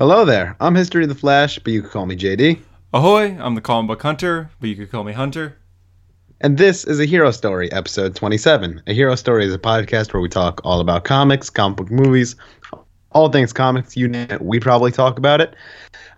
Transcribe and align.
Hello 0.00 0.24
there. 0.24 0.56
I'm 0.60 0.74
History 0.76 1.02
of 1.02 1.10
the 1.10 1.14
Flash, 1.14 1.58
but 1.58 1.74
you 1.74 1.82
could 1.82 1.90
call 1.90 2.06
me 2.06 2.16
JD. 2.16 2.58
Ahoy, 2.94 3.36
I'm 3.38 3.54
the 3.54 3.60
comic 3.60 3.88
book 3.88 4.00
hunter, 4.00 4.48
but 4.58 4.70
you 4.70 4.74
could 4.74 4.90
call 4.90 5.04
me 5.04 5.12
Hunter. 5.12 5.58
And 6.40 6.56
this 6.56 6.84
is 6.84 6.98
a 6.98 7.04
Hero 7.04 7.30
Story, 7.30 7.70
episode 7.70 8.16
27. 8.16 8.82
A 8.86 8.94
Hero 8.94 9.14
Story 9.14 9.44
is 9.44 9.52
a 9.52 9.58
podcast 9.58 10.14
where 10.14 10.22
we 10.22 10.30
talk 10.30 10.62
all 10.64 10.80
about 10.80 11.04
comics, 11.04 11.50
comic 11.50 11.76
book 11.76 11.90
movies, 11.90 12.34
all 13.12 13.28
things 13.28 13.52
comics. 13.52 13.96
You 13.96 14.08
name 14.08 14.38
we 14.40 14.60
probably 14.60 14.92
talk 14.92 15.18
about 15.18 15.40
it. 15.40 15.54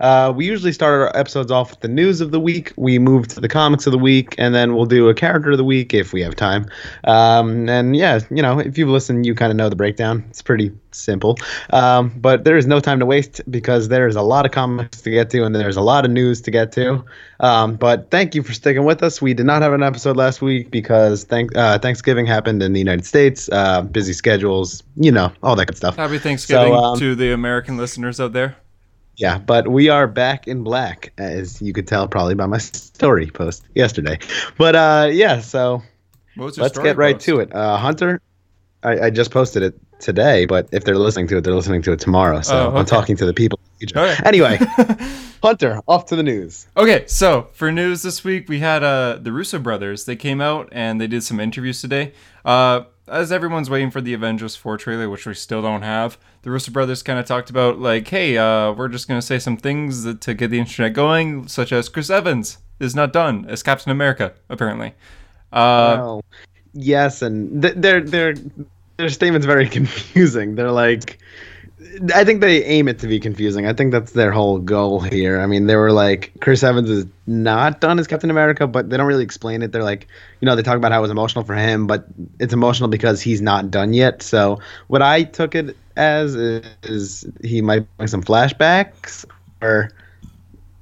Uh, 0.00 0.32
we 0.35 0.45
usually 0.45 0.73
start 0.73 1.00
our 1.00 1.17
episodes 1.17 1.53
off 1.53 1.71
with 1.71 1.80
the 1.80 1.89
news 1.89 2.21
of 2.21 2.32
the 2.32 2.41
week. 2.41 2.73
We 2.77 2.99
move 2.99 3.29
to 3.29 3.41
the 3.41 3.49
comics 3.49 3.87
of 3.87 3.93
the 3.93 3.99
week, 3.99 4.35
and 4.37 4.55
then 4.55 4.75
we'll 4.75 4.87
do 4.87 5.09
a 5.09 5.14
character 5.14 5.53
of 5.53 5.59
the 5.59 5.64
week 5.64 5.95
if 5.95 6.13
we 6.13 6.21
have 6.23 6.35
time. 6.35 6.67
Um, 7.05 7.68
and 7.68 7.95
yeah, 7.95 8.21
you 8.31 8.43
know, 8.43 8.59
if 8.59 8.77
you've 8.77 8.89
listened, 8.89 9.27
you 9.27 9.35
kind 9.35 9.53
of 9.53 9.57
know 9.57 9.68
the 9.68 9.77
breakdown. 9.77 10.25
It's 10.29 10.43
pretty 10.43 10.73
simple. 10.91 11.39
Um, 11.71 12.13
but 12.17 12.45
there 12.45 12.57
is 12.57 12.67
no 12.67 12.81
time 12.81 12.99
to 12.99 13.07
waste 13.07 13.40
because 13.50 13.89
there's 13.89 14.17
a 14.17 14.22
lot 14.22 14.45
of 14.45 14.53
comics 14.53 15.00
to 15.03 15.11
get 15.11 15.31
to, 15.31 15.45
and 15.45 15.54
there's 15.54 15.77
a 15.77 15.82
lot 15.82 16.04
of 16.04 16.11
news 16.11 16.40
to 16.43 16.50
get 16.50 16.72
to. 16.72 17.04
Um, 17.40 17.77
but 17.77 18.11
thank 18.11 18.35
you 18.35 18.43
for 18.43 18.53
sticking 18.53 18.85
with 18.85 19.03
us. 19.03 19.22
We 19.22 19.35
did 19.35 19.46
not 19.46 19.63
have 19.63 19.72
an 19.72 19.82
episode 19.82 20.17
last 20.17 20.43
week 20.43 20.71
because 20.71 21.25
thank, 21.25 21.54
uh, 21.57 21.79
Thanksgiving 21.79 22.27
happened 22.27 22.63
in 22.63 22.72
the 22.72 22.79
United 22.79 23.04
States. 23.04 23.49
Uh, 23.53 23.82
busy 23.82 24.13
schedules, 24.13 24.82
you 24.96 25.13
know, 25.13 25.32
all 25.43 25.57
that 25.57 25.67
good 25.67 25.77
stuff. 25.77 25.96
Happy 25.96 26.18
Thanksgiving 26.18 26.72
So, 26.72 26.82
um, 26.82 26.99
to 26.99 27.14
the 27.14 27.32
American 27.32 27.77
listeners 27.77 28.21
out 28.21 28.32
there. 28.32 28.57
Yeah, 29.17 29.39
but 29.39 29.68
we 29.68 29.89
are 29.91 30.07
back 30.09 30.49
in 30.49 30.63
black, 30.64 31.13
as 31.18 31.61
you 31.61 31.72
could 31.72 31.86
tell 31.86 32.08
probably 32.08 32.34
by 32.34 32.47
my 32.47 32.58
story 32.58 33.27
post 33.31 33.62
yesterday. 33.75 34.19
But 34.56 34.75
uh, 34.75 35.08
yeah, 35.12 35.41
so 35.41 35.83
What 36.36 36.47
was 36.47 36.56
your 36.56 36.64
let's 36.64 36.78
get 36.78 36.97
right 36.97 37.17
post? 37.17 37.27
to 37.27 37.41
it. 37.41 37.55
Uh, 37.55 37.77
Hunter, 37.77 38.20
I, 38.83 39.00
I 39.00 39.11
just 39.11 39.31
posted 39.31 39.62
it 39.62 39.78
today, 40.00 40.47
but 40.47 40.67
if 40.72 40.84
they're 40.84 40.97
listening 40.97 41.28
to 41.28 41.36
it, 41.36 41.45
they're 41.45 41.55
listening 41.55 41.83
to 41.83 41.92
it 41.92 42.00
tomorrow. 42.00 42.41
So 42.41 42.72
Oh, 42.72 42.77
I'm 42.77 42.86
talking 42.86 43.17
to 43.19 43.27
the 43.27 43.34
people. 43.34 43.61
Okay. 43.84 44.17
Anyway, 44.25 44.58
Hunter, 45.42 45.80
off 45.88 46.06
to 46.06 46.16
the 46.16 46.22
news. 46.22 46.66
Okay, 46.77 47.05
so 47.06 47.48
for 47.53 47.70
news 47.72 48.03
this 48.03 48.25
week, 48.25 48.48
we 48.48 48.60
had 48.60 48.83
uh, 48.83 49.19
the 49.20 49.30
Russo 49.33 49.58
brothers. 49.58 50.05
They 50.06 50.16
came 50.16 50.41
out 50.41 50.69
and 50.72 51.00
they 51.00 51.06
did 51.06 51.22
some 51.22 51.38
interviews 51.41 51.80
today. 51.80 52.12
Uh, 52.44 52.83
as 53.08 53.33
everyone's 53.33 53.69
waiting 53.69 53.91
for 53.91 54.00
the 54.00 54.14
Avengers 54.14 54.56
4 54.56 54.77
trailer, 54.77 55.08
which 55.08 55.27
we 55.27 55.34
still 55.34 55.62
don't 55.62 55.83
have, 55.83 56.19
the 56.42 56.50
Russo 56.50 56.70
brothers 56.70 57.03
kind 57.03 57.19
of 57.19 57.27
talked 57.27 57.50
about, 57.50 57.78
like, 57.78 58.09
hey, 58.09 58.39
uh, 58.39 58.72
we're 58.72 58.89
just 58.89 59.09
going 59.09 59.20
to 59.20 59.27
say 59.27 59.39
some 59.39 59.56
things 59.56 60.05
that, 60.05 60.20
to 60.22 60.34
get 60.34 60.50
the 60.50 60.59
internet 60.59 60.92
going, 60.92 61.48
such 61.48 61.72
as 61.72 61.89
Chris 61.89 62.11
Evans 62.11 62.59
is 62.78 62.94
not 62.94 63.12
done 63.12 63.44
as 63.48 63.62
Captain 63.62 63.91
America, 63.91 64.34
apparently. 64.48 64.94
Uh, 65.53 66.20
yes, 66.72 67.22
and 67.22 67.62
th- 67.62 67.75
their 67.77 68.00
their 68.00 68.34
their 68.97 69.09
statement's 69.09 69.47
very 69.47 69.69
confusing. 69.78 70.55
They're 70.55 70.72
like, 70.72 71.19
I 72.14 72.25
think 72.25 72.41
they 72.41 72.64
aim 72.64 72.88
it 72.88 72.98
to 73.00 73.06
be 73.06 73.20
confusing. 73.20 73.66
I 73.66 73.72
think 73.72 73.92
that's 73.92 74.12
their 74.12 74.33
whole 74.33 74.58
goal 74.58 75.00
here. 75.00 75.41
I 75.41 75.47
mean, 75.47 75.66
they 75.66 75.77
were 75.77 75.92
like, 75.92 76.33
Chris 76.41 76.62
Evans 76.62 76.88
is 76.91 77.06
not 77.27 77.80
done 77.80 77.98
as 77.98 78.06
Captain 78.06 78.30
America, 78.30 78.66
but 78.66 78.91
they 78.91 78.97
don't 78.97 79.06
really 79.06 79.25
explain 79.25 79.62
it. 79.62 79.72
They're 79.72 79.84
like, 79.84 80.08
you 80.41 80.47
know, 80.47 80.56
they 80.56 80.62
talk 80.62 80.77
about 80.77 80.92
how 80.92 80.98
it 80.98 81.03
was 81.03 81.10
emotional 81.10 81.44
for 81.44 81.55
him, 81.55 81.86
but 81.86 82.06
it's 82.38 82.53
emotional 82.53 82.88
because 82.88 83.20
he's 83.20 83.41
not 83.41 83.70
done 83.70 83.92
yet. 83.92 84.22
So 84.22 84.60
what 84.88 85.03
I 85.03 85.25
took 85.25 85.55
it 85.55 85.77
as 85.97 86.34
is, 86.34 86.66
is 86.83 87.27
he 87.42 87.60
might 87.60 87.86
bring 87.97 88.08
some 88.08 88.22
flashbacks 88.22 89.25
or 89.60 89.91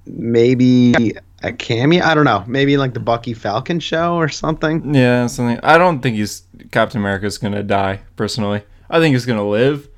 maybe 0.07 1.15
a 1.43 1.53
cameo. 1.53 2.05
I 2.05 2.15
don't 2.15 2.25
know. 2.25 2.45
Maybe 2.47 2.77
like 2.77 2.95
the 2.95 3.01
Bucky 3.01 3.35
Falcon 3.35 3.81
show 3.81 4.17
or 4.17 4.29
something. 4.29 4.95
Yeah, 4.95 5.27
something. 5.27 5.59
I 5.63 5.79
don't 5.79 6.01
think 6.01 6.17
he's 6.17 6.43
Captain 6.71 7.01
America's 7.01 7.39
gonna 7.39 7.63
die. 7.63 8.01
Personally, 8.17 8.63
I 8.89 8.99
think 8.99 9.15
he's 9.15 9.27
gonna 9.27 9.49
live, 9.49 9.89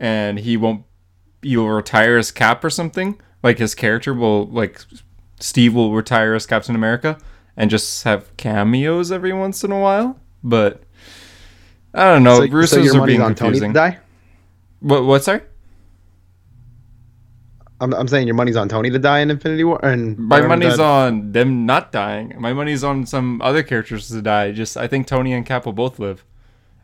and 0.00 0.38
he 0.38 0.56
won't. 0.56 0.84
He 1.42 1.56
will 1.56 1.70
retire 1.70 2.16
as 2.16 2.30
Cap 2.32 2.64
or 2.64 2.70
something. 2.70 3.20
Like 3.42 3.58
his 3.58 3.74
character 3.74 4.12
will 4.14 4.46
like 4.46 4.80
Steve 5.40 5.74
will 5.74 5.92
retire 5.94 6.34
as 6.34 6.46
Captain 6.46 6.74
America 6.74 7.18
and 7.56 7.70
just 7.70 8.04
have 8.04 8.36
cameos 8.36 9.12
every 9.12 9.32
once 9.32 9.62
in 9.64 9.70
a 9.72 9.78
while. 9.78 10.18
But 10.42 10.82
I 11.94 12.12
don't 12.12 12.22
know. 12.24 12.40
so, 12.40 12.46
Russos 12.48 12.68
so 12.68 12.80
your 12.80 13.00
are 13.02 13.06
being 13.06 13.20
on 13.22 13.34
Tony 13.34 13.58
to 13.58 13.60
confusing. 13.60 13.72
die? 13.72 13.98
What? 14.80 15.04
What? 15.04 15.24
Sorry. 15.24 15.40
I'm, 17.80 17.92
I'm 17.92 18.08
saying 18.08 18.26
your 18.26 18.36
money's 18.36 18.56
on 18.56 18.68
Tony 18.68 18.90
to 18.90 18.98
die 18.98 19.20
in 19.20 19.30
Infinity 19.30 19.64
War. 19.64 19.78
And 19.84 20.18
My 20.18 20.40
money's 20.40 20.78
on 20.78 21.32
them 21.32 21.66
not 21.66 21.92
dying. 21.92 22.34
My 22.38 22.52
money's 22.54 22.82
on 22.82 23.04
some 23.04 23.42
other 23.42 23.62
characters 23.62 24.08
to 24.08 24.22
die. 24.22 24.52
Just 24.52 24.76
I 24.76 24.86
think 24.86 25.06
Tony 25.06 25.32
and 25.32 25.44
Cap 25.44 25.66
will 25.66 25.74
both 25.74 25.98
live. 25.98 26.24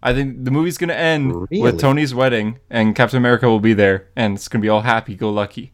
I 0.02 0.12
think 0.12 0.44
the 0.44 0.50
movie's 0.50 0.78
gonna 0.78 0.94
end 0.94 1.34
Really? 1.50 1.62
with 1.62 1.80
Tony's 1.80 2.14
wedding 2.14 2.58
and 2.70 2.94
Captain 2.96 3.16
America 3.18 3.48
will 3.48 3.60
be 3.60 3.72
there 3.74 4.08
and 4.16 4.34
it's 4.36 4.48
gonna 4.48 4.62
be 4.62 4.68
all 4.68 4.80
happy 4.82 5.14
go 5.14 5.30
lucky. 5.30 5.72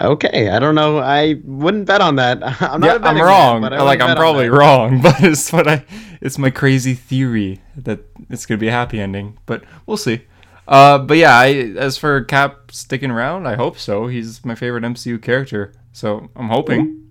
Okay, 0.00 0.48
I 0.50 0.58
don't 0.58 0.74
know. 0.74 0.98
I 0.98 1.36
wouldn't 1.44 1.86
bet 1.86 2.00
on 2.00 2.16
that. 2.16 2.38
I'm 2.62 2.80
not. 2.80 3.00
yeah, 3.00 3.08
I'm 3.08 3.16
wrong. 3.20 3.60
man, 3.62 3.72
like 3.78 4.00
I'm 4.00 4.16
probably 4.16 4.48
wrong, 4.48 5.00
but 5.02 5.22
it's 5.22 5.52
what 5.52 5.68
I 5.68 5.84
it's 6.20 6.36
my 6.36 6.50
crazy 6.50 6.94
theory 6.94 7.60
that 7.76 8.00
it's 8.28 8.44
gonna 8.44 8.58
be 8.58 8.68
a 8.68 8.72
happy 8.72 9.00
ending. 9.00 9.38
But 9.46 9.62
we'll 9.86 9.96
see. 9.96 10.22
Uh, 10.66 10.98
but 10.98 11.16
yeah, 11.18 11.36
I, 11.38 11.74
as 11.76 11.96
for 11.98 12.24
Cap 12.24 12.70
sticking 12.72 13.10
around, 13.10 13.46
I 13.46 13.54
hope 13.54 13.78
so. 13.78 14.06
He's 14.06 14.44
my 14.44 14.54
favorite 14.54 14.82
MCU 14.82 15.20
character, 15.22 15.72
so 15.92 16.28
I'm 16.34 16.48
hoping. 16.48 17.03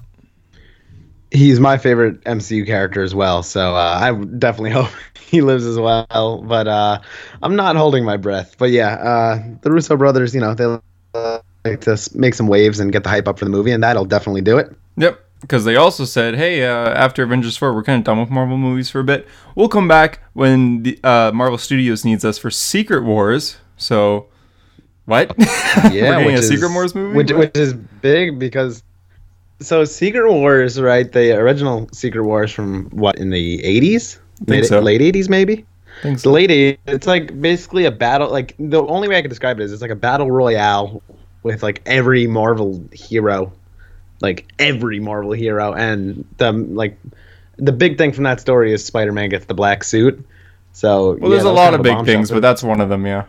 He's 1.34 1.60
my 1.60 1.78
favorite 1.78 2.24
MCU 2.26 2.66
character 2.66 3.02
as 3.02 3.16
well, 3.16 3.44
so 3.44 3.76
uh, 3.76 3.98
I 4.00 4.14
definitely 4.38 4.70
hope 4.80 4.92
he 5.20 5.42
lives 5.42 5.66
as 5.66 5.78
well. 5.80 6.44
But 6.48 6.68
uh, 6.68 7.02
I'm 7.42 7.56
not 7.56 7.76
holding 7.76 8.06
my 8.06 8.18
breath. 8.18 8.56
But 8.58 8.70
yeah, 8.70 8.94
uh, 8.96 9.44
the 9.62 9.72
Russo 9.72 9.98
brothers, 9.98 10.34
you 10.34 10.42
know, 10.42 10.54
they 10.54 10.66
like 11.66 11.82
to 11.82 11.98
make 12.14 12.34
some 12.34 12.48
waves 12.48 12.80
and 12.80 12.92
get 12.92 13.04
the 13.04 13.10
hype 13.10 13.28
up 13.28 13.40
for 13.40 13.46
the 13.46 13.52
movie, 13.52 13.72
and 13.72 13.84
that'll 13.84 14.06
definitely 14.06 14.42
do 14.42 14.58
it. 14.58 14.76
Yep. 14.98 15.20
Because 15.42 15.66
they 15.66 15.76
also 15.76 16.06
said, 16.06 16.36
hey, 16.36 16.64
uh, 16.66 16.92
after 16.92 17.22
Avengers 17.24 17.58
4, 17.58 17.74
we're 17.74 17.84
kind 17.84 18.00
of 18.00 18.06
done 18.06 18.18
with 18.20 18.30
Marvel 18.30 18.58
movies 18.58 18.90
for 18.90 19.02
a 19.02 19.04
bit. 19.04 19.28
We'll 19.56 19.68
come 19.68 19.90
back 19.90 20.22
when 20.32 20.84
the 20.84 20.98
uh, 21.04 21.32
Marvel 21.34 21.58
Studios 21.58 22.06
needs 22.06 22.24
us 22.24 22.38
for 22.38 22.50
Secret 22.50 23.04
Wars. 23.04 23.58
So, 23.76 24.28
what? 25.06 25.36
Yeah, 25.92 25.92
we're 25.92 25.92
getting 25.92 26.26
which 26.28 26.36
a 26.36 26.40
is, 26.40 26.48
Secret 26.48 26.72
Wars 26.72 26.96
movie? 26.96 27.18
which, 27.18 27.32
which 27.34 27.58
is 27.58 27.74
big 27.74 28.40
because 28.40 28.84
so 29.64 29.84
Secret 29.86 30.32
Wars, 30.32 30.80
right? 30.80 31.12
The 31.12 31.38
original 31.38 31.90
Secret 31.92 32.24
Wars 32.24 32.52
from 32.52 32.90
what 32.92 33.18
in 33.18 33.30
the 33.30 33.60
80s, 33.60 34.20
Think 34.46 34.66
so. 34.66 34.80
late 34.80 35.02
80s 35.02 35.30
maybe. 35.30 35.66
Thanks. 36.02 36.24
The 36.24 36.30
late 36.30 36.50
80s, 36.50 36.78
it's 36.88 37.08
like 37.08 37.40
basically 37.42 37.86
a 37.86 37.92
battle. 37.92 38.30
Like 38.30 38.56
the 38.60 38.84
only 38.84 39.08
way 39.08 39.18
I 39.18 39.22
can 39.22 39.30
describe 39.30 39.60
it 39.60 39.64
is 39.64 39.72
it's 39.72 39.82
like 39.82 39.92
a 39.92 39.96
battle 39.96 40.30
royale 40.32 41.02
with 41.44 41.64
like 41.64 41.82
every 41.86 42.28
Marvel 42.28 42.84
hero, 42.92 43.52
like 44.22 44.52
every 44.60 45.00
Marvel 45.00 45.32
hero, 45.32 45.74
and 45.74 46.26
the 46.38 46.52
like. 46.52 46.98
The 47.58 47.72
big 47.72 48.00
thing 48.00 48.12
from 48.12 48.24
that 48.24 48.42
story 48.42 48.74
is 48.74 48.84
Spider-Man 48.84 49.30
gets 49.30 49.46
the 49.46 49.54
black 49.54 49.84
suit. 49.84 50.26
So 50.72 51.14
Well, 51.22 51.30
there's 51.30 51.44
yeah, 51.44 51.50
that 51.50 51.52
a 51.52 51.54
lot 51.54 51.64
kind 51.66 51.76
of 51.76 51.80
a 51.82 51.84
big 51.84 52.06
things, 52.06 52.32
but 52.32 52.42
that's 52.42 52.64
one 52.64 52.82
of 52.82 52.90
them, 52.90 53.06
yeah. 53.06 53.26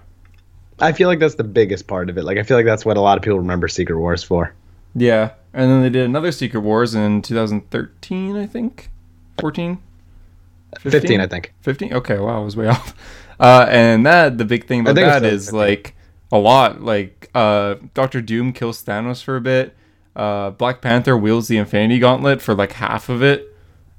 I 0.81 0.93
feel 0.93 1.09
like 1.09 1.19
that's 1.19 1.34
the 1.34 1.45
biggest 1.45 1.87
part 1.87 2.09
of 2.09 2.16
it. 2.16 2.25
Like 2.25 2.39
I 2.39 2.43
feel 2.43 2.56
like 2.56 2.65
that's 2.65 2.87
what 2.87 2.97
a 2.97 3.03
lot 3.03 3.19
of 3.19 3.22
people 3.22 3.39
remember 3.39 3.69
Secret 3.69 3.99
Wars 3.99 4.25
for. 4.25 4.55
Yeah. 4.94 5.31
And 5.53 5.71
then 5.71 5.82
they 5.82 5.91
did 5.91 6.05
another 6.05 6.32
Secret 6.32 6.60
Wars 6.60 6.94
in 6.94 7.22
2013, 7.22 8.37
I 8.37 8.47
think. 8.47 8.91
14? 9.41 9.78
15, 10.78 11.21
I 11.21 11.27
think. 11.27 11.53
15? 11.60 11.93
Okay, 11.94 12.19
wow, 12.19 12.41
I 12.41 12.44
was 12.44 12.56
way 12.56 12.66
off. 12.69 12.94
Uh, 13.38 13.66
and 13.69 14.04
that, 14.06 14.38
the 14.38 14.44
big 14.44 14.66
thing 14.66 14.81
about 14.81 14.97
that 14.97 15.25
is 15.25 15.47
15. 15.47 15.59
like 15.59 15.94
a 16.33 16.38
lot. 16.38 16.81
Like, 16.83 17.31
uh, 17.34 17.77
Doctor 17.94 18.21
Doom 18.21 18.53
kills 18.53 18.83
Thanos 18.83 19.22
for 19.22 19.37
a 19.37 19.41
bit. 19.41 19.77
Uh, 20.16 20.50
Black 20.50 20.81
Panther 20.81 21.16
wields 21.16 21.49
the 21.49 21.56
Infinity 21.59 21.99
Gauntlet 21.99 22.41
for 22.43 22.54
like 22.54 22.72
half 22.72 23.09
of 23.09 23.22
it. 23.22 23.53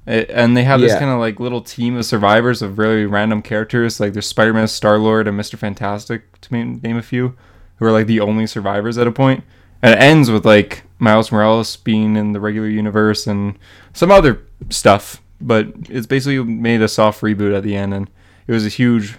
It- 0.06 0.30
and 0.30 0.56
they 0.56 0.64
have 0.64 0.80
this 0.80 0.92
Yeah. 0.92 0.98
kind 1.00 1.10
of 1.10 1.18
like 1.18 1.40
little 1.40 1.60
team 1.62 1.96
of 1.96 2.04
survivors 2.04 2.62
of 2.62 2.78
really 2.78 3.06
random 3.06 3.42
characters. 3.42 3.98
Like 4.00 4.12
there's 4.12 4.26
Spider 4.26 4.52
Man, 4.54 4.68
Star 4.68 4.98
Lord, 4.98 5.26
and 5.28 5.36
Mister 5.36 5.56
Fantastic 5.56 6.40
to 6.42 6.52
name, 6.54 6.80
name 6.82 6.96
a 6.96 7.02
few, 7.02 7.34
who 7.76 7.86
are 7.86 7.92
like 7.92 8.06
the 8.06 8.20
only 8.20 8.46
survivors 8.46 8.96
at 8.98 9.06
a 9.06 9.12
point. 9.12 9.44
And 9.82 9.92
it 9.92 10.00
ends 10.00 10.30
with 10.30 10.44
like 10.44 10.84
Miles 10.98 11.30
Morales 11.30 11.76
being 11.76 12.16
in 12.16 12.32
the 12.32 12.40
regular 12.40 12.68
universe 12.68 13.26
and 13.26 13.58
some 13.92 14.10
other 14.10 14.42
stuff. 14.70 15.22
But 15.40 15.68
it's 15.90 16.06
basically 16.06 16.42
made 16.42 16.80
a 16.80 16.88
soft 16.88 17.20
reboot 17.20 17.54
at 17.56 17.62
the 17.62 17.76
end, 17.76 17.92
and 17.92 18.10
it 18.46 18.52
was 18.52 18.64
a 18.64 18.70
huge 18.70 19.18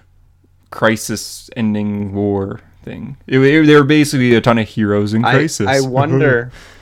crisis-ending 0.71 2.13
war 2.13 2.61
thing. 2.83 3.17
It, 3.27 3.39
it, 3.39 3.67
there 3.67 3.77
were 3.79 3.83
basically 3.83 4.33
a 4.33 4.41
ton 4.41 4.57
of 4.57 4.67
heroes 4.67 5.13
in 5.13 5.23
I, 5.23 5.33
crisis. 5.33 5.67
I 5.67 5.81
wonder. 5.81 6.51
Mhm. 6.61 6.76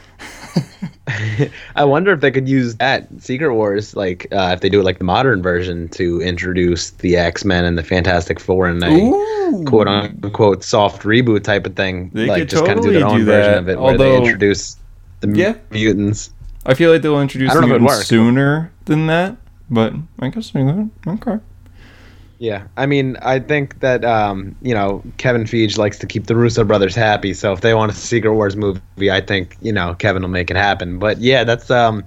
I 1.75 1.84
wonder 1.84 2.12
if 2.12 2.22
they 2.22 2.31
could 2.31 2.48
use 2.50 2.75
that 2.78 3.07
Secret 3.19 3.54
Wars, 3.54 3.96
like 3.96 4.28
uh, 4.31 4.52
if 4.54 4.62
they 4.62 4.69
do 4.69 4.80
it 4.80 4.84
like 4.84 4.98
the 4.98 5.04
modern 5.04 5.42
version, 5.42 5.88
to 5.90 6.22
introduce 6.22 6.92
the 6.92 7.16
X 7.18 7.46
Men 7.46 7.66
and 7.66 7.78
the 7.78 7.84
Fantastic 7.84 8.40
Four 8.40 8.68
in 8.69 8.81
a 8.84 8.90
Ooh. 8.90 9.63
quote 9.66 9.88
unquote 9.88 10.63
soft 10.63 11.04
reboot 11.04 11.44
type 11.44 11.66
of 11.66 11.75
thing. 11.75 12.10
They 12.13 12.25
like 12.28 12.42
could 12.42 12.50
just 12.50 12.66
kind 12.66 12.80
of 12.80 12.86
do 12.86 12.92
their 12.92 13.02
totally 13.02 13.19
own 13.22 13.25
do 13.25 13.31
version 13.31 13.52
that, 13.52 13.57
of 13.60 13.69
it, 13.69 13.80
where 13.80 13.98
they 13.98 14.12
although- 14.12 14.24
introduce 14.25 14.78
the 15.22 15.30
Yeah. 15.30 15.56
mutants. 15.72 16.31
I 16.66 16.74
feel 16.74 16.92
like 16.92 17.04
they'll 17.04 17.22
introduce 17.22 17.52
I 17.52 17.56
the 17.56 17.62
don't 17.62 17.69
know 17.69 17.75
if 17.75 17.80
it'd 17.81 17.84
mutants 17.84 18.07
sooner 18.07 18.72
than 18.86 19.06
that, 19.07 19.38
but 19.69 19.94
I 20.19 20.30
guess 20.30 20.50
they 20.52 20.63
could. 20.63 20.90
Okay. 21.07 21.38
Yeah, 22.38 22.64
I 22.76 22.86
mean, 22.86 23.16
I 23.22 23.40
think 23.40 23.80
that 23.80 24.04
um, 24.04 24.56
you 24.62 24.74
know 24.74 25.02
Kevin 25.18 25.44
Feige 25.46 25.78
likes 25.78 25.98
to 26.00 26.06
keep 26.08 26.26
the 26.28 26.36
Russo 26.36 26.64
brothers 26.64 26.94
happy. 26.96 27.34
So 27.34 27.54
if 27.54 27.62
they 27.62 27.74
want 27.74 27.92
a 27.92 27.96
Secret 27.96 28.34
Wars 28.34 28.56
movie, 28.58 29.10
I 29.12 29.22
think 29.22 29.56
you 29.62 29.72
know 29.72 29.96
Kevin 29.96 30.22
will 30.22 30.30
make 30.30 30.52
it 30.52 30.58
happen. 30.58 31.00
But 31.00 31.20
yeah, 31.20 31.44
that's 31.46 31.72
um, 31.72 32.04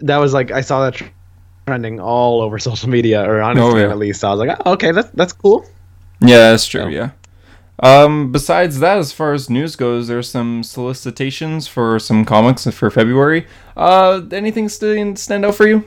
that 0.00 0.16
was 0.18 0.32
like 0.34 0.50
I 0.50 0.62
saw 0.62 0.88
that 0.90 1.00
trending 1.66 2.00
all 2.00 2.40
over 2.42 2.58
social 2.70 2.88
media 2.88 3.24
or 3.24 3.40
on 3.40 3.56
Instagram 3.56 3.72
Oh, 3.72 3.76
yeah. 3.76 3.90
at 3.90 3.98
least. 3.98 4.20
So 4.20 4.28
I 4.28 4.34
was 4.34 4.40
like, 4.46 4.58
oh, 4.66 4.72
okay, 4.72 4.90
that's 4.90 5.10
that's 5.10 5.32
cool. 5.32 5.64
Yeah, 6.20 6.50
that's 6.50 6.66
true. 6.66 6.82
So- 6.82 6.88
Yeah. 6.88 7.10
Um, 7.82 8.30
besides 8.30 8.78
that, 8.78 8.98
as 8.98 9.12
far 9.12 9.32
as 9.32 9.50
news 9.50 9.74
goes, 9.74 10.06
there's 10.06 10.28
some 10.30 10.62
solicitations 10.62 11.66
for 11.66 11.98
some 11.98 12.24
comics 12.24 12.64
for 12.70 12.90
February. 12.90 13.46
Uh, 13.76 14.20
anything 14.30 14.68
st- 14.68 15.18
stand 15.18 15.44
out 15.44 15.56
for 15.56 15.66
you? 15.66 15.84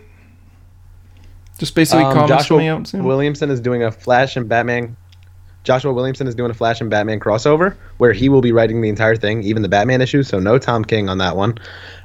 Just 1.58 1.76
basically 1.76 2.04
Um, 2.04 2.28
Joshua 2.28 2.86
soon. 2.86 3.04
Williamson 3.04 3.50
is 3.50 3.60
doing 3.62 3.84
a 3.84 3.92
Flash 3.92 4.36
and 4.36 4.48
Batman. 4.50 4.96
Joshua 5.64 5.92
Williamson 5.94 6.28
is 6.28 6.36
doing 6.36 6.52
a 6.52 6.54
Flash 6.54 6.80
and 6.82 6.90
Batman 6.90 7.20
crossover 7.20 7.76
where 7.98 8.14
he 8.14 8.30
will 8.30 8.42
be 8.42 8.52
writing 8.52 8.82
the 8.82 8.90
entire 8.90 9.16
thing, 9.16 9.42
even 9.44 9.64
the 9.64 9.70
Batman 9.70 10.00
issue. 10.02 10.22
So 10.22 10.38
no 10.40 10.60
Tom 10.60 10.86
King 10.86 11.10
on 11.10 11.18
that 11.18 11.36
one, 11.36 11.56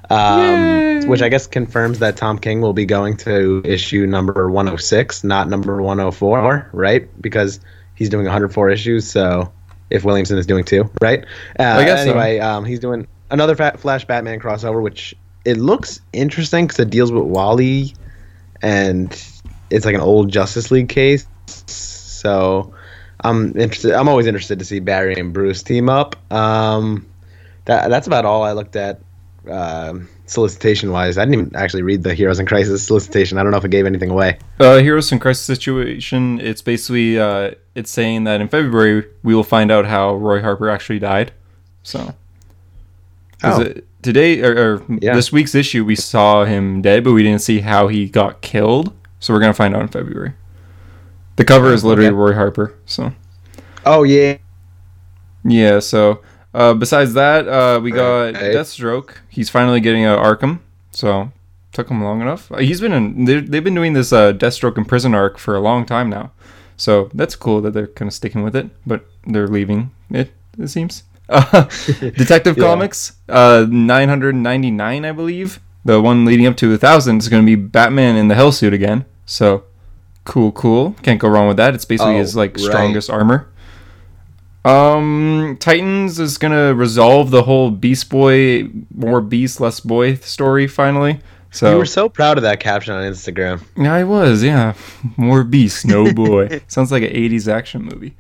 um, 0.09 1.07
which 1.07 1.21
I 1.21 1.29
guess 1.29 1.47
confirms 1.47 1.99
that 1.99 2.17
Tom 2.17 2.39
King 2.39 2.61
will 2.63 2.73
be 2.73 2.87
going 2.87 3.17
to 3.19 3.61
issue 3.65 4.07
number 4.07 4.51
106, 4.51 5.25
not 5.25 5.49
number 5.49 5.83
104, 5.83 6.71
right? 6.73 7.09
Because 7.21 7.61
he's 7.95 8.09
doing 8.09 8.25
104 8.25 8.71
issues. 8.71 9.11
So 9.11 9.53
if 9.91 10.05
Williamson 10.05 10.39
is 10.39 10.47
doing 10.47 10.65
two, 10.65 10.89
right? 11.03 11.25
Uh, 11.59 11.65
I 11.65 11.85
guess 11.85 12.05
so. 12.05 12.11
anyway, 12.11 12.39
um, 12.39 12.65
he's 12.65 12.79
doing 12.81 13.07
another 13.31 13.55
Flash 13.77 14.07
Batman 14.07 14.41
crossover, 14.41 14.83
which 14.83 15.15
it 15.45 15.59
looks 15.59 16.01
interesting 16.13 16.67
because 16.67 16.79
it 16.79 16.91
deals 16.91 17.13
with 17.13 17.25
Wally 17.25 17.95
and 18.63 19.13
it's 19.71 19.85
like 19.87 19.95
an 19.95 20.01
old 20.01 20.31
Justice 20.31 20.71
League 20.71 20.89
case. 20.89 21.27
So 21.47 22.75
I'm 23.23 23.57
interested. 23.57 23.93
I'm 23.95 24.09
always 24.09 24.27
interested 24.27 24.59
to 24.59 24.65
see 24.65 24.81
Barry 24.81 25.15
and 25.15 25.33
Bruce 25.33 25.63
team 25.63 25.89
up. 25.89 26.17
Um, 26.33 27.07
that 27.67 27.89
that's 27.89 28.07
about 28.07 28.25
all 28.25 28.43
I 28.43 28.53
looked 28.53 28.77
at 28.77 29.01
um 29.49 30.09
solicitation 30.27 30.93
wise. 30.93 31.19
I 31.19 31.25
didn't 31.25 31.35
even 31.41 31.57
actually 31.57 31.83
read 31.83 32.03
the 32.03 32.15
Heroes 32.15 32.39
in 32.39 32.47
Crisis 32.47 32.87
solicitation. 32.87 33.37
I 33.39 33.43
don't 33.43 33.51
know 33.53 33.59
if 33.59 33.65
it 33.65 33.71
gave 33.71 33.87
anything 33.87 34.11
away. 34.11 34.39
Uh, 34.61 34.79
Heroes 34.79 35.11
in 35.13 35.19
Crisis 35.19 35.45
situation. 35.45 36.41
It's 36.41 36.63
basically 36.63 37.19
uh, 37.19 37.53
it's 37.75 37.91
saying 37.91 38.25
that 38.25 38.41
in 38.41 38.49
February 38.49 39.07
we 39.23 39.35
will 39.35 39.45
find 39.45 39.71
out 39.71 39.87
how 39.87 40.15
Roy 40.15 40.41
Harper 40.41 40.69
actually 40.71 40.99
died. 40.99 41.33
So, 41.83 42.15
Oh. 43.43 43.63
it- 43.63 43.87
today 44.03 44.41
or, 44.43 44.53
or 44.75 44.83
Yeah. 45.01 45.15
this 45.15 45.31
week's 45.33 45.55
issue 45.55 45.85
we 45.85 45.95
saw 45.97 46.45
him 46.45 46.81
dead, 46.81 47.05
but 47.05 47.13
we 47.13 47.23
didn't 47.23 47.43
see 47.43 47.61
how 47.61 47.89
he 47.89 48.07
got 48.09 48.41
killed. 48.41 48.93
So 49.21 49.33
we're 49.33 49.41
gonna 49.41 49.55
find 49.55 49.75
out 49.77 49.83
in 49.83 49.89
February. 49.89 50.33
The 51.37 51.45
cover 51.45 51.73
is 51.73 51.85
literally 51.85 52.09
Okay. 52.09 52.17
Roy 52.17 52.35
Harper. 52.35 52.75
So 52.87 53.13
Oh 53.87 54.03
yeah, 54.03 54.37
yeah. 55.45 55.79
So 55.79 56.21
uh, 56.53 56.75
besides 56.75 57.15
that, 57.15 57.47
uh, 57.49 57.81
we 57.81 57.91
got 57.93 58.35
Right. 58.35 58.35
Deathstroke. 58.35 59.17
He's 59.29 59.49
finally 59.49 59.81
getting 59.81 60.05
a 60.05 60.11
Arkham. 60.17 60.61
So 60.91 61.33
took 61.73 61.89
him 61.89 62.03
long 62.03 62.21
enough. 62.21 62.51
Uh, 62.51 62.57
He's 62.59 62.81
been 62.81 62.93
in. 62.93 63.25
They've 63.25 63.63
been 63.65 63.75
doing 63.75 63.93
this 63.93 64.13
uh, 64.13 64.33
Deathstroke 64.33 64.77
in 64.77 64.85
prison 64.85 65.15
arc 65.15 65.39
for 65.39 65.55
a 65.55 65.61
long 65.61 65.87
time 65.87 66.11
now. 66.11 66.33
So 66.77 67.11
that's 67.15 67.37
cool 67.37 67.61
that 67.63 67.73
they're 67.73 67.87
kind 67.87 68.09
of 68.09 68.15
sticking 68.15 68.43
with 68.43 68.57
it, 68.57 68.69
but 68.87 69.07
they're 69.27 69.47
leaving 69.49 69.91
it. 70.11 70.33
It 70.59 70.69
seems. 70.69 71.05
Uh, 71.29 71.65
Detective 72.01 72.57
Yeah. 72.59 72.65
Comics, 72.65 73.13
uh, 73.29 73.67
999, 73.71 75.05
I 75.05 75.13
believe. 75.13 75.61
The 75.85 76.01
one 76.01 76.25
leading 76.25 76.47
up 76.47 76.57
to 76.59 76.73
a 76.75 76.79
thousand 76.79 77.19
is 77.19 77.29
going 77.29 77.43
to 77.43 77.47
be 77.47 77.55
Batman 77.57 78.17
in 78.17 78.29
the 78.29 78.35
Hell 78.35 78.53
suit 78.53 78.75
again. 78.75 79.05
So 79.27 79.65
cool, 80.25 80.53
cool. 80.53 80.95
Can't 81.03 81.19
go 81.21 81.29
wrong 81.29 81.49
with 81.49 81.57
that. 81.57 81.75
It's 81.75 81.85
basically 81.85 82.17
Oh, 82.17 82.19
his 82.19 82.37
like 82.37 82.53
right. 82.57 82.61
strongest 82.65 83.09
armor. 83.11 83.49
Um, 84.65 85.57
Titans 85.59 86.19
is 86.21 86.37
gonna 86.37 86.75
resolve 86.75 87.31
the 87.31 87.45
whole 87.45 87.71
Beast 87.71 88.11
Boy, 88.11 88.69
more 88.95 89.23
Beast, 89.23 89.59
less 89.59 89.81
Boy 89.81 90.17
story 90.17 90.67
finally. 90.67 91.21
So 91.51 91.73
you 91.73 91.79
were 91.79 91.87
so 91.87 92.09
proud 92.11 92.37
of 92.37 92.43
that 92.43 92.61
caption 92.61 92.93
on 92.95 93.03
Instagram. 93.11 93.63
yeah, 93.77 93.95
I 93.95 94.05
was, 94.05 94.45
yeah. 94.45 94.75
More 95.17 95.43
Beast, 95.43 95.85
no 95.85 96.13
boy. 96.13 96.61
Sounds 96.69 96.93
like 96.93 97.03
an 97.03 97.11
80s 97.11 97.49
action 97.49 97.83
movie. 97.83 98.15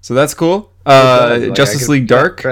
So 0.00 0.14
that's 0.14 0.32
cool. 0.32 0.72
Uh, 0.86 1.36
like, 1.38 1.54
Justice 1.54 1.86
League 1.90 2.06
Dark. 2.06 2.42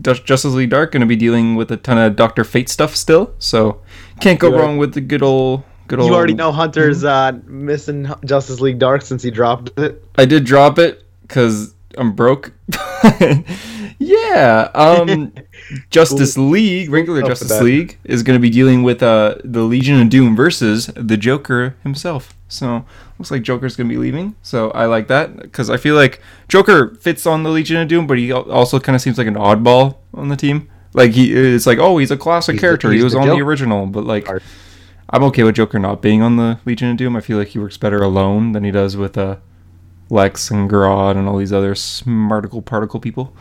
Justice 0.00 0.46
League 0.54 0.70
Dark 0.70 0.90
going 0.90 1.02
to 1.02 1.06
be 1.06 1.14
dealing 1.14 1.54
with 1.54 1.70
a 1.70 1.76
ton 1.76 1.98
of 1.98 2.16
Doctor 2.16 2.42
Fate 2.42 2.68
stuff 2.68 2.96
still. 2.96 3.32
So 3.38 3.80
can't 4.20 4.38
go 4.38 4.50
wrong 4.50 4.78
with 4.78 4.94
the 4.94 5.00
good 5.00 5.22
old, 5.22 5.62
good 5.86 5.98
old. 5.98 6.08
You 6.08 6.14
already 6.14 6.34
know 6.34 6.52
Hunter's 6.52 7.04
uh, 7.04 7.32
missing 7.46 8.08
Justice 8.24 8.60
League 8.60 8.78
Dark 8.78 9.02
since 9.02 9.22
he 9.22 9.30
dropped 9.30 9.78
it. 9.78 10.04
I 10.16 10.24
did 10.24 10.44
drop 10.44 10.78
it 10.78 11.04
because 11.22 11.74
I'm 11.96 12.12
broke. 12.12 12.52
yeah. 13.98 14.70
Um, 14.74 15.32
Justice 15.90 16.36
League, 16.36 16.90
regular 16.90 17.22
Justice. 17.22 17.60
League, 17.60 17.98
is 18.04 18.22
going 18.22 18.36
to 18.36 18.40
be 18.40 18.50
dealing 18.50 18.82
with 18.82 19.02
uh, 19.02 19.36
the 19.44 19.62
Legion 19.62 20.00
of 20.00 20.08
Doom 20.08 20.36
versus 20.36 20.86
the 20.96 21.16
Joker 21.16 21.76
himself. 21.82 22.34
So 22.48 22.84
looks 23.18 23.30
like 23.30 23.42
Joker's 23.42 23.76
going 23.76 23.88
to 23.88 23.92
be 23.92 23.98
leaving. 23.98 24.34
So 24.42 24.70
I 24.72 24.86
like 24.86 25.08
that 25.08 25.36
because 25.36 25.70
I 25.70 25.76
feel 25.76 25.94
like 25.94 26.20
Joker 26.48 26.94
fits 26.96 27.26
on 27.26 27.42
the 27.42 27.50
Legion 27.50 27.76
of 27.76 27.88
Doom, 27.88 28.06
but 28.06 28.18
he 28.18 28.32
also 28.32 28.80
kind 28.80 28.96
of 28.96 29.02
seems 29.02 29.18
like 29.18 29.26
an 29.26 29.34
oddball 29.34 29.98
on 30.12 30.28
the 30.28 30.36
team. 30.36 30.68
Like 30.92 31.12
he, 31.12 31.32
it's 31.32 31.66
like, 31.66 31.78
oh, 31.78 31.98
he's 31.98 32.10
a 32.10 32.16
classic 32.16 32.54
He's 32.54 32.60
the- 32.60 32.66
character. 32.66 32.90
he 32.92 33.02
was 33.02 33.12
the 33.12 33.20
on 33.20 33.28
the 33.28 33.40
original, 33.44 33.86
but 33.86 34.04
like. 34.04 34.28
I'm 35.12 35.24
okay 35.24 35.42
with 35.42 35.56
Joker 35.56 35.80
not 35.80 36.00
being 36.02 36.22
on 36.22 36.36
the 36.36 36.60
Legion 36.64 36.92
of 36.92 36.96
Doom. 36.96 37.16
I 37.16 37.20
feel 37.20 37.36
like 37.36 37.48
he 37.48 37.58
works 37.58 37.76
better 37.76 38.00
alone 38.00 38.52
than 38.52 38.62
he 38.62 38.70
does 38.70 38.96
with 38.96 39.18
uh, 39.18 39.38
Lex 40.08 40.52
and 40.52 40.70
Grodd 40.70 41.16
and 41.16 41.26
all 41.28 41.36
these 41.38 41.52
other 41.52 41.74
smarticle 41.74 42.64
particle 42.64 43.00
people. 43.00 43.34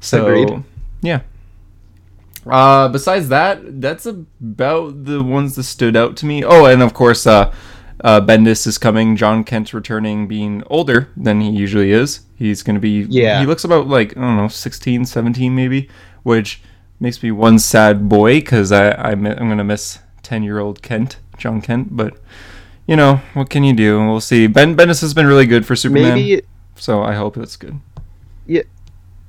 So 0.00 0.26
Agreed. 0.26 0.62
yeah. 1.00 1.20
Uh, 2.46 2.88
besides 2.88 3.28
that, 3.30 3.80
that's 3.80 4.04
about 4.04 5.04
the 5.06 5.22
ones 5.22 5.54
that 5.54 5.62
stood 5.62 5.96
out 5.96 6.14
to 6.18 6.26
me. 6.26 6.44
Oh, 6.44 6.66
and 6.66 6.82
of 6.82 6.92
course, 6.92 7.26
uh, 7.26 7.54
uh, 8.02 8.20
Bendis 8.20 8.66
is 8.66 8.76
coming. 8.76 9.16
Jon 9.16 9.44
Kent's 9.44 9.72
returning, 9.72 10.28
being 10.28 10.62
older 10.66 11.08
than 11.16 11.40
he 11.40 11.48
usually 11.50 11.90
is. 11.90 12.20
He's 12.36 12.62
going 12.62 12.74
to 12.74 12.80
be. 12.80 13.06
Yeah. 13.08 13.40
He 13.40 13.46
looks 13.46 13.64
about 13.64 13.86
like 13.88 14.14
I 14.16 14.20
don't 14.20 14.36
know, 14.36 14.48
16, 14.48 15.06
17 15.06 15.54
maybe, 15.54 15.88
which 16.22 16.60
makes 17.00 17.22
me 17.22 17.30
one 17.30 17.58
sad 17.58 18.08
boy 18.08 18.34
because 18.40 18.72
I, 18.72 18.88
I 18.90 19.10
I'm 19.12 19.22
going 19.22 19.58
to 19.58 19.64
miss 19.64 19.98
ten 20.22 20.42
year 20.42 20.58
old 20.58 20.82
Kent, 20.82 21.18
Jon 21.38 21.60
Kent. 21.60 21.96
But 21.96 22.16
you 22.86 22.96
know 22.96 23.20
what 23.34 23.50
can 23.50 23.64
you 23.64 23.72
do? 23.74 23.98
We'll 24.06 24.20
see. 24.20 24.46
Ben 24.46 24.76
Bendis 24.76 25.00
has 25.00 25.14
been 25.14 25.26
really 25.26 25.46
good 25.46 25.66
for 25.66 25.74
Superman, 25.76 26.14
Maybe 26.14 26.42
so 26.76 27.02
I 27.02 27.14
hope 27.14 27.36
it's 27.36 27.56
good. 27.56 27.78
yeah, 28.46 28.62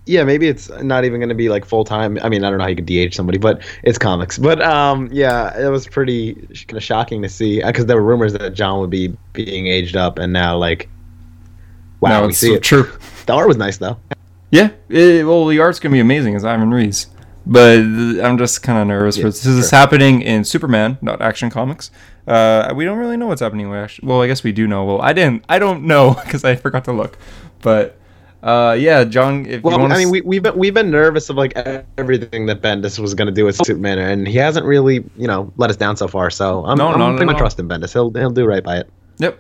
Yeah, 0.05 0.23
maybe 0.23 0.47
it's 0.47 0.69
not 0.81 1.05
even 1.05 1.19
going 1.19 1.29
to 1.29 1.35
be 1.35 1.47
like 1.49 1.63
full 1.65 1.85
time. 1.85 2.17
I 2.21 2.29
mean, 2.29 2.43
I 2.43 2.49
don't 2.49 2.57
know 2.57 2.63
how 2.63 2.69
you 2.69 2.75
could 2.75 2.85
DH 2.85 3.13
somebody, 3.13 3.37
but 3.37 3.61
it's 3.83 3.97
comics. 3.97 4.37
But 4.37 4.61
um, 4.61 5.09
yeah, 5.11 5.57
it 5.59 5.69
was 5.69 5.87
pretty 5.87 6.33
kind 6.67 6.77
of 6.77 6.83
shocking 6.83 7.21
to 7.21 7.29
see 7.29 7.61
because 7.63 7.85
there 7.85 7.95
were 7.97 8.03
rumors 8.03 8.33
that 8.33 8.53
Jon 8.53 8.79
would 8.81 8.89
be 8.89 9.15
being 9.33 9.67
aged 9.67 9.95
up, 9.95 10.17
and 10.19 10.31
now 10.33 10.57
like, 10.57 10.89
wow, 12.01 12.09
Now 12.09 12.21
we 12.23 12.29
it's 12.29 12.39
see 12.39 12.53
it. 12.53 12.63
true. 12.63 12.91
The 13.25 13.33
art 13.33 13.47
was 13.47 13.57
nice 13.57 13.77
though. 13.77 13.97
Yeah, 14.51 14.69
it, 14.89 15.25
well, 15.25 15.45
the 15.47 15.59
art's 15.59 15.79
gonna 15.79 15.93
be 15.93 15.99
amazing 15.99 16.35
as 16.35 16.45
Ivan 16.45 16.71
Reis, 16.71 17.07
but 17.45 17.79
I'm 17.79 18.37
just 18.37 18.63
kind 18.63 18.79
of 18.79 18.87
nervous 18.87 19.17
Yeah, 19.17 19.23
for 19.23 19.27
this. 19.29 19.43
This 19.43 19.55
is 19.55 19.71
happening 19.71 20.21
in 20.21 20.43
Superman, 20.43 20.97
not 21.01 21.21
Action 21.21 21.49
Comics. 21.49 21.91
Uh, 22.27 22.73
we 22.75 22.85
don't 22.85 22.97
really 22.97 23.17
know 23.17 23.27
what's 23.27 23.41
happening 23.41 23.69
with 23.69 23.79
Action. 23.79 24.07
Well, 24.07 24.21
I 24.21 24.27
guess 24.27 24.43
we 24.43 24.51
do 24.51 24.67
know. 24.67 24.83
Well, 24.85 25.01
I 25.01 25.13
didn't. 25.13 25.45
I 25.47 25.59
don't 25.59 25.83
know 25.83 26.13
because 26.25 26.43
I 26.43 26.55
forgot 26.55 26.85
to 26.85 26.91
look. 26.91 27.17
But 27.61 27.97
uh, 28.43 28.75
yeah, 28.79 29.03
Jon, 29.03 29.45
if 29.45 29.63
Well, 29.63 29.91
I 29.91 29.97
mean, 29.97 30.09
we, 30.09 30.21
we've 30.21 30.43
been, 30.43 30.57
we've 30.57 30.73
been 30.73 30.91
nervous 30.91 31.29
of 31.29 31.35
like 31.35 31.55
everything 31.97 32.45
that 32.45 32.61
Bendis 32.61 32.99
was 32.99 33.13
going 33.13 33.27
to 33.27 33.33
do 33.33 33.45
with 33.45 33.55
Superman, 33.57 33.97
and 33.99 34.27
he 34.27 34.37
hasn't 34.37 34.65
really, 34.65 35.03
you 35.15 35.27
know, 35.27 35.51
let 35.57 35.69
us 35.69 35.75
down 35.75 35.97
so 35.97 36.07
far. 36.07 36.29
So 36.29 36.65
I'm, 36.65 36.77
No, 36.77 36.89
I'm 36.89 36.99
no, 36.99 37.11
no, 37.11 37.17
pretty 37.17 37.25
much 37.25 37.35
no. 37.35 37.39
trusting 37.39 37.67
Bendis. 37.67 37.93
He'll 37.93 38.11
he'll 38.11 38.29
do 38.29 38.45
right 38.45 38.63
by 38.63 38.77
it. 38.77 38.89
Yep. 39.17 39.39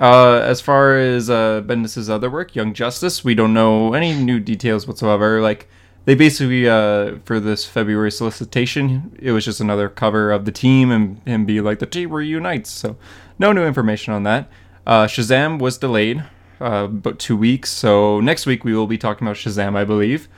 Uh, 0.00 0.40
as 0.42 0.60
far 0.60 0.96
as 0.98 1.30
uh, 1.30 1.62
Bendis's 1.64 2.10
other 2.10 2.28
work, 2.28 2.56
Young 2.56 2.74
Justice, 2.74 3.22
we 3.24 3.34
don't 3.34 3.54
know 3.54 3.94
any 3.94 4.12
new 4.12 4.40
details 4.40 4.88
whatsoever. 4.88 5.40
Like 5.40 5.68
they 6.04 6.14
basically 6.14 6.68
uh, 6.68 7.16
for 7.24 7.40
this 7.40 7.64
February 7.64 8.10
solicitation, 8.10 9.16
it 9.20 9.32
was 9.32 9.44
just 9.44 9.60
another 9.60 9.88
cover 9.88 10.30
of 10.30 10.44
the 10.44 10.52
team 10.52 10.90
and 10.90 11.20
him 11.26 11.46
be 11.46 11.60
like 11.60 11.78
the 11.78 11.86
team 11.86 12.10
reunites. 12.10 12.70
So 12.70 12.96
no 13.38 13.52
new 13.52 13.64
information 13.64 14.12
on 14.12 14.22
that. 14.24 14.50
Uh, 14.86 15.06
Shazam 15.06 15.58
was 15.58 15.78
delayed 15.78 16.24
uh, 16.60 16.88
about 16.90 17.18
two 17.18 17.36
weeks, 17.36 17.70
so 17.70 18.20
next 18.20 18.46
week 18.46 18.64
we 18.64 18.74
will 18.74 18.86
be 18.86 18.98
talking 18.98 19.26
about 19.26 19.36
Shazam, 19.36 19.76
I 19.76 19.84
believe, 19.84 20.28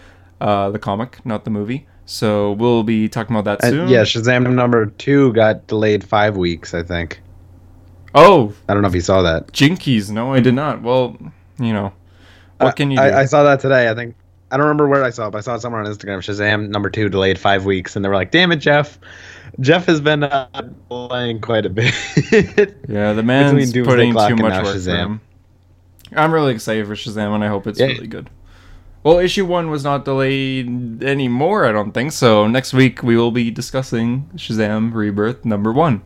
uh, 0.40 0.70
the 0.70 0.78
comic, 0.78 1.24
not 1.26 1.44
the 1.44 1.50
movie. 1.50 1.86
So 2.04 2.52
we'll 2.52 2.84
be 2.84 3.08
talking 3.08 3.34
about 3.34 3.60
that 3.60 3.68
soon. 3.68 3.80
And, 3.80 3.90
yeah, 3.90 4.02
Shazam 4.02 4.54
number 4.54 4.86
two 4.86 5.32
got 5.32 5.66
delayed 5.66 6.04
five 6.04 6.36
weeks, 6.36 6.72
I 6.72 6.84
think. 6.84 7.20
Oh, 8.14 8.54
I 8.68 8.72
don't 8.72 8.82
know 8.82 8.88
if 8.88 8.94
you 8.94 9.00
saw 9.00 9.22
that. 9.22 9.48
Jinkies. 9.48 10.10
No, 10.10 10.32
I 10.32 10.40
did 10.40 10.54
not. 10.54 10.82
Well, 10.82 11.18
you 11.58 11.72
know, 11.72 11.92
what 12.58 12.76
can 12.76 12.90
you 12.92 12.96
do? 12.96 13.02
I, 13.02 13.22
I 13.22 13.24
saw 13.24 13.42
that 13.42 13.60
today. 13.60 13.90
I 13.90 13.94
think 13.94 14.14
I 14.50 14.56
don't 14.56 14.66
remember 14.66 14.88
where 14.88 15.02
I 15.04 15.10
saw 15.10 15.26
it, 15.28 15.30
but 15.32 15.38
I 15.38 15.40
saw 15.40 15.56
it 15.56 15.60
somewhere 15.60 15.82
on 15.82 15.86
Instagram. 15.86 16.18
Shazam 16.18 16.68
number 16.68 16.88
two 16.90 17.08
delayed 17.08 17.38
five 17.38 17.64
weeks, 17.64 17.96
and 17.96 18.04
they 18.04 18.08
were 18.08 18.14
like, 18.14 18.30
"Damn 18.30 18.52
it, 18.52 18.56
Geoff." 18.56 18.98
Geoff 19.60 19.86
has 19.86 20.00
been 20.00 20.22
uh, 20.22 20.48
delaying 20.88 21.40
quite 21.40 21.66
a 21.66 21.70
bit. 21.70 21.94
Yeah, 22.88 23.12
the 23.14 23.22
man's 23.22 23.72
putting 23.72 24.12
Clock 24.12 24.28
too 24.28 24.36
much 24.36 24.50
now 24.52 24.62
work 24.64 24.74
for 24.74 24.78
Shazam. 24.78 24.96
him. 24.98 25.20
I'm 26.14 26.32
really 26.32 26.54
excited 26.54 26.86
for 26.86 26.94
Shazam, 26.94 27.34
and 27.34 27.42
I 27.42 27.48
hope 27.48 27.66
it's 27.66 27.80
Yeah. 27.80 27.86
really 27.86 28.06
good. 28.06 28.30
Well, 29.02 29.18
issue 29.18 29.44
one 29.46 29.70
was 29.70 29.84
not 29.84 30.04
delayed 30.04 31.02
anymore, 31.02 31.64
I 31.64 31.72
don't 31.72 31.92
think. 31.92 32.12
So 32.12 32.46
next 32.48 32.72
week 32.72 33.02
we 33.02 33.16
will 33.16 33.30
be 33.30 33.50
discussing 33.50 34.28
Shazam 34.36 34.92
Rebirth 34.92 35.44
number 35.44 35.72
one. 35.72 36.02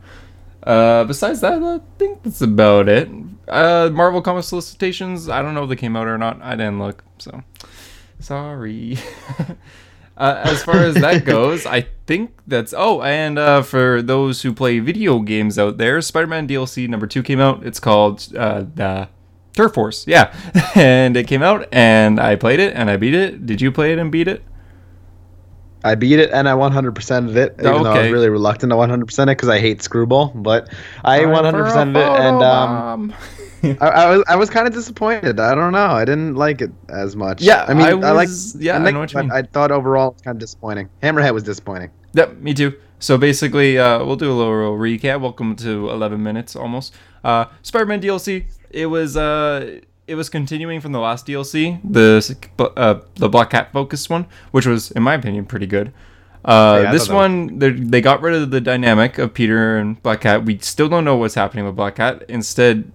Uh, 0.63 1.05
besides 1.05 1.41
that, 1.41 1.63
I 1.63 1.81
think 1.99 2.23
that's 2.23 2.43
about 2.43 2.89
it. 2.89 3.09
Uh, 3.49 3.89
Marvel 3.93 4.21
comic 4.23 4.45
solicitations. 4.45 5.29
I 5.31 5.41
don't 5.43 5.55
know 5.55 5.63
if 5.65 5.71
they 5.71 5.77
came 5.77 5.97
out 5.97 6.07
or 6.07 6.19
not. 6.19 6.41
I 6.43 6.51
didn't 6.57 6.79
look, 6.79 7.03
so 7.19 7.43
sorry. 8.21 8.99
uh, 10.17 10.43
as 10.45 10.63
far 10.63 10.77
as 10.77 10.95
that 10.95 11.25
goes, 11.25 11.67
I 11.67 11.87
think 12.07 12.33
that's. 12.47 12.75
Oh, 12.77 13.03
and 13.03 13.39
uh, 13.39 13.63
for 13.63 14.03
those 14.03 14.43
who 14.43 14.53
play 14.53 14.79
video 14.79 15.21
games 15.21 15.59
out 15.59 15.79
there, 15.79 16.01
Spider-Man 16.01 16.49
DLC 16.49 16.89
number 16.89 17.07
two 17.07 17.23
came 17.23 17.41
out. 17.41 17.67
It's 17.67 17.81
called 17.81 18.35
uh, 18.37 18.65
the 18.75 19.09
Turf 19.55 19.75
Force. 19.75 20.07
Yeah, 20.07 20.35
and 20.75 21.17
it 21.17 21.27
came 21.27 21.43
out, 21.43 21.69
and 21.73 22.21
I 22.21 22.37
played 22.37 22.61
it, 22.61 22.75
and 22.75 22.91
I 22.91 22.97
beat 22.97 23.15
it. 23.15 23.47
Did 23.47 23.61
you 23.61 23.73
play 23.73 23.93
it 23.93 23.99
and 23.99 24.13
beat 24.13 24.29
it? 24.29 24.45
I 25.83 25.95
beat 25.95 26.19
it 26.19 26.31
and 26.31 26.47
I 26.47 26.53
100%ed 26.53 27.37
it, 27.37 27.55
even 27.59 27.83
though 27.83 27.91
I 27.91 28.03
was 28.03 28.13
really 28.13 28.29
reluctant 28.29 28.71
to 28.71 28.77
100% 28.77 29.23
it 29.23 29.27
because 29.29 29.49
I 29.49 29.59
hate 29.59 29.83
Screwball. 29.83 30.29
But 30.35 30.69
I 31.03 31.21
100%ed 31.21 31.97
it, 31.97 32.21
and 32.21 32.43
um, 32.43 33.15
I, 33.81 33.87
I 33.89 34.17
was 34.17 34.25
I 34.29 34.37
was 34.37 34.51
kind 34.51 34.67
of 34.67 34.75
disappointed. 34.75 35.39
I 35.41 35.55
don't 35.55 35.73
know. 35.73 35.87
I 35.87 36.05
didn't 36.05 36.35
like 36.35 36.61
it 36.61 36.71
as 36.89 37.17
much. 37.17 37.43
Yeah, 37.43 37.65
I 37.69 37.75
mean, 37.75 37.87
I 37.87 37.91
I, 37.91 38.11
like 38.13 38.29
yeah, 38.59 38.77
I 38.77 38.79
like, 38.79 38.95
know 38.95 39.01
what 39.01 39.13
you 39.13 39.21
mean. 39.21 39.31
I 39.33 39.43
thought 39.43 39.71
overall 39.71 40.13
it's 40.13 40.23
kind 40.23 40.35
of 40.37 40.41
disappointing. 40.41 40.89
Hammerhead 41.03 41.35
was 41.35 41.43
disappointing. 41.43 41.91
Yep, 42.15 42.39
me 42.39 42.55
too. 42.55 42.75
So 42.99 43.17
basically, 43.17 43.79
uh, 43.79 44.05
we'll 44.05 44.17
do 44.17 44.31
a 44.31 44.35
little 44.35 44.77
recap. 44.77 45.21
Welcome 45.21 45.57
to 45.57 45.89
11 45.91 46.23
minutes 46.23 46.55
almost. 46.55 46.95
Uh, 47.25 47.47
Spider-Man 47.63 48.01
DLC. 48.03 48.45
It 48.71 48.87
was 48.87 49.17
uh, 49.17 49.81
it 50.07 50.15
was 50.17 50.29
continuing 50.29 50.81
from 50.81 50.93
the 50.93 50.99
last 51.01 51.27
DLC, 51.27 51.81
the 51.85 52.73
uh, 52.77 53.01
the 53.17 53.29
Black 53.29 53.51
Cat 53.51 53.73
focused 53.73 54.11
one, 54.11 54.27
which 54.51 54.67
was, 54.67 54.91
in 54.91 55.03
my 55.03 55.15
opinion, 55.15 55.47
pretty 55.47 55.67
good. 55.67 55.93
Uh, 56.45 56.81
Yeah, 56.85 56.93
this 56.93 57.07
thought 57.07 57.13
that 57.13 57.15
was- 57.15 57.49
one, 57.49 57.59
they 57.59 57.71
they 57.71 58.01
got 58.01 58.21
rid 58.23 58.35
of 58.35 58.51
the 58.51 58.61
dynamic 58.61 59.19
of 59.19 59.33
Peter 59.35 59.77
and 59.79 60.03
Black 60.03 60.23
Cat. 60.23 60.45
We 60.45 60.59
still 60.59 60.89
don't 60.89 61.05
know 61.05 61.17
what's 61.17 61.35
happening 61.35 61.65
with 61.67 61.77
Black 61.77 61.97
Cat. 61.97 62.25
Instead, 62.29 62.91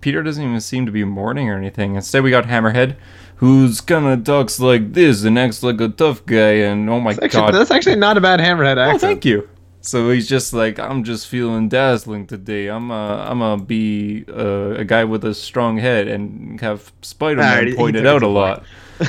Peter 0.00 0.22
doesn't 0.22 0.42
even 0.42 0.60
seem 0.60 0.86
to 0.86 0.92
be 0.92 1.04
mourning 1.04 1.48
or 1.48 1.56
anything. 1.56 1.94
Instead, 1.94 2.22
we 2.22 2.30
got 2.30 2.44
Hammerhead, 2.44 2.96
who's 3.36 3.80
kind 3.80 4.06
of 4.06 4.24
talks 4.24 4.60
like 4.60 4.92
this 4.92 5.24
and 5.24 5.38
acts 5.38 5.62
like 5.62 5.80
a 5.80 5.88
tough 5.88 6.24
guy. 6.26 6.52
And 6.52 6.88
oh 6.88 7.00
my 7.00 7.12
Actually, 7.12 7.28
god, 7.28 7.54
that's 7.54 7.70
actually 7.70 7.96
not 7.96 8.16
a 8.16 8.20
bad 8.20 8.40
Hammerhead 8.40 8.94
Oh, 8.94 8.98
thank 8.98 9.24
you. 9.24 9.48
So 9.84 10.10
he's 10.10 10.28
just 10.28 10.52
like, 10.52 10.78
I'm 10.78 11.02
just 11.02 11.26
feeling 11.26 11.68
dazzling 11.68 12.28
today. 12.28 12.68
I'm 12.68 12.92
a, 12.92 13.24
I'm 13.28 13.42
a 13.42 13.56
be 13.56 14.24
uh, 14.28 14.76
a 14.76 14.84
guy 14.84 15.02
with 15.02 15.24
a 15.24 15.34
strong 15.34 15.78
head 15.78 16.06
and 16.06 16.60
have 16.60 16.92
Spider-Man 17.02 17.66
he 17.66 17.74
pointed 17.74 18.06
out 18.06 18.22
a 18.22 18.28
lot. 18.28 18.64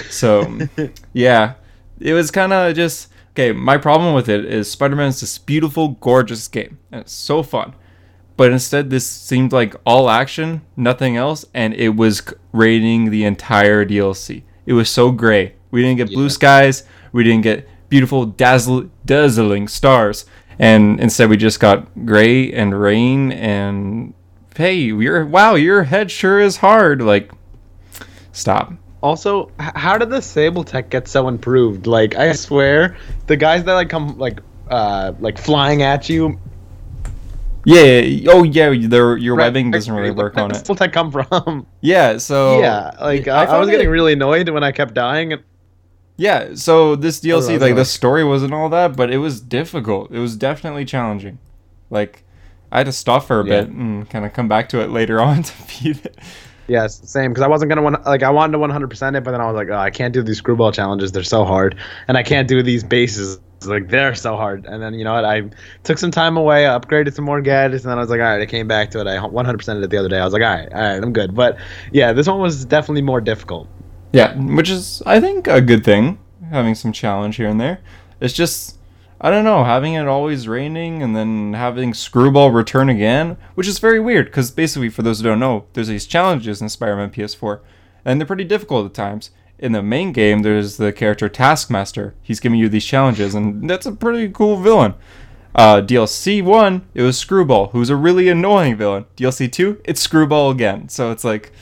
So 0.10 0.60
yeah, 1.14 1.54
it 2.00 2.14
was 2.14 2.32
kind 2.32 2.54
of 2.54 2.76
just 2.76 3.10
okay. 3.34 3.52
My 3.52 3.78
problem 3.78 4.16
with 4.16 4.28
it 4.30 4.46
is 4.46 4.70
Spider-Man's 4.72 5.22
this 5.22 5.38
beautiful, 5.38 5.90
gorgeous 5.90 6.48
game, 6.48 6.80
and 6.92 7.02
it's 7.02 7.14
so 7.14 7.44
fun. 7.44 7.76
But 8.36 8.52
instead, 8.52 8.90
this 8.90 9.08
seemed 9.08 9.52
like 9.52 9.76
all 9.86 10.10
action, 10.10 10.62
nothing 10.76 11.18
else, 11.18 11.46
and 11.54 11.74
it 11.74 11.90
was 11.90 12.24
rating 12.52 13.12
the 13.12 13.26
entire 13.26 13.86
DLC. 13.86 14.44
It 14.66 14.74
was 14.74 14.90
so 14.90 15.12
gray. 15.12 15.56
We 15.72 15.82
didn't 15.82 15.98
get 15.98 16.10
blue 16.10 16.30
skies. 16.30 16.84
We 17.12 17.24
didn't 17.24 17.44
get 17.44 17.68
beautiful, 17.90 18.26
dazzle, 18.26 18.90
dazzling 19.06 19.68
stars, 19.68 20.26
and 20.58 21.00
instead 21.00 21.30
we 21.30 21.38
just 21.38 21.60
got 21.60 21.88
gray 22.06 22.52
and 22.52 22.80
rain. 22.80 23.32
And 23.32 24.14
hey, 24.56 24.76
your 24.76 25.26
wow, 25.26 25.56
your 25.56 25.84
head 25.84 26.10
sure 26.10 26.40
is 26.40 26.58
hard. 26.58 27.02
Like, 27.02 27.32
stop. 28.32 28.74
Also, 29.02 29.52
how 29.60 29.98
did 29.98 30.10
the 30.10 30.22
Sable 30.22 30.64
Tech 30.64 30.90
get 30.90 31.08
so 31.08 31.28
improved? 31.28 31.88
Like, 31.88 32.16
I 32.16 32.32
swear, 32.32 32.96
the 33.28 33.36
guys 33.36 33.64
that 33.66 33.74
like 33.74 33.90
come 33.90 34.18
like 34.18 34.40
uh 34.70 35.14
like 35.20 35.38
flying 35.38 35.82
at 35.84 36.10
you. 36.10 36.40
Yeah. 37.66 38.30
Oh 38.32 38.44
yeah. 38.44 38.74
Their 38.88 39.18
your 39.18 39.36
right- 39.36 39.46
webbing 39.46 39.72
doesn't 39.72 39.94
really 39.94 40.12
work 40.12 40.38
on 40.38 40.52
it. 40.52 40.58
Sable 40.58 40.76
Tech 40.76 40.92
come 40.94 41.12
from? 41.12 41.66
Yeah. 41.82 42.18
So 42.18 42.60
yeah, 42.60 42.92
like 43.02 43.28
I 43.28 43.46
I, 43.46 43.60
was 43.60 43.70
getting 43.70 43.88
it- 43.88 43.92
really 43.92 44.14
annoyed 44.14 44.50
when 44.50 44.64
I 44.64 44.72
kept 44.72 44.94
dying. 44.94 45.34
And 45.34 45.44
Yeah, 46.18 46.56
so 46.56 46.96
this 46.96 47.20
DLC, 47.20 47.60
like- 47.60 47.76
the 47.76 47.86
story 47.86 48.24
wasn't 48.24 48.54
all 48.54 48.70
that, 48.70 48.96
but 48.96 49.12
it 49.12 49.18
was 49.20 49.40
difficult. 49.42 50.12
It 50.12 50.20
was 50.20 50.36
definitely 50.36 50.86
challenging. 50.86 51.40
Like, 51.90 52.24
I 52.72 52.78
had 52.80 52.86
to 52.88 52.92
stop 52.92 53.24
for 53.26 53.40
a 53.40 53.46
Yeah. 53.46 53.62
bit 53.62 53.70
and 53.70 54.10
kind 54.10 54.26
of 54.26 54.34
come 54.34 54.48
back 54.48 54.68
to 54.70 54.82
it 54.82 54.90
later 54.90 55.22
on 55.28 55.44
to 55.44 55.54
beat 55.68 56.06
it. 56.06 56.18
Yes, 56.68 57.02
same. 57.10 57.32
Because 57.32 57.44
I 57.44 57.48
wasn't 57.48 57.70
gonna 57.70 57.82
want 57.82 58.06
like 58.06 58.24
I 58.24 58.30
wanted 58.30 58.54
to 58.54 58.60
100 58.60 58.90
percent 58.90 59.16
it, 59.16 59.24
but 59.24 59.32
then 59.32 59.42
I 59.42 59.46
was 59.48 59.56
like, 59.56 59.70
oh, 59.70 59.78
I 59.78 59.90
can't 59.90 60.14
do 60.14 60.24
these 60.24 60.38
screwball 60.38 60.72
challenges. 60.72 61.12
They're 61.12 61.22
so 61.24 61.44
hard, 61.44 61.76
and 62.08 62.18
I 62.18 62.24
can't 62.24 62.48
do 62.48 62.64
these 62.64 62.84
bases. 62.86 63.40
Like 63.68 63.90
they're 63.90 64.16
so 64.16 64.36
hard. 64.36 64.66
And 64.66 64.82
then 64.82 64.94
you 64.94 65.04
know 65.04 65.14
what? 65.14 65.26
I 65.26 65.50
took 65.84 65.98
some 65.98 66.12
time 66.12 66.38
away, 66.38 66.64
upgraded 66.64 67.14
some 67.14 67.26
more 67.26 67.42
gadgets, 67.42 67.84
and 67.84 67.92
then 67.92 67.98
I 67.98 68.02
was 68.02 68.10
like, 68.10 68.20
all 68.20 68.26
right, 68.26 68.42
I 68.42 68.46
came 68.46 68.68
back 68.68 68.92
to 68.92 69.00
it. 69.00 69.08
I 69.08 69.24
100 69.26 69.58
percent 69.58 69.84
it 69.84 69.90
the 69.90 69.98
other 69.98 70.10
day. 70.10 70.20
I 70.20 70.26
was 70.26 70.34
like, 70.34 70.44
all 70.44 70.54
right, 70.54 70.72
all 70.72 70.82
right, 70.82 71.04
I'm 71.04 71.14
good. 71.14 71.36
But 71.36 71.58
yeah, 71.92 72.14
this 72.14 72.28
one 72.28 72.40
was 72.40 72.66
definitely 72.66 73.02
more 73.02 73.22
difficult. 73.22 73.68
Yeah, 74.12 74.36
which 74.36 74.70
is, 74.70 75.02
I 75.08 75.20
think, 75.20 75.48
a 75.48 75.60
good 75.60 75.84
thing, 75.84 76.20
having 76.52 76.76
some 76.76 76.92
challenge 76.92 77.36
here 77.38 77.50
and 77.50 77.60
there. 77.60 77.80
It's 78.20 78.34
just, 78.34 78.78
I 79.20 79.32
don't 79.32 79.44
know, 79.44 79.64
having 79.64 79.96
it 79.96 80.08
always 80.08 80.48
raining 80.48 81.02
and 81.02 81.16
then 81.16 81.54
having 81.54 81.96
Screwball 81.96 82.52
return 82.52 82.90
again, 82.90 83.38
which 83.56 83.68
is 83.68 83.80
very 83.80 84.00
weird, 84.00 84.28
because 84.28 84.52
basically, 84.52 84.90
for 84.90 85.02
those 85.02 85.20
who 85.20 85.24
don't 85.24 85.40
know, 85.40 85.66
there's 85.74 85.88
these 85.88 86.06
challenges 86.06 86.62
in 86.62 86.70
Spider 86.70 86.96
Man 86.96 87.10
PS4, 87.10 87.62
and 88.06 88.22
they're 88.22 88.28
pretty 88.28 88.44
difficult 88.44 88.86
at 88.86 88.94
times. 88.94 89.32
In 89.64 89.72
the 89.72 89.82
main 89.82 90.12
game, 90.12 90.42
there's 90.42 90.76
the 90.76 90.92
character 90.92 91.30
Taskmaster. 91.30 92.14
He's 92.22 92.42
giving 92.42 92.60
you 92.60 92.68
these 92.68 92.84
challenges, 92.84 93.34
and 93.34 93.70
that's 93.70 93.86
a 93.86 93.94
pretty 93.94 94.28
cool 94.30 94.58
villain. 94.58 94.94
Uh, 95.56 95.78
DLC 95.82 96.44
1, 96.44 96.86
it 96.94 97.02
was 97.02 97.18
Screwball, 97.18 97.68
who's 97.70 97.90
a 97.90 97.96
really 97.96 98.28
annoying 98.28 98.76
villain. 98.76 99.06
DLC 99.16 99.50
2, 99.50 99.82
it's 99.86 100.02
Screwball 100.02 100.52
again. 100.52 100.90
So 100.90 101.12
it's 101.12 101.24
like, 101.24 101.54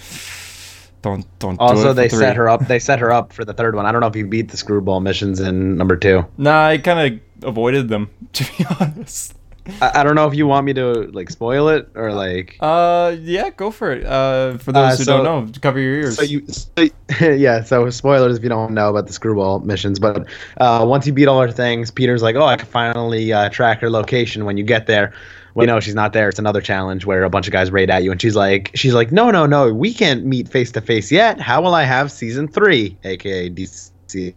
don't, 1.03 1.27
don't 1.38 1.58
do 1.60 1.63
it 1.63 1.67
Also, 1.67 1.89
for 1.89 1.93
they 1.93 2.10
three. 2.10 2.17
set 2.17 2.36
her 2.38 2.50
up. 2.50 2.65
They 2.67 2.79
set 2.79 2.98
her 2.98 3.12
up 3.12 3.34
for 3.34 3.46
the 3.46 3.53
third 3.53 3.75
one. 3.75 3.86
I 3.86 3.91
don't 3.91 4.01
know 4.01 4.08
if 4.08 4.15
you 4.15 4.25
beat 4.25 4.50
the 4.50 4.58
screwball 4.58 5.00
missions 5.00 5.39
in 5.39 5.77
number 5.77 5.96
two. 5.96 6.25
Nah, 6.39 6.70
I 6.70 6.77
kind 6.79 7.22
of 7.41 7.48
avoided 7.48 7.88
them 7.89 8.10
to 8.34 8.43
be 8.58 8.65
honest. 8.79 9.36
I, 9.82 10.00
I 10.00 10.03
don't 10.03 10.15
know 10.15 10.27
if 10.27 10.34
you 10.34 10.48
want 10.48 10.65
me 10.65 10.74
to 10.74 11.03
like 11.13 11.30
spoil 11.30 11.70
it 11.70 11.89
or 11.96 12.13
like. 12.13 12.58
Uh, 12.60 13.15
yeah, 13.22 13.50
go 13.51 13.70
for 13.72 13.91
it. 13.91 14.06
Uh, 14.06 14.58
for 14.58 14.72
those 14.72 14.94
Uh, 14.94 14.98
who 14.98 15.03
so- 15.03 15.24
don't 15.24 15.46
know, 15.48 15.60
cover 15.62 15.80
your 15.80 15.94
ears. 15.96 16.15
So 16.18 16.24
you, 16.24 16.46
so, 16.48 16.88
yeah. 17.22 17.63
So 17.63 17.89
spoilers 17.89 18.38
if 18.38 18.44
you 18.44 18.50
don't 18.50 18.74
know 18.74 18.89
about 18.89 19.08
the 19.08 19.13
screwball 19.13 19.60
missions, 19.60 20.00
but 20.00 20.25
uh, 20.58 20.84
once 20.88 21.06
you 21.06 21.13
beat 21.13 21.27
all 21.27 21.41
her 21.41 21.51
things, 21.51 21.91
Peter's 21.91 22.24
like, 22.24 22.36
"Oh, 22.36 22.46
I 22.46 22.56
can 22.58 22.68
finally 22.68 23.32
uh, 23.32 23.50
track 23.50 23.82
her 23.82 23.89
location." 23.89 24.46
When 24.46 24.58
you 24.58 24.63
get 24.63 24.88
there, 24.88 25.13
well, 25.53 25.65
you 25.65 25.68
know 25.68 25.80
she's 25.80 25.96
not 25.96 26.13
there. 26.13 26.27
It's 26.30 26.39
another 26.39 26.62
challenge 26.62 27.06
where 27.06 27.24
a 27.24 27.30
bunch 27.30 27.48
of 27.48 27.53
guys 27.53 27.70
raid 27.72 27.89
at 27.91 28.03
you, 28.03 28.12
and 28.12 28.22
she's 28.22 28.36
like, 28.36 28.72
"She's 28.74 28.94
like, 28.94 29.12
no, 29.12 29.30
no, 29.32 29.46
no, 29.46 29.72
we 29.74 29.94
can't 29.94 30.25
meet 30.25 30.48
face 30.50 30.72
to 30.72 30.82
face 30.82 31.12
yet. 31.12 31.39
How 31.39 31.62
will 31.62 31.75
I 31.75 31.84
have 31.84 32.12
season 32.12 32.48
three, 32.48 32.98
aka 33.03 33.50
DC?" 33.50 33.89
D- 34.12 34.34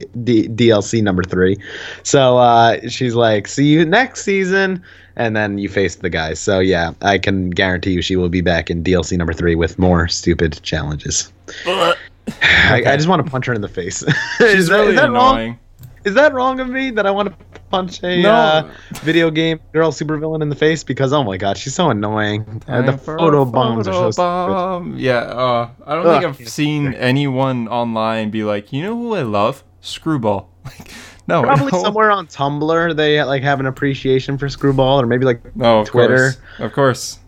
DLC 0.48 1.02
number 1.02 1.24
three. 1.24 1.56
So 2.04 2.38
uh, 2.38 2.88
she's 2.88 3.16
like, 3.16 3.48
"See 3.48 3.66
you 3.66 3.84
next 3.84 4.22
season," 4.22 4.80
and 5.16 5.36
then 5.36 5.58
you 5.58 5.68
face 5.68 5.96
the 5.96 6.10
guy. 6.10 6.34
So 6.34 6.58
yeah, 6.60 6.92
I 7.02 7.18
can 7.18 7.50
guarantee 7.50 7.92
you 7.92 8.02
she 8.02 8.16
will 8.16 8.28
be 8.28 8.40
back 8.40 8.70
in 8.70 8.82
DLC 8.82 9.16
number 9.16 9.32
three 9.32 9.54
with 9.54 9.78
more 9.78 10.08
stupid 10.08 10.60
challenges. 10.62 11.32
I, 11.66 11.94
I 12.86 12.96
just 12.96 13.08
want 13.08 13.24
to 13.24 13.30
punch 13.30 13.46
her 13.46 13.52
in 13.52 13.60
the 13.60 13.68
face. 13.68 13.98
She's 14.38 14.54
is, 14.54 14.68
that, 14.68 14.76
really 14.78 14.90
is 14.90 14.96
that 14.96 15.10
wrong? 15.10 15.34
annoying. 15.36 15.58
Is 16.04 16.14
that 16.14 16.34
wrong 16.34 16.60
of 16.60 16.68
me 16.68 16.90
that 16.90 17.06
I 17.06 17.10
want 17.10 17.30
to 17.30 17.60
punch 17.70 18.02
a 18.02 18.20
No. 18.20 18.30
uh, 18.30 18.70
video 18.96 19.30
game 19.30 19.58
girl 19.72 19.90
supervillain 19.90 20.42
in 20.42 20.50
the 20.50 20.54
face? 20.56 20.84
Because 20.84 21.12
oh 21.14 21.24
my 21.24 21.36
god, 21.38 21.56
she's 21.56 21.74
so 21.74 21.88
annoying. 21.90 22.62
Uh, 22.68 22.82
the 22.82 22.88
Time 22.92 22.98
for 22.98 23.14
a 23.14 23.18
photo 23.18 23.44
bombs 23.46 23.88
are 23.88 24.12
so 24.12 24.22
photobomb. 24.22 24.94
Yeah, 24.98 25.16
uh, 25.18 25.70
I 25.86 25.94
don't 25.94 26.06
Ugh. 26.06 26.22
think 26.22 26.40
I've 26.40 26.48
seen 26.48 26.92
anyone 26.94 27.68
online 27.68 28.30
be 28.30 28.44
like, 28.44 28.70
you 28.72 28.82
know 28.82 28.94
who 28.94 29.14
I 29.14 29.22
love? 29.22 29.64
Screwball. 29.84 30.50
Like, 30.64 30.90
no, 31.26 31.42
Probably 31.42 31.72
no. 31.72 31.82
somewhere 31.82 32.10
on 32.10 32.26
Tumblr 32.26 32.96
they 32.96 33.22
like 33.24 33.42
have 33.42 33.58
an 33.60 33.66
appreciation 33.66 34.36
for 34.38 34.48
Screwball, 34.48 35.00
or 35.00 35.06
maybe 35.06 35.24
like 35.24 35.54
No, 35.56 35.80
of 35.80 35.86
Twitter. 35.88 36.32
course, 36.32 36.38
of 36.58 36.72
course. 36.72 37.18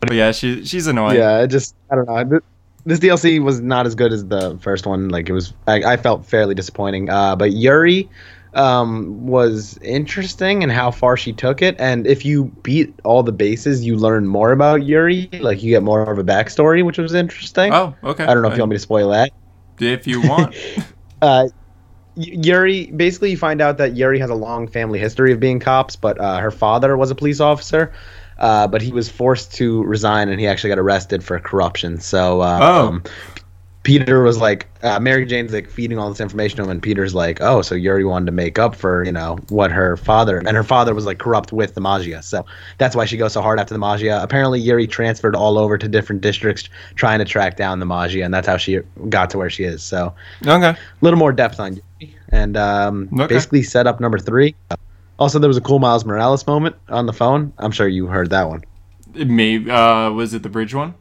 But 0.00 0.12
yeah, 0.12 0.30
she 0.32 0.64
she's 0.64 0.86
annoying. 0.86 1.16
yeah, 1.16 1.44
just 1.46 1.74
I 1.90 1.96
don't 1.96 2.06
know. 2.06 2.40
This 2.86 3.00
DLC 3.00 3.42
was 3.42 3.60
not 3.60 3.86
as 3.86 3.94
good 3.94 4.12
as 4.12 4.26
the 4.26 4.56
first 4.60 4.86
one. 4.86 5.08
Like 5.08 5.28
it 5.28 5.32
was, 5.32 5.52
I, 5.66 5.82
I 5.82 5.96
felt 5.96 6.24
fairly 6.24 6.54
disappointing. 6.54 7.10
Uh, 7.10 7.34
but 7.36 7.50
Yuri 7.52 8.08
um, 8.54 9.26
was 9.26 9.76
interesting 9.82 10.62
in 10.62 10.70
how 10.70 10.90
far 10.92 11.16
she 11.16 11.32
took 11.32 11.60
it. 11.60 11.74
And 11.80 12.06
if 12.06 12.24
you 12.24 12.44
beat 12.62 12.94
all 13.04 13.22
the 13.24 13.32
bases, 13.32 13.84
you 13.84 13.96
learn 13.96 14.26
more 14.28 14.52
about 14.52 14.84
Yuri. 14.84 15.28
Like 15.40 15.62
you 15.62 15.70
get 15.70 15.82
more 15.82 16.02
of 16.02 16.18
a 16.18 16.24
backstory, 16.24 16.84
which 16.84 16.98
was 16.98 17.12
interesting. 17.14 17.74
Oh, 17.74 17.94
okay. 18.04 18.24
I 18.24 18.32
don't 18.32 18.42
know 18.42 18.48
if 18.48 18.56
you 18.56 18.62
want 18.62 18.70
me 18.70 18.76
to 18.76 18.80
spoil 18.82 19.10
that. 19.10 19.32
If 19.80 20.06
you 20.06 20.20
want. 20.22 20.54
Uh, 21.20 21.48
Yuri, 22.14 22.86
basically, 22.92 23.30
you 23.32 23.36
find 23.36 23.60
out 23.60 23.78
that 23.78 23.96
Yuri 23.96 24.18
has 24.20 24.30
a 24.30 24.34
long 24.36 24.68
family 24.68 24.98
history 25.00 25.32
of 25.32 25.40
being 25.40 25.58
cops, 25.60 25.96
but 25.96 26.20
uh, 26.20 26.38
her 26.38 26.50
father 26.52 26.96
was 26.96 27.10
a 27.10 27.14
police 27.16 27.40
officer. 27.40 27.92
uh, 28.38 28.68
but 28.68 28.80
he 28.80 28.92
was 28.92 29.08
forced 29.08 29.52
to 29.54 29.82
resign, 29.82 30.28
and 30.28 30.38
he 30.38 30.46
actually 30.46 30.68
got 30.70 30.78
arrested 30.78 31.24
for 31.24 31.40
corruption. 31.40 31.98
So, 31.98 32.40
uh, 32.40 32.58
Oh. 32.62 32.86
um, 32.88 33.02
Peter 33.88 34.22
was 34.22 34.38
like, 34.38 34.68
uh, 34.82 35.00
Mary 35.00 35.24
Jane's 35.24 35.54
like 35.54 35.70
feeding 35.70 35.98
all 35.98 36.10
this 36.10 36.20
information 36.20 36.58
to 36.58 36.62
him, 36.64 36.68
and 36.68 36.82
Peter's 36.82 37.14
like, 37.14 37.40
oh, 37.40 37.62
so 37.62 37.74
Yuri 37.74 38.04
wanted 38.04 38.26
to 38.26 38.32
make 38.32 38.58
up 38.58 38.74
for 38.76 39.02
you 39.04 39.12
know 39.12 39.38
what 39.48 39.70
her 39.70 39.96
father 39.96 40.36
and 40.38 40.50
her 40.50 40.62
father 40.62 40.94
was 40.94 41.06
like 41.06 41.18
corrupt 41.18 41.52
with 41.54 41.74
the 41.74 41.80
Maggia, 41.80 42.22
so 42.22 42.44
that's 42.76 42.94
why 42.94 43.06
she 43.06 43.16
goes 43.16 43.32
so 43.32 43.40
hard 43.40 43.58
after 43.58 43.72
the 43.72 43.80
Maggia. 43.80 44.22
Apparently, 44.22 44.60
Yuri 44.60 44.86
transferred 44.86 45.34
all 45.34 45.56
over 45.56 45.78
to 45.78 45.88
different 45.88 46.20
districts 46.20 46.68
trying 46.96 47.18
to 47.18 47.24
track 47.24 47.56
down 47.56 47.78
the 47.78 47.86
Maggia, 47.86 48.24
and 48.26 48.34
that's 48.34 48.46
how 48.46 48.58
she 48.58 48.78
got 49.08 49.30
to 49.30 49.38
where 49.38 49.48
she 49.48 49.64
is. 49.64 49.82
So 49.82 50.14
Okay. 50.46 50.68
a 50.68 50.76
little 51.00 51.18
more 51.18 51.32
depth 51.32 51.58
on 51.58 51.80
Yuri, 52.00 52.14
and 52.28 52.58
um, 52.58 53.08
Okay. 53.14 53.26
basically 53.26 53.62
set 53.62 53.86
up 53.86 54.00
number 54.00 54.18
three. 54.18 54.54
Also, 55.18 55.38
there 55.38 55.48
was 55.48 55.56
a 55.56 55.62
cool 55.62 55.78
Miles 55.78 56.04
Morales 56.04 56.46
moment 56.46 56.76
on 56.90 57.06
the 57.06 57.14
phone. 57.14 57.54
I'm 57.58 57.72
sure 57.72 57.88
you 57.88 58.06
heard 58.06 58.28
that 58.30 58.48
one. 58.48 58.62
Maybe 59.14 59.70
uh, 59.70 60.10
was 60.10 60.34
it 60.34 60.42
the 60.42 60.50
bridge 60.50 60.74
one? 60.74 60.94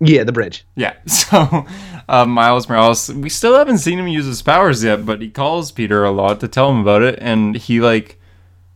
Yeah, 0.00 0.24
the 0.24 0.32
bridge. 0.32 0.64
Yeah. 0.76 0.94
So 1.06 1.66
uh, 2.08 2.24
Miles 2.26 2.68
Morales, 2.68 3.08
we 3.12 3.28
still 3.28 3.56
haven't 3.56 3.78
seen 3.78 3.98
him 3.98 4.08
use 4.08 4.26
his 4.26 4.42
powers 4.42 4.82
yet, 4.82 5.06
but 5.06 5.20
he 5.22 5.30
calls 5.30 5.70
Peter 5.70 6.02
a 6.04 6.10
lot 6.10 6.40
to 6.40 6.48
tell 6.48 6.70
him 6.70 6.80
about 6.80 7.02
it, 7.02 7.18
and 7.20 7.56
he 7.56 7.80
like 7.80 8.18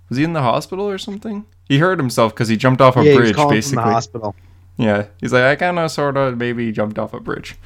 was 0.09 0.19
he 0.19 0.25
in 0.25 0.35
the 0.35 0.43
hospital 0.43 0.89
or 0.89 0.99
something? 0.99 1.47
He 1.69 1.79
hurt 1.79 1.99
himself 1.99 2.35
because 2.35 2.49
he 2.49 2.57
jumped 2.57 2.81
off 2.81 2.97
a 2.97 3.05
yeah, 3.05 3.17
bridge, 3.17 3.37
basically. 3.37 3.83
hospital. 3.83 4.35
Yeah, 4.77 5.07
he's 5.21 5.33
like, 5.33 5.45
I 5.45 5.57
kind 5.57 5.79
of, 5.79 5.91
sort 5.91 6.17
of, 6.17 6.37
maybe 6.37 6.71
jumped 6.73 6.99
off 6.99 7.15
a 7.15 7.21
bridge, 7.21 7.57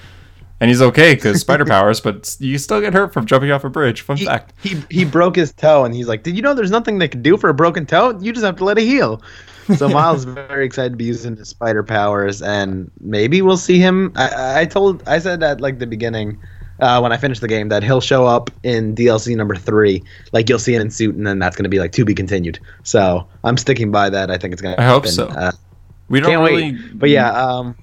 and 0.60 0.70
he's 0.70 0.80
okay 0.80 1.14
because 1.14 1.40
spider 1.40 1.64
powers, 1.74 2.00
but 2.00 2.36
you 2.38 2.56
still 2.58 2.80
get 2.80 2.92
hurt 2.94 3.12
from 3.12 3.26
jumping 3.26 3.50
off 3.50 3.64
a 3.64 3.70
bridge. 3.70 4.02
Fun 4.02 4.16
He, 4.16 4.24
fact. 4.24 4.52
he 4.62 4.82
he 4.90 5.04
broke 5.04 5.36
his 5.36 5.52
toe, 5.52 5.84
and 5.84 5.94
he's 5.94 6.06
like, 6.06 6.22
"Did 6.22 6.36
you 6.36 6.42
know 6.42 6.54
there's 6.54 6.70
nothing 6.70 6.98
they 6.98 7.08
can 7.08 7.22
do 7.22 7.36
for 7.36 7.48
a 7.50 7.54
broken 7.54 7.86
toe? 7.86 8.18
You 8.20 8.32
just 8.32 8.44
have 8.44 8.56
to 8.56 8.64
let 8.64 8.78
it 8.78 8.84
heal." 8.84 9.20
So 9.76 9.88
Miles 9.88 10.18
is 10.20 10.24
very 10.24 10.64
excited 10.64 10.90
to 10.90 10.96
be 10.96 11.04
using 11.04 11.36
his 11.36 11.48
spider 11.48 11.82
powers, 11.82 12.40
and 12.42 12.90
maybe 13.00 13.42
we'll 13.42 13.56
see 13.56 13.78
him. 13.78 14.12
I, 14.16 14.60
I 14.60 14.64
told, 14.64 15.06
I 15.06 15.18
said 15.18 15.42
at 15.42 15.60
like 15.60 15.78
the 15.78 15.86
beginning. 15.86 16.38
Uh, 16.80 17.00
when 17.00 17.10
I 17.10 17.16
finished 17.16 17.40
the 17.40 17.48
game, 17.48 17.70
that 17.70 17.82
he'll 17.82 18.00
show 18.00 18.24
up 18.24 18.50
in 18.62 18.94
DLC 18.94 19.34
number 19.34 19.56
three. 19.56 20.00
Like 20.30 20.48
you'll 20.48 20.60
see 20.60 20.76
him 20.76 20.82
in 20.82 20.90
suit, 20.92 21.16
and 21.16 21.26
then 21.26 21.40
that's 21.40 21.56
going 21.56 21.64
to 21.64 21.68
be 21.68 21.80
like 21.80 21.90
to 21.92 22.04
be 22.04 22.14
continued. 22.14 22.60
So 22.84 23.26
I'm 23.42 23.56
sticking 23.56 23.90
by 23.90 24.08
that. 24.10 24.30
I 24.30 24.38
think 24.38 24.52
it's 24.52 24.62
going 24.62 24.76
to. 24.76 24.80
I 24.80 24.86
hope 24.86 25.04
so. 25.08 25.26
Uh, 25.26 25.50
We 26.08 26.20
don't 26.20 26.30
can't 26.30 26.42
really, 26.48 26.72
wait. 26.74 26.98
But 26.98 27.10
yeah, 27.10 27.32
um, 27.32 27.76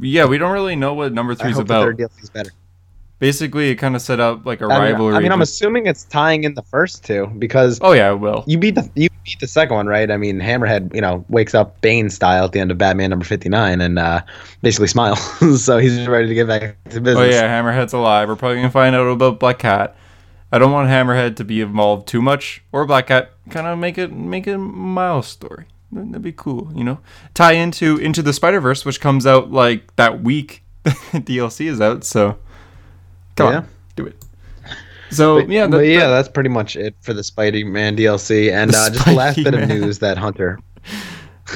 yeah, 0.00 0.24
we 0.26 0.38
don't 0.38 0.50
really 0.52 0.74
know 0.74 0.92
what 0.92 1.12
number 1.12 1.34
I 1.34 1.36
three's 1.36 1.56
hope 1.56 1.68
the 1.68 1.74
about. 1.88 2.00
is 2.20 2.30
better. 2.30 2.50
Basically, 3.22 3.70
it 3.70 3.76
kind 3.76 3.94
of 3.94 4.02
set 4.02 4.18
up 4.18 4.44
like 4.44 4.60
a 4.62 4.64
I 4.64 4.66
mean, 4.66 4.78
rivalry. 4.78 5.14
I 5.14 5.20
mean, 5.20 5.30
I'm 5.30 5.42
assuming 5.42 5.86
it's 5.86 6.02
tying 6.02 6.42
in 6.42 6.54
the 6.54 6.62
first 6.62 7.04
two 7.04 7.28
because 7.38 7.78
oh 7.80 7.92
yeah, 7.92 8.10
it 8.10 8.16
will. 8.16 8.42
you 8.48 8.58
beat 8.58 8.74
the 8.74 8.90
you 8.96 9.08
beat 9.24 9.38
the 9.38 9.46
second 9.46 9.76
one, 9.76 9.86
right? 9.86 10.10
I 10.10 10.16
mean, 10.16 10.40
Hammerhead, 10.40 10.92
you 10.92 11.00
know, 11.00 11.24
wakes 11.28 11.54
up 11.54 11.80
Bane 11.82 12.10
style 12.10 12.46
at 12.46 12.50
the 12.50 12.58
end 12.58 12.72
of 12.72 12.78
Batman 12.78 13.10
number 13.10 13.24
59 13.24 13.80
and 13.80 14.00
uh, 14.00 14.22
basically 14.60 14.88
smiles. 14.88 15.20
so 15.64 15.78
he's 15.78 16.08
ready 16.08 16.26
to 16.26 16.34
get 16.34 16.48
back 16.48 16.76
to 16.90 17.00
business. 17.00 17.16
Oh 17.16 17.22
yeah, 17.22 17.46
Hammerhead's 17.46 17.92
alive. 17.92 18.28
We're 18.28 18.34
probably 18.34 18.56
gonna 18.56 18.72
find 18.72 18.96
out 18.96 19.06
about 19.06 19.38
Black 19.38 19.60
Cat. 19.60 19.94
I 20.50 20.58
don't 20.58 20.72
want 20.72 20.88
Hammerhead 20.88 21.36
to 21.36 21.44
be 21.44 21.60
involved 21.60 22.08
too 22.08 22.22
much, 22.22 22.64
or 22.72 22.84
Black 22.86 23.06
Cat. 23.06 23.30
Kind 23.50 23.68
of 23.68 23.78
make 23.78 23.98
it 23.98 24.10
make 24.10 24.48
it 24.48 24.54
a 24.54 24.58
Miles 24.58 25.28
story. 25.28 25.66
That'd 25.92 26.22
be 26.22 26.32
cool, 26.32 26.72
you 26.74 26.82
know. 26.82 26.98
Tie 27.34 27.52
into 27.52 27.98
into 27.98 28.20
the 28.20 28.32
Spider 28.32 28.60
Verse, 28.60 28.84
which 28.84 29.00
comes 29.00 29.26
out 29.26 29.52
like 29.52 29.94
that 29.94 30.24
week. 30.24 30.64
DLC 30.84 31.66
is 31.66 31.80
out, 31.80 32.02
so 32.02 32.36
come 33.36 33.50
Yeah. 33.52 33.58
on, 33.58 33.68
do 33.96 34.06
it. 34.06 34.24
So 35.10 35.40
But, 35.40 35.48
yeah, 35.50 35.66
but 35.66 35.78
that- 35.78 35.86
yeah, 35.86 35.98
that- 36.00 36.08
that's 36.08 36.28
pretty 36.28 36.48
much 36.48 36.74
it 36.76 36.94
for 37.00 37.12
the 37.12 37.22
Spider-Man 37.22 37.96
DLC. 37.96 38.50
And 38.52 38.74
uh, 38.74 38.90
just 38.90 39.04
the 39.04 39.12
last 39.12 39.36
bit 39.36 39.52
of 39.54 39.68
news 39.68 39.98
that 40.00 40.18
Hunter. 40.18 40.58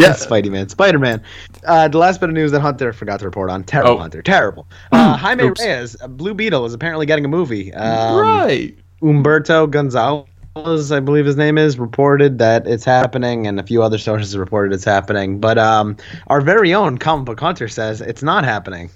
Yeah. 0.01 0.11
Spidey 0.15 0.51
Man, 0.51 0.69
Spider 0.69 0.99
Man. 0.99 1.23
Uh, 1.65 1.89
the 1.89 1.97
last 1.97 2.21
bit 2.21 2.29
of 2.29 2.35
news 2.35 2.51
that 2.51 2.61
Hunter 2.61 2.93
forgot 2.93 3.21
to 3.21 3.25
report 3.25 3.49
on. 3.49 3.65
Terrible, 3.65 3.93
Oh. 3.93 3.99
Hunter. 3.99 4.21
Terrible. 4.21 4.67
Uh, 4.93 5.17
Jaime 5.17 5.45
Oops. 5.45 5.59
Reyes, 5.61 5.97
uh, 6.03 6.09
Blue 6.09 6.35
Beetle, 6.35 6.67
is 6.67 6.75
apparently 6.75 7.07
getting 7.07 7.25
a 7.25 7.29
movie. 7.29 7.73
Um, 7.73 8.19
right. 8.21 8.75
Umberto 9.01 9.67
Gonzalez, 9.67 10.93
I 10.93 11.01
believe 11.01 11.25
his 11.25 11.37
name 11.37 11.57
is, 11.57 11.79
reported 11.79 12.39
that 12.41 12.67
it's 12.67 12.85
happening, 12.85 13.47
and 13.47 13.59
a 13.59 13.63
few 13.63 13.83
other 13.83 13.97
sources 13.97 14.37
reported 14.37 14.75
it's 14.75 14.85
happening. 14.85 15.39
But 15.41 15.57
um, 15.57 15.97
our 16.27 16.43
very 16.43 16.75
own 16.75 16.99
comic 16.99 17.25
book 17.25 17.41
Hunter 17.41 17.69
says 17.69 18.03
it's 18.03 18.23
not 18.25 18.45
happening. 18.45 18.91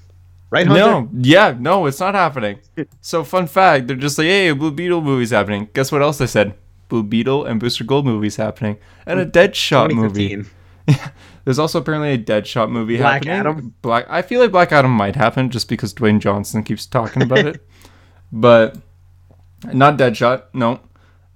Right, 0.51 0.67
Hunter? 0.67 0.81
No, 0.81 1.09
yeah, 1.15 1.55
no, 1.59 1.87
it's 1.87 2.01
not 2.01 2.15
happening. 2.15 2.59
So, 3.01 3.23
fun 3.23 3.47
fact: 3.47 3.87
they're 3.87 3.97
just 3.97 4.19
like, 4.19 4.27
"Hey, 4.27 4.49
a 4.49 4.55
Blue 4.55 4.73
Beetle 4.73 5.01
movie's 5.01 5.31
happening." 5.31 5.69
Guess 5.75 5.93
what 5.93 6.03
else 6.03 6.19
they 6.19 6.27
said? 6.27 6.55
Blue 6.89 7.05
Beetle 7.05 7.45
and 7.45 7.61
Booster 7.61 7.85
Gold 7.85 8.05
movies 8.05 8.37
happening, 8.37 8.77
and 9.07 9.21
a 9.21 9.27
Deadshot 9.27 9.93
movie. 9.93 10.37
2015. 10.89 11.11
There's 11.45 11.59
also 11.59 11.79
apparently 11.79 12.11
a 12.13 12.19
Deadshot 12.19 12.69
movie 12.71 12.97
Black 12.99 13.25
happening. 13.25 13.35
Adam? 13.35 13.75
Black. 13.81 14.07
I 14.09 14.23
feel 14.23 14.41
like 14.41 14.51
Black 14.51 14.73
Adam 14.73 14.91
might 14.91 15.17
happen 15.17 15.51
just 15.51 15.69
because 15.69 15.95
Dwayne 15.95 16.19
Johnson 16.19 16.65
keeps 16.65 16.85
talking 16.85 17.23
about 17.23 17.47
it, 17.47 17.67
but 18.33 18.77
not 19.73 19.99
Deadshot. 19.99 20.45
No. 20.53 20.81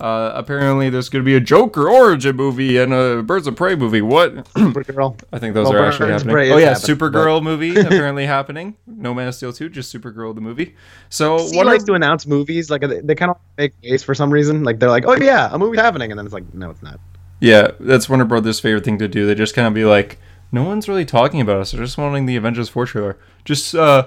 Uh, 0.01 0.33
apparently, 0.35 0.91
there's 0.91 1.09
going 1.09 1.23
to 1.23 1.25
be 1.25 1.37
a 1.37 1.41
Joker 1.41 1.89
origin 1.89 2.35
movie 2.35 2.79
and 2.79 2.93
a 2.93 3.23
Birds 3.23 3.47
of 3.47 3.55
Prey 3.55 3.77
movie. 3.77 4.03
What? 4.03 4.35
Supergirl. 4.55 5.19
I 5.33 5.39
think 5.39 5.55
those 5.55 5.69
Well, 5.69 5.77
are 5.83 5.87
actually 5.87 6.11
happening. 6.11 6.33
Prey 6.35 6.51
Oh 6.53 6.57
yeah, 6.57 6.75
happening, 6.75 6.97
Supergirl 6.97 7.43
movie 7.45 7.77
apparently 7.79 8.27
happening. 8.27 8.77
No 8.87 9.15
Man 9.15 9.29
of 9.29 9.35
Steel 9.35 9.53
2, 9.53 9.69
just 9.69 9.95
Supergirl 9.95 10.35
the 10.35 10.41
movie. 10.41 10.75
So 11.11 11.39
He 11.39 11.57
what 11.57 11.67
likes 11.67 11.85
are, 11.85 11.87
to 11.87 11.93
announce 11.95 12.27
movies 12.27 12.71
like 12.71 12.81
they, 12.81 13.01
they 13.01 13.15
kind 13.15 13.31
of 13.31 13.39
make 13.57 13.73
waves 13.83 14.03
for 14.03 14.15
some 14.15 14.31
reason. 14.31 14.65
Like 14.65 14.81
they're 14.81 14.91
like, 14.91 15.05
"Oh 15.07 15.17
yeah, 15.17 15.49
a 15.53 15.59
movie's 15.59 15.81
happening," 15.81 16.11
and 16.11 16.19
then 16.19 16.27
it's 16.27 16.35
like, 16.35 16.53
"No, 16.53 16.71
it's 16.71 16.83
not." 16.83 16.99
Yeah, 17.41 17.71
that's 17.79 18.09
Warner 18.09 18.25
Brothers' 18.25 18.59
favorite 18.59 18.85
thing 18.85 18.99
to 18.99 19.09
do. 19.09 19.27
They 19.27 19.35
just 19.35 19.55
kind 19.55 19.69
of 19.69 19.75
be 19.75 19.85
like, 19.85 20.19
no 20.51 20.63
one's 20.63 20.89
really 20.89 21.05
talking 21.05 21.41
about 21.41 21.59
us. 21.61 21.73
They're 21.73 21.83
just 21.85 21.99
wanting 21.99 22.27
the 22.27 22.37
Avengers 22.37 22.69
4 22.69 22.87
trailer. 22.87 23.19
Just 23.45 23.75
uh 23.75 24.07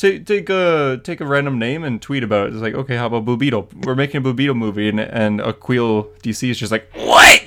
take 0.00 0.24
take 0.24 0.48
a 0.48 0.98
take 1.04 1.20
a 1.20 1.26
random 1.26 1.58
name 1.58 1.84
and 1.84 2.00
tweet 2.00 2.24
about 2.24 2.46
it. 2.46 2.54
It's 2.54 2.62
like, 2.62 2.74
okay, 2.74 2.96
how 2.96 3.06
about 3.06 3.26
Blue 3.26 3.36
Beetle? 3.36 3.68
We're 3.84 3.94
making 3.94 4.18
a 4.18 4.20
Blue 4.22 4.32
Beetle 4.32 4.54
movie 4.54 4.88
and 4.88 4.98
and 4.98 5.40
Aquil 5.40 6.08
DC 6.22 6.50
is 6.50 6.58
just 6.58 6.72
like, 6.72 6.90
what? 6.94 7.42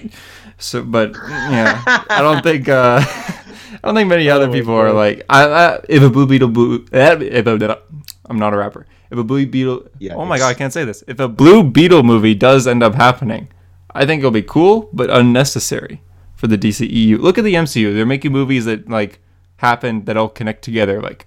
So 0.59 0.83
but 0.83 1.13
yeah, 1.13 1.81
I 1.85 2.21
don't 2.21 2.43
think 2.43 2.69
uh 2.69 3.01
I 3.03 3.79
don't 3.83 3.95
think 3.95 4.07
many 4.07 4.29
other 4.29 4.47
my 4.47 4.53
people 4.53 4.75
are 4.75 4.93
like 4.93 5.25
I, 5.29 5.45
I 5.45 5.79
if 5.89 6.03
a 6.03 6.09
Blue 6.09 6.27
Beetle 6.27 6.49
blue 6.49 6.85
if 6.91 7.47
a, 7.47 7.81
I'm 8.25 8.39
not 8.39 8.53
a 8.53 8.57
rapper. 8.57 8.85
If 9.09 9.17
a 9.17 9.23
Blue 9.23 9.45
Beetle 9.45 9.87
Yeah, 9.97 10.15
Oh 10.15 10.25
my 10.25 10.37
god, 10.37 10.49
I 10.49 10.53
can't 10.53 10.71
say 10.71 10.85
this. 10.85 11.03
If 11.07 11.19
a 11.19 11.27
Blue 11.27 11.63
Beetle 11.63 12.03
movie 12.03 12.35
does 12.35 12.67
end 12.67 12.83
up 12.83 12.93
happening, 12.93 13.47
I 13.91 14.05
think 14.05 14.19
it'll 14.19 14.31
be 14.31 14.43
cool 14.43 14.89
but 14.93 15.09
unnecessary 15.09 16.01
for 16.35 16.45
the 16.45 16.57
DCEU. 16.57 17.19
Look 17.19 17.37
at 17.37 17.43
the 17.43 17.55
MCU. 17.55 17.93
They're 17.93 18.05
making 18.05 18.31
movies 18.31 18.65
that 18.65 18.87
like 18.87 19.19
happen 19.57 20.05
that 20.05 20.17
all 20.17 20.29
connect 20.29 20.63
together. 20.63 21.01
Like 21.01 21.25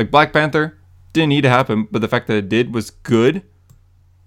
like 0.00 0.10
Black 0.10 0.32
Panther 0.32 0.78
didn't 1.12 1.28
need 1.28 1.42
to 1.42 1.50
happen, 1.50 1.86
but 1.90 2.00
the 2.00 2.08
fact 2.08 2.26
that 2.28 2.36
it 2.38 2.48
did 2.48 2.72
was 2.72 2.90
good. 2.90 3.42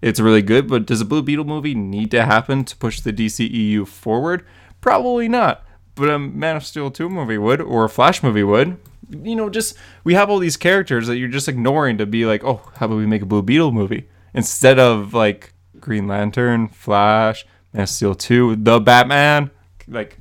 It's 0.03 0.19
really 0.19 0.43
good, 0.43 0.67
but 0.67 0.86
does 0.86 1.01
a 1.01 1.05
Blue 1.05 1.23
Beetle 1.23 1.45
movie 1.45 1.73
need 1.73 2.12
to 2.12 2.25
happen 2.25 2.63
to 2.65 2.77
push 2.77 2.99
the 2.99 3.12
DCEU 3.12 3.88
forward? 3.88 4.45
Probably 4.81 5.27
not. 5.27 5.65
But 5.95 6.12
a 6.12 6.19
Man 6.19 6.57
of 6.57 6.63
Steel 6.63 6.91
2 6.91 7.09
movie 7.09 7.39
would, 7.39 7.59
or 7.59 7.86
a 7.86 7.89
Flash 7.89 8.21
movie 8.21 8.43
would. 8.43 8.77
You 9.09 9.36
know, 9.36 9.49
just 9.49 9.75
we 10.03 10.13
have 10.13 10.29
all 10.29 10.38
these 10.38 10.57
characters 10.57 11.07
that 11.07 11.17
you're 11.17 11.27
just 11.27 11.47
ignoring 11.47 11.97
to 11.97 12.05
be 12.05 12.27
like, 12.27 12.43
oh, 12.43 12.69
how 12.75 12.86
about 12.86 12.97
we 12.97 13.07
make 13.07 13.23
a 13.23 13.25
Blue 13.25 13.41
Beetle 13.41 13.71
movie? 13.71 14.07
Instead 14.36 14.77
of 14.77 15.15
like 15.15 15.53
Green 15.79 16.07
Lantern, 16.07 16.67
Flash, 16.67 17.47
Man 17.73 17.83
of 17.83 17.89
Steel 17.89 18.13
2, 18.13 18.57
The 18.57 18.79
Batman. 18.79 19.49
Like, 19.88 20.19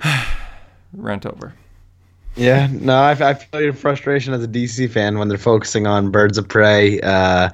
rant 0.92 1.26
over. 1.26 1.54
Yeah, 2.36 2.68
no, 2.72 2.94
I, 2.96 3.12
I 3.12 3.34
feel 3.34 3.60
your 3.62 3.72
frustration 3.72 4.34
as 4.34 4.42
a 4.42 4.48
DC 4.48 4.90
fan 4.90 5.18
when 5.18 5.28
they're 5.28 5.38
focusing 5.38 5.86
on 5.86 6.10
Birds 6.10 6.36
of 6.36 6.48
Prey, 6.48 7.00
uh, 7.00 7.50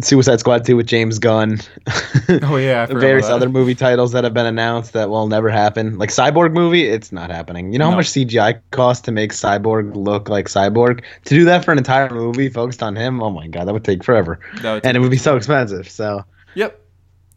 Suicide 0.00 0.38
Squad 0.40 0.64
2 0.64 0.76
with 0.76 0.86
James 0.86 1.18
Gunn. 1.18 1.58
Oh, 2.44 2.56
yeah, 2.56 2.86
various 2.86 3.26
other 3.26 3.48
movie 3.48 3.74
titles 3.74 4.12
that 4.12 4.22
have 4.24 4.32
been 4.32 4.46
announced 4.46 4.92
that 4.92 5.10
will 5.10 5.26
never 5.26 5.50
happen. 5.50 5.98
Like 5.98 6.08
Cyborg 6.10 6.52
movie, 6.52 6.84
it's 6.86 7.10
not 7.12 7.30
happening. 7.30 7.72
You 7.72 7.78
know 7.78 7.86
how 7.86 7.90
No. 7.90 7.96
much 7.96 8.06
CGI 8.10 8.60
costs 8.70 9.02
to 9.06 9.12
make 9.12 9.32
Cyborg 9.32 9.94
look 9.96 10.28
like 10.28 10.46
Cyborg? 10.46 11.02
To 11.24 11.34
do 11.34 11.44
that 11.44 11.64
for 11.64 11.72
an 11.72 11.78
entire 11.78 12.08
movie 12.10 12.48
focused 12.48 12.82
on 12.82 12.94
him, 12.96 13.22
oh 13.22 13.30
my 13.30 13.48
god, 13.48 13.66
that 13.66 13.72
would 13.72 13.84
take 13.84 14.04
forever, 14.04 14.38
That 14.62 14.72
would 14.74 14.86
and 14.86 14.96
it 14.96 15.00
would 15.00 15.10
be 15.10 15.16
so 15.18 15.36
expensive. 15.36 15.90
So 15.90 16.24
Yep. 16.54 16.80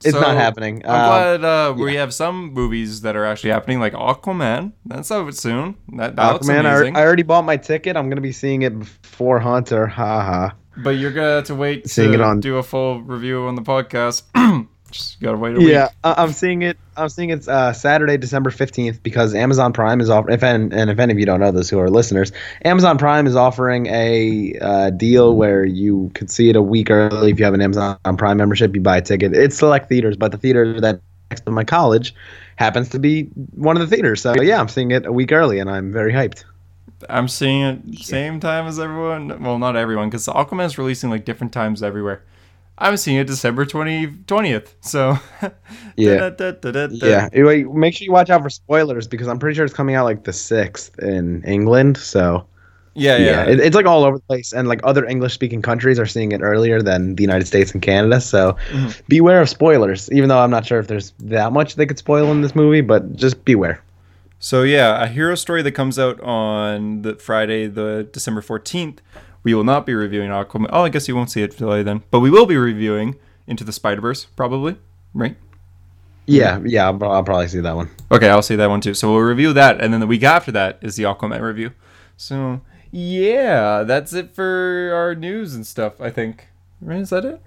It's 0.06 0.14
So, 0.16 0.22
not 0.22 0.36
happening. 0.38 0.82
I'm 0.86 0.92
Um, 0.92 1.42
glad 1.42 1.44
uh, 1.44 1.74
we 1.74 1.96
have 1.96 2.14
some 2.14 2.54
movies 2.54 3.02
that 3.02 3.16
are 3.16 3.26
actually 3.26 3.50
happening, 3.52 3.80
like 3.80 3.94
Aquaman. 3.94 4.72
That's 4.86 5.12
out 5.12 5.34
soon. 5.36 5.76
That, 5.98 6.16
that 6.16 6.42
Aquaman, 6.42 6.66
I. 6.66 7.00
I 7.00 7.04
already 7.06 7.24
bought 7.24 7.44
my 7.46 7.58
ticket. 7.58 7.98
I'm 7.98 8.10
gonna 8.10 8.22
be 8.22 8.32
seeing 8.32 8.62
it 8.62 8.78
before 8.80 9.40
Hunter. 9.40 9.88
Ha 9.88 10.22
ha. 10.24 10.54
but 10.78 10.92
you're 10.92 11.12
gonna 11.12 11.36
have 11.36 11.44
to 11.46 11.56
wait 11.56 11.90
Seeing 11.90 12.10
to 12.12 12.16
it 12.16 12.22
on- 12.22 12.40
do 12.40 12.58
a 12.58 12.64
full 12.64 13.02
review 13.02 13.44
on 13.48 13.56
the 13.56 13.62
podcast. 13.62 14.24
Just 14.92 15.20
gotta 15.20 15.38
wait 15.38 15.56
a 15.56 15.60
week. 15.60 15.70
Yeah, 15.70 15.90
I- 16.04 16.16
I'm 16.24 16.32
seeing 16.32 16.62
it. 16.62 16.78
I'm 16.96 17.10
seeing 17.10 17.30
it's 17.30 17.48
uh, 17.48 17.74
Saturday, 17.74 18.18
December 18.18 18.50
15th, 18.50 19.04
because 19.04 19.36
Amazon 19.36 19.74
Prime 19.74 20.00
is 20.00 20.10
offering. 20.10 20.34
If 20.36 20.44
and, 20.44 20.72
and 20.74 20.90
if 20.90 21.00
any 21.00 21.12
of 21.12 21.20
you 21.20 21.26
don't 21.26 21.40
know 21.42 21.52
this, 21.52 21.70
who 21.70 21.80
are 21.80 21.90
listeners, 21.90 22.32
Amazon 22.64 22.98
Prime 22.98 23.28
is 23.28 23.36
offering 23.36 23.88
a 23.88 24.58
uh, 24.62 24.90
deal 24.92 25.36
where 25.36 25.66
you 25.66 26.12
could 26.14 26.30
see 26.30 26.50
it 26.50 26.56
a 26.56 26.62
week 26.62 26.90
early 26.90 27.32
if 27.32 27.40
you 27.40 27.46
have 27.46 27.54
an 27.54 27.62
Amazon 27.62 27.98
Prime 28.18 28.38
membership. 28.38 28.74
You 28.76 28.82
buy 28.82 28.98
a 28.98 29.02
ticket. 29.02 29.34
It's 29.34 29.58
select 29.58 29.90
theaters, 29.90 30.16
but 30.16 30.32
the 30.32 30.38
theater 30.38 30.80
that 30.80 31.02
next 31.32 31.42
to 31.42 31.52
my 31.52 31.64
college 31.64 32.14
happens 32.56 32.88
to 32.90 33.00
be 33.00 33.24
one 33.56 33.76
of 33.76 33.88
the 33.88 33.94
theaters. 33.94 34.22
So 34.22 34.40
yeah, 34.42 34.60
I'm 34.60 34.70
seeing 34.70 34.92
it 34.92 35.06
a 35.06 35.12
week 35.12 35.32
early, 35.32 35.60
and 35.60 35.70
I'm 35.70 35.92
very 35.92 36.14
hyped. 36.14 36.46
I'm 37.10 37.28
seeing 37.28 37.62
it 37.62 38.00
same 38.00 38.40
time 38.40 38.68
as 38.68 38.80
everyone. 38.80 39.44
Well, 39.44 39.60
not 39.60 39.76
everyone, 39.76 40.10
because 40.10 40.28
Aquaman 40.28 40.66
is 40.66 40.78
releasing 40.78 41.10
like 41.10 41.26
different 41.26 41.52
times 41.52 41.84
everywhere. 41.84 42.24
I'm 42.78 42.98
seeing 42.98 43.18
it 43.18 43.28
December 43.28 43.66
20, 43.66 44.08
20th. 44.08 44.68
So 44.82 45.18
Yeah. 45.96 46.30
Da-da-da-da-da. 46.30 47.06
Yeah, 47.08 47.30
anyway, 47.32 47.64
make 47.64 47.96
sure 47.96 48.06
you 48.06 48.12
watch 48.12 48.30
out 48.30 48.42
for 48.42 48.50
spoilers 48.50 49.08
because 49.08 49.28
I'm 49.28 49.40
pretty 49.40 49.56
sure 49.56 49.64
it's 49.66 49.74
coming 49.74 49.96
out 49.96 50.04
like 50.06 50.24
the 50.26 50.34
sixth 50.34 50.98
in 51.00 51.44
England. 51.44 51.98
So 51.98 52.46
yeah, 52.94 53.18
yeah, 53.18 53.26
yeah. 53.26 53.46
it, 53.52 53.60
it's 53.60 53.76
like 53.76 53.86
all 53.86 54.04
over 54.06 54.18
the 54.18 54.24
place, 54.24 54.54
and 54.54 54.68
like 54.70 54.80
other 54.86 55.06
English-speaking 55.06 55.62
countries 55.62 56.00
are 56.00 56.06
seeing 56.06 56.32
it 56.32 56.42
earlier 56.42 56.82
than 56.82 57.16
the 57.16 57.24
United 57.24 57.46
States 57.46 57.72
and 57.74 57.82
Canada. 57.82 58.22
So 58.22 58.56
Mhm. 58.72 59.02
beware 59.10 59.42
of 59.42 59.50
spoilers. 59.50 60.10
Even 60.12 60.30
though 60.30 60.40
I'm 60.40 60.50
not 60.52 60.66
sure 60.66 60.80
if 60.80 60.88
there's 60.88 61.14
that 61.20 61.52
much 61.54 61.76
they 61.76 61.86
could 61.86 61.98
spoil 61.98 62.32
in 62.32 62.42
this 62.42 62.56
movie, 62.56 62.82
but 62.82 63.16
just 63.16 63.44
beware. 63.46 63.82
So 64.40 64.64
yeah, 64.64 65.02
a 65.04 65.08
hero 65.08 65.36
story 65.36 65.62
that 65.62 65.72
comes 65.72 65.98
out 66.00 66.20
on 66.22 67.02
the 67.04 67.16
Friday, 67.16 67.68
the 67.68 68.08
December 68.12 68.42
fourteenth. 68.42 69.02
We 69.46 69.54
will 69.54 69.64
not 69.64 69.86
be 69.86 69.94
reviewing 69.94 70.32
Aquaman. 70.32 70.68
Oh, 70.72 70.82
I 70.84 70.90
guess 70.90 71.08
you 71.08 71.16
won't 71.16 71.30
see 71.32 71.42
it 71.44 71.52
today 71.52 71.84
then, 71.84 72.04
but 72.12 72.20
we 72.20 72.30
will 72.30 72.46
be 72.48 72.58
reviewing 72.58 73.16
Into 73.48 73.64
the 73.64 73.72
Spider 73.72 74.02
Verse 74.02 74.26
probably, 74.26 74.76
right? 75.14 75.38
Yeah, 76.26 76.60
yeah, 76.66 76.88
I'll, 76.88 77.04
I'll 77.04 77.24
probably 77.24 77.48
see 77.48 77.60
that 77.60 77.76
one. 77.76 77.92
Okay, 78.12 78.28
I'll 78.28 78.42
see 78.42 78.56
that 78.56 78.68
one 78.70 78.82
too. 78.82 78.96
So 78.96 79.12
we'll 79.12 79.22
review 79.22 79.54
that, 79.54 79.80
and 79.80 79.94
then 79.94 80.00
the 80.00 80.08
week 80.08 80.24
after 80.24 80.52
that 80.54 80.80
is 80.82 80.96
the 80.96 81.04
Aquaman 81.04 81.40
review. 81.42 81.72
So 82.18 82.60
yeah, 82.92 83.84
that's 83.84 84.14
it 84.14 84.34
for 84.34 84.92
our 84.96 85.14
news 85.14 85.54
and 85.54 85.66
stuff. 85.66 86.02
I 86.02 86.10
think. 86.10 86.48
Right? 86.82 87.00
Is 87.02 87.12
that 87.12 87.24
it? 87.26 87.40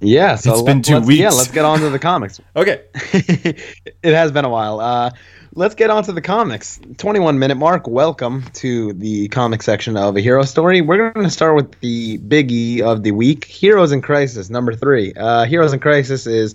Yeah, 0.00 0.34
so 0.36 0.52
It's 0.52 0.62
been 0.62 0.78
let- 0.78 0.84
two 0.84 0.94
let's- 0.96 1.10
Yeah, 1.12 1.30
let's 1.30 1.50
get 1.50 1.64
on 1.64 1.78
to 1.80 1.88
the 1.90 1.98
comics. 1.98 2.40
Okay. 2.56 2.82
it 2.94 4.14
has 4.14 4.30
been 4.32 4.44
a 4.44 4.48
while. 4.50 4.80
Uh, 4.80 5.10
let's 5.54 5.74
get 5.74 5.90
on 5.90 6.02
to 6.04 6.12
the 6.12 6.20
comics. 6.20 6.80
21 6.96 7.38
minute 7.38 7.56
mark. 7.56 7.86
Welcome 7.86 8.44
to 8.54 8.92
the 8.94 9.28
comic 9.28 9.62
section 9.62 9.96
of 9.96 10.16
A 10.16 10.20
Hero 10.20 10.42
Story. 10.44 10.80
We're 10.80 11.10
going 11.10 11.26
to 11.26 11.30
start 11.30 11.56
with 11.56 11.78
the 11.80 12.18
biggie 12.18 12.80
of 12.80 13.02
the 13.02 13.12
week 13.12 13.44
Heroes 13.44 13.92
in 13.92 14.00
Crisis, 14.00 14.48
number 14.48 14.74
three. 14.74 15.12
Uh, 15.12 15.44
Heroes 15.44 15.72
in 15.72 15.80
Crisis 15.80 16.26
is 16.26 16.54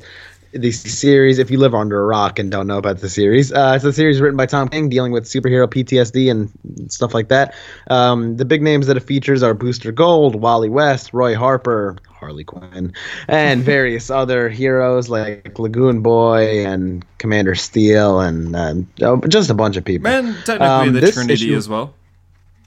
the 0.53 0.71
series, 0.71 1.39
if 1.39 1.51
you 1.51 1.57
live 1.60 1.75
under 1.75 2.01
a 2.01 2.05
rock 2.05 2.39
and 2.39 2.49
don't 2.51 2.67
know 2.67 2.77
about 2.77 2.99
the 2.99 3.10
series, 3.10 3.51
uh, 3.51 3.73
it's 3.75 3.83
a 3.86 3.93
series 3.93 4.21
written 4.21 4.38
by 4.38 4.45
Tom 4.45 4.69
King 4.69 4.89
dealing 4.89 5.12
with 5.12 5.25
superhero 5.25 5.67
PTSD 5.67 6.29
and 6.31 6.91
stuff 6.91 7.13
like 7.13 7.27
that. 7.29 7.53
Um, 7.89 8.38
the 8.38 8.45
big 8.45 8.62
names 8.62 8.88
that 8.88 8.97
it 8.97 9.01
features 9.01 9.43
are 9.43 9.53
Booster 9.53 9.91
Gold, 9.91 10.36
Wally 10.36 10.69
West, 10.69 11.13
Roy 11.13 11.36
Harper, 11.36 11.97
Harley 12.10 12.43
Quinn, 12.43 12.93
and 13.27 13.63
various 13.75 14.10
other 14.10 14.49
heroes 14.49 15.10
like 15.10 15.60
Lagoon 15.60 16.01
Boy 16.01 16.65
and 16.65 17.05
Commander 17.17 17.55
Steel 17.55 18.19
and 18.19 18.55
um, 18.55 18.88
oh, 19.01 19.19
just 19.27 19.49
a 19.49 19.53
bunch 19.53 19.77
of 19.77 19.86
people. 19.86 20.03
Man, 20.10 20.33
technically 20.45 20.67
Um, 20.67 20.93
the 20.93 21.12
Trinity 21.12 21.33
issue- 21.45 21.55
as 21.57 21.69
well. 21.69 21.93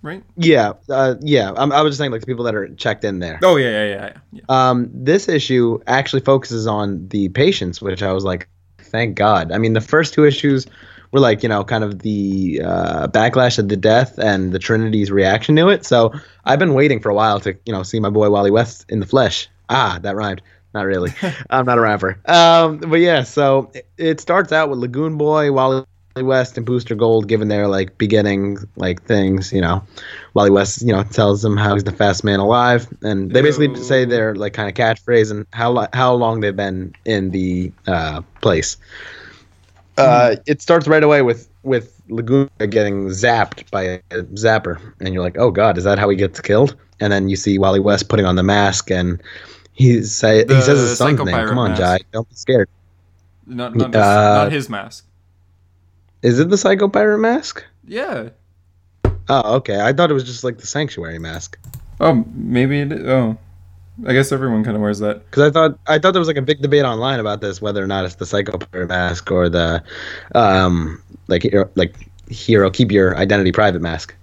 Right? 0.02 0.22
Yeah, 0.36 0.72
uh, 0.88 1.16
yeah. 1.20 1.52
I'm, 1.56 1.72
I 1.72 1.82
was 1.82 1.90
just 1.90 1.98
saying 1.98 2.10
like 2.10 2.22
the 2.22 2.26
people 2.26 2.44
that 2.44 2.54
are 2.54 2.68
checked 2.74 3.04
in 3.04 3.18
there. 3.18 3.38
Oh 3.42 3.56
yeah, 3.56 3.70
yeah, 3.70 3.86
yeah, 3.86 4.12
yeah. 4.32 4.42
Um, 4.48 4.90
this 4.92 5.28
issue 5.28 5.78
actually 5.86 6.22
focuses 6.22 6.66
on 6.66 7.08
the 7.08 7.28
patients, 7.28 7.82
which 7.82 8.02
I 8.02 8.12
was 8.12 8.24
like, 8.24 8.48
thank 8.78 9.16
God. 9.16 9.52
I 9.52 9.58
mean, 9.58 9.74
the 9.74 9.80
first 9.80 10.14
two 10.14 10.24
issues 10.24 10.66
were 11.12 11.20
like, 11.20 11.42
you 11.42 11.48
know, 11.48 11.64
kind 11.64 11.84
of 11.84 12.00
the 12.00 12.62
uh, 12.64 13.08
backlash 13.08 13.58
of 13.58 13.68
the 13.68 13.76
death 13.76 14.18
and 14.18 14.52
the 14.52 14.58
Trinity's 14.58 15.10
reaction 15.10 15.56
to 15.56 15.68
it. 15.68 15.84
So 15.84 16.12
I've 16.44 16.58
been 16.58 16.74
waiting 16.74 17.00
for 17.00 17.10
a 17.10 17.14
while 17.14 17.40
to, 17.40 17.56
you 17.66 17.72
know, 17.72 17.82
see 17.82 18.00
my 18.00 18.10
boy 18.10 18.30
Wally 18.30 18.50
West 18.50 18.86
in 18.88 19.00
the 19.00 19.06
flesh. 19.06 19.48
Ah, 19.68 19.98
that 20.02 20.16
rhymed. 20.16 20.42
Not 20.72 20.86
really. 20.86 21.12
I'm 21.50 21.66
not 21.66 21.78
a 21.78 21.80
rapper. 21.80 22.18
Um, 22.26 22.78
but 22.78 23.00
yeah, 23.00 23.24
so 23.24 23.70
it, 23.74 23.88
it 23.96 24.20
starts 24.20 24.52
out 24.52 24.70
with 24.70 24.78
Lagoon 24.78 25.18
Boy, 25.18 25.50
Wally 25.52 25.84
West, 26.16 26.56
and 26.56 26.66
Booster 26.66 26.94
Gold 26.94 27.28
given 27.28 27.48
their 27.48 27.68
like 27.68 27.96
beginning 27.96 28.58
like 28.76 29.02
things. 29.02 29.52
You 29.52 29.60
know, 29.60 29.82
Wally 30.34 30.50
West, 30.50 30.82
you 30.82 30.92
know, 30.92 31.02
tells 31.04 31.42
them 31.42 31.56
how 31.56 31.74
he's 31.74 31.84
the 31.84 31.92
fastest 31.92 32.24
man 32.24 32.40
alive, 32.40 32.88
and 33.02 33.30
they 33.30 33.42
basically 33.42 33.74
say 33.82 34.04
their 34.04 34.34
like 34.34 34.52
kind 34.52 34.68
of 34.68 34.74
catchphrase 34.74 35.30
and 35.30 35.46
how 35.52 35.88
how 35.92 36.12
long 36.14 36.40
they've 36.40 36.56
been 36.56 36.94
in 37.04 37.30
the 37.30 37.72
uh, 37.86 38.22
place. 38.40 38.76
Uh, 39.96 40.36
it 40.46 40.62
starts 40.62 40.88
right 40.88 41.02
away 41.02 41.22
with 41.22 41.48
with 41.62 42.00
Laguna 42.08 42.48
getting 42.68 43.08
zapped 43.08 43.70
by 43.70 43.82
a 43.82 44.22
zapper, 44.34 44.80
and 45.00 45.14
you're 45.14 45.22
like, 45.22 45.38
oh 45.38 45.50
god, 45.50 45.78
is 45.78 45.84
that 45.84 45.98
how 45.98 46.08
he 46.08 46.16
gets 46.16 46.40
killed? 46.40 46.74
And 47.00 47.12
then 47.12 47.28
you 47.28 47.36
see 47.36 47.58
Wally 47.58 47.80
West 47.80 48.08
putting 48.08 48.26
on 48.26 48.36
the 48.36 48.42
mask, 48.42 48.90
and 48.90 49.22
he 49.72 50.02
say 50.02 50.44
The 50.44 50.56
he 50.56 50.60
says 50.62 50.80
his 50.80 50.98
son's 50.98 51.18
name. 51.24 51.46
Come 51.46 51.58
on, 51.58 51.74
Pirate 51.76 52.00
Jai, 52.00 52.06
don't 52.12 52.28
be 52.28 52.34
scared. 52.34 52.68
Not 53.46 53.74
not, 53.74 53.94
his, 53.94 54.02
Uh, 54.02 54.34
not 54.44 54.52
his 54.52 54.68
mask. 54.68 55.06
Is 56.22 56.38
it 56.38 56.50
the 56.50 56.58
Psycho 56.58 56.88
Pirate 56.88 57.18
mask? 57.18 57.64
Yeah. 57.86 58.30
Oh, 59.28 59.56
okay. 59.56 59.80
I 59.80 59.92
thought 59.92 60.10
it 60.10 60.14
was 60.14 60.24
just 60.24 60.44
like 60.44 60.58
the 60.58 60.66
Sanctuary 60.66 61.18
mask. 61.18 61.58
Oh, 62.00 62.24
maybe 62.34 62.80
it. 62.80 62.92
Oh, 62.92 63.38
I 64.06 64.12
guess 64.12 64.32
everyone 64.32 64.64
kind 64.64 64.76
of 64.76 64.82
wears 64.82 64.98
that. 65.00 65.24
Because 65.26 65.42
I 65.42 65.50
thought 65.50 65.78
I 65.86 65.98
thought 65.98 66.12
there 66.12 66.20
was 66.20 66.28
like 66.28 66.36
a 66.36 66.42
big 66.42 66.60
debate 66.60 66.84
online 66.84 67.20
about 67.20 67.40
this, 67.40 67.60
whether 67.60 67.82
or 67.82 67.86
not 67.86 68.04
it's 68.04 68.16
the 68.16 68.26
Psycho 68.26 68.58
Pirate 68.58 68.88
mask 68.88 69.30
or 69.30 69.48
the, 69.48 69.82
um, 70.34 71.02
like 71.28 71.46
like 71.74 71.94
hero 72.28 72.70
keep 72.70 72.92
your 72.92 73.16
identity 73.16 73.52
private 73.52 73.82
mask. 73.82 74.14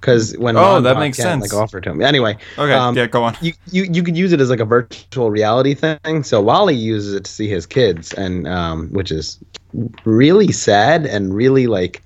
Because 0.00 0.36
when 0.38 0.56
Oh, 0.56 0.80
that 0.80 0.98
makes 0.98 1.16
can't, 1.16 1.42
sense. 1.42 1.52
Like 1.52 1.60
offer 1.60 1.80
to 1.80 1.90
him. 1.90 2.00
Anyway, 2.02 2.36
Okay, 2.56 2.72
Um, 2.72 2.96
yeah, 2.96 3.06
go 3.06 3.24
on. 3.24 3.36
you, 3.40 3.52
you 3.72 3.82
you 3.84 4.02
could 4.02 4.16
use 4.16 4.32
it 4.32 4.40
as 4.40 4.48
like 4.50 4.60
a 4.60 4.64
virtual 4.64 5.30
reality 5.30 5.74
thing. 5.74 6.22
So 6.22 6.40
Wally 6.40 6.76
uses 6.76 7.14
it 7.14 7.24
to 7.24 7.30
see 7.30 7.48
his 7.48 7.66
kids, 7.66 8.12
and 8.14 8.46
um, 8.46 8.88
which 8.90 9.10
is 9.10 9.38
really 10.04 10.52
sad 10.52 11.04
and 11.04 11.34
really 11.34 11.66
like 11.66 12.02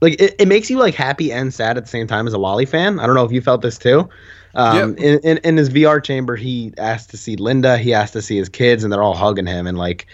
like 0.00 0.20
it, 0.20 0.34
it 0.38 0.48
makes 0.48 0.70
you 0.70 0.78
like 0.78 0.94
happy 0.94 1.32
and 1.32 1.52
sad 1.52 1.76
at 1.76 1.84
the 1.84 1.90
same 1.90 2.06
time 2.06 2.26
as 2.26 2.34
a 2.34 2.38
Wally 2.38 2.66
fan. 2.66 3.00
I 3.00 3.06
don't 3.06 3.16
know 3.16 3.24
if 3.24 3.32
you 3.32 3.40
felt 3.40 3.62
this 3.62 3.78
too. 3.78 4.08
Um, 4.54 4.96
in, 4.98 5.18
in 5.24 5.38
in 5.38 5.56
his 5.56 5.68
VR 5.70 6.02
chamber, 6.02 6.36
he 6.36 6.72
asked 6.78 7.10
to 7.10 7.16
see 7.16 7.34
Linda. 7.34 7.76
He 7.78 7.92
asked 7.92 8.12
to 8.12 8.22
see 8.22 8.36
his 8.36 8.48
kids, 8.48 8.84
and 8.84 8.92
they're 8.92 9.02
all 9.02 9.16
hugging 9.16 9.46
him. 9.46 9.66
And 9.66 9.76
like, 9.76 10.06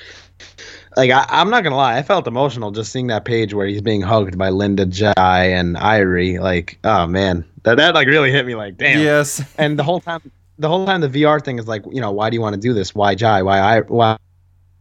like 1.01 1.11
I, 1.11 1.25
I'm 1.41 1.49
not 1.49 1.65
gonna 1.65 1.77
lie, 1.77 1.97
I 1.97 2.03
felt 2.03 2.27
emotional 2.27 2.71
just 2.71 2.93
seeing 2.93 3.07
that 3.07 3.25
page 3.25 3.55
where 3.55 3.67
he's 3.67 3.81
being 3.81 4.03
hugged 4.03 4.37
by 4.37 4.51
Linda, 4.51 4.85
Jai, 4.85 5.15
and 5.47 5.77
Irie. 5.77 6.39
Like, 6.39 6.79
oh 6.85 7.07
man, 7.07 7.43
that 7.63 7.79
that 7.79 7.95
like 7.95 8.07
really 8.07 8.31
hit 8.31 8.45
me. 8.45 8.55
Like, 8.55 8.77
damn 8.77 8.99
Yes. 9.01 9.43
and 9.57 9.79
the 9.79 9.83
whole 9.83 10.01
time 10.01 10.31
the 10.59 10.69
whole 10.69 10.85
time 10.85 11.01
the 11.01 11.09
VR 11.09 11.43
thing 11.43 11.59
is 11.59 11.67
like, 11.67 11.83
you 11.91 12.03
know, 12.03 12.11
why 12.13 12.29
do 12.29 12.35
you 12.35 12.43
want 12.43 12.55
to 12.55 12.61
do 12.61 12.75
this? 12.75 12.95
Why 12.95 13.15
Jai? 13.15 13.43
Why 13.43 13.59
I? 13.61 13.81
Why 13.81 14.19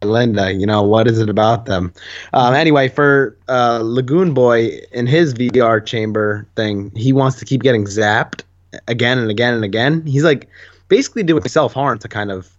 Linda? 0.04 0.52
You 0.54 0.66
know, 0.66 0.84
what 0.84 1.08
is 1.08 1.20
it 1.20 1.30
about 1.30 1.66
them? 1.68 1.94
Um, 2.34 2.54
anyway, 2.54 2.90
for 2.90 3.38
uh, 3.48 3.80
Lagoon 3.82 4.34
Boy 4.34 4.82
in 4.92 5.08
his 5.08 5.34
VR 5.34 5.86
chamber 5.86 6.46
thing, 6.58 6.92
he 6.98 7.14
wants 7.14 7.40
to 7.40 7.46
keep 7.46 7.64
getting 7.64 7.86
zapped 7.86 8.42
again 8.90 9.18
and 9.20 9.32
again 9.32 9.54
and 9.54 9.64
again. 9.64 10.06
He's 10.06 10.26
like 10.26 10.50
basically 10.90 11.24
doing 11.24 11.48
self 11.48 11.74
harm 11.74 11.98
to 12.00 12.10
kind 12.10 12.30
of 12.30 12.50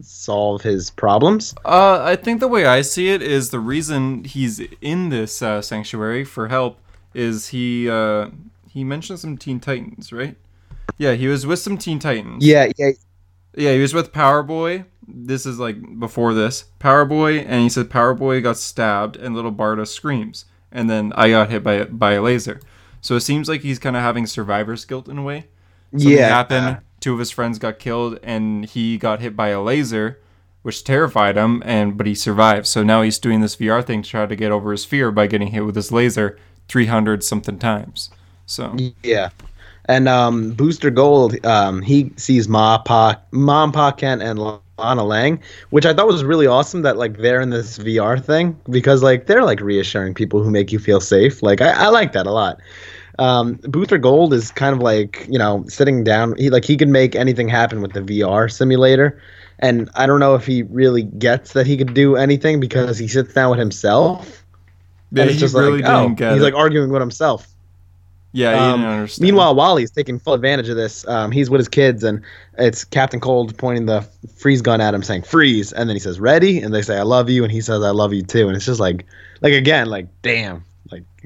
solve 0.00 0.62
his 0.62 0.90
problems. 0.90 1.54
Uh, 1.64 2.02
I 2.02 2.16
think 2.16 2.40
the 2.40 2.48
way 2.48 2.66
I 2.66 2.82
see 2.82 3.08
it 3.10 3.22
is 3.22 3.50
the 3.50 3.60
reason 3.60 4.24
he's 4.24 4.60
in 4.80 5.08
this 5.08 5.42
uh, 5.42 5.62
sanctuary 5.62 6.24
for 6.24 6.48
help 6.48 6.78
is 7.14 7.48
he 7.48 7.88
uh, 7.88 8.28
he 8.68 8.84
mentioned 8.84 9.18
some 9.18 9.36
Teen 9.36 9.60
Titans, 9.60 10.12
right? 10.12 10.36
Yeah, 10.98 11.12
he 11.12 11.26
was 11.26 11.46
with 11.46 11.58
some 11.58 11.78
Teen 11.78 11.98
Titans. 11.98 12.44
Yeah, 12.44 12.70
yeah, 12.76 12.90
Yeah, 13.54 13.72
he 13.72 13.80
was 13.80 13.94
with 13.94 14.12
Power 14.12 14.42
Boy. 14.42 14.84
This 15.06 15.46
is 15.46 15.58
like 15.58 15.98
before 15.98 16.34
this. 16.34 16.64
Power 16.78 17.04
Boy, 17.04 17.38
and 17.38 17.62
he 17.62 17.68
said 17.68 17.90
Power 17.90 18.14
Boy 18.14 18.40
got 18.40 18.56
stabbed, 18.56 19.16
and 19.16 19.34
little 19.34 19.52
Barda 19.52 19.86
screams, 19.86 20.44
and 20.70 20.88
then 20.88 21.12
I 21.16 21.30
got 21.30 21.50
hit 21.50 21.62
by 21.62 21.84
by 21.84 22.12
a 22.12 22.22
laser. 22.22 22.60
So 23.00 23.16
it 23.16 23.20
seems 23.20 23.48
like 23.48 23.62
he's 23.62 23.78
kind 23.78 23.96
of 23.96 24.02
having 24.02 24.26
survivor's 24.26 24.84
guilt 24.84 25.08
in 25.08 25.18
a 25.18 25.22
way. 25.22 25.46
Something 25.92 26.10
yeah. 26.10 26.28
happened. 26.28 26.78
Two 27.00 27.12
of 27.12 27.18
his 27.18 27.30
friends 27.30 27.58
got 27.58 27.78
killed, 27.78 28.18
and 28.22 28.64
he 28.64 28.98
got 28.98 29.20
hit 29.20 29.36
by 29.36 29.48
a 29.48 29.62
laser, 29.62 30.18
which 30.62 30.84
terrified 30.84 31.36
him. 31.36 31.62
And 31.64 31.96
but 31.96 32.06
he 32.06 32.14
survived. 32.14 32.66
So 32.66 32.82
now 32.82 33.02
he's 33.02 33.18
doing 33.18 33.40
this 33.40 33.56
VR 33.56 33.84
thing 33.84 34.02
to 34.02 34.08
try 34.08 34.26
to 34.26 34.36
get 34.36 34.52
over 34.52 34.72
his 34.72 34.84
fear 34.84 35.10
by 35.10 35.26
getting 35.26 35.48
hit 35.48 35.64
with 35.64 35.76
his 35.76 35.92
laser 35.92 36.38
three 36.68 36.86
hundred 36.86 37.24
something 37.24 37.58
times. 37.58 38.10
So 38.46 38.76
Yeah. 39.02 39.30
And 39.86 40.06
um, 40.06 40.50
Booster 40.50 40.90
Gold, 40.90 41.44
um, 41.46 41.80
he 41.80 42.12
sees 42.16 42.46
Ma, 42.46 42.76
Pa, 42.76 43.18
Mom, 43.30 43.72
Pa 43.72 43.90
Kent, 43.90 44.20
and 44.20 44.38
Lana 44.78 45.02
Lang, 45.02 45.40
which 45.70 45.86
I 45.86 45.94
thought 45.94 46.06
was 46.06 46.24
really 46.24 46.46
awesome 46.46 46.82
that 46.82 46.98
like 46.98 47.16
they're 47.16 47.40
in 47.40 47.50
this 47.50 47.78
VR 47.78 48.22
thing 48.22 48.58
because 48.68 49.02
like 49.02 49.26
they're 49.26 49.44
like 49.44 49.60
reassuring 49.60 50.14
people 50.14 50.42
who 50.42 50.50
make 50.50 50.72
you 50.72 50.78
feel 50.78 51.00
safe. 51.00 51.42
Like 51.42 51.60
I, 51.60 51.70
I 51.70 51.88
like 51.88 52.12
that 52.12 52.26
a 52.26 52.32
lot. 52.32 52.60
Um, 53.18 53.54
Booster 53.64 53.98
Gold 53.98 54.32
is 54.32 54.50
kind 54.52 54.74
of 54.74 54.80
like 54.80 55.26
you 55.28 55.38
know 55.38 55.64
sitting 55.68 56.04
down. 56.04 56.36
He 56.36 56.50
like 56.50 56.64
he 56.64 56.76
can 56.76 56.92
make 56.92 57.14
anything 57.14 57.48
happen 57.48 57.82
with 57.82 57.92
the 57.92 58.00
VR 58.00 58.50
simulator, 58.50 59.20
and 59.58 59.90
I 59.94 60.06
don't 60.06 60.20
know 60.20 60.34
if 60.34 60.46
he 60.46 60.62
really 60.62 61.02
gets 61.02 61.52
that 61.54 61.66
he 61.66 61.76
could 61.76 61.94
do 61.94 62.16
anything 62.16 62.60
because 62.60 62.98
he 62.98 63.08
sits 63.08 63.34
down 63.34 63.50
with 63.50 63.58
himself. 63.58 64.44
yeah, 65.10 65.22
and 65.22 65.30
it's 65.30 65.40
just 65.40 65.54
really 65.54 65.82
like, 65.82 65.90
oh, 65.90 66.02
didn't 66.04 66.18
get 66.18 66.32
he's 66.32 66.42
it. 66.42 66.44
like 66.44 66.54
arguing 66.54 66.90
with 66.90 67.00
himself. 67.00 67.48
Yeah, 68.32 68.76
he 68.76 68.84
Um. 68.84 69.08
Meanwhile, 69.20 69.54
Wally's 69.54 69.90
taking 69.90 70.18
full 70.18 70.34
advantage 70.34 70.68
of 70.68 70.76
this. 70.76 71.06
Um, 71.08 71.32
he's 71.32 71.48
with 71.48 71.60
his 71.60 71.68
kids, 71.68 72.04
and 72.04 72.22
it's 72.58 72.84
Captain 72.84 73.20
Cold 73.20 73.56
pointing 73.56 73.86
the 73.86 74.02
freeze 74.36 74.60
gun 74.60 74.80
at 74.80 74.94
him, 74.94 75.02
saying 75.02 75.22
"freeze," 75.22 75.72
and 75.72 75.88
then 75.88 75.96
he 75.96 76.00
says 76.00 76.20
"ready," 76.20 76.60
and 76.60 76.74
they 76.74 76.82
say 76.82 76.98
"I 76.98 77.02
love 77.02 77.30
you," 77.30 77.42
and 77.42 77.50
he 77.50 77.62
says 77.62 77.82
"I 77.82 77.90
love 77.90 78.12
you 78.12 78.22
too," 78.22 78.46
and 78.46 78.54
it's 78.54 78.66
just 78.66 78.80
like, 78.80 79.06
like 79.40 79.54
again, 79.54 79.88
like 79.88 80.06
damn, 80.20 80.54
like 80.54 80.62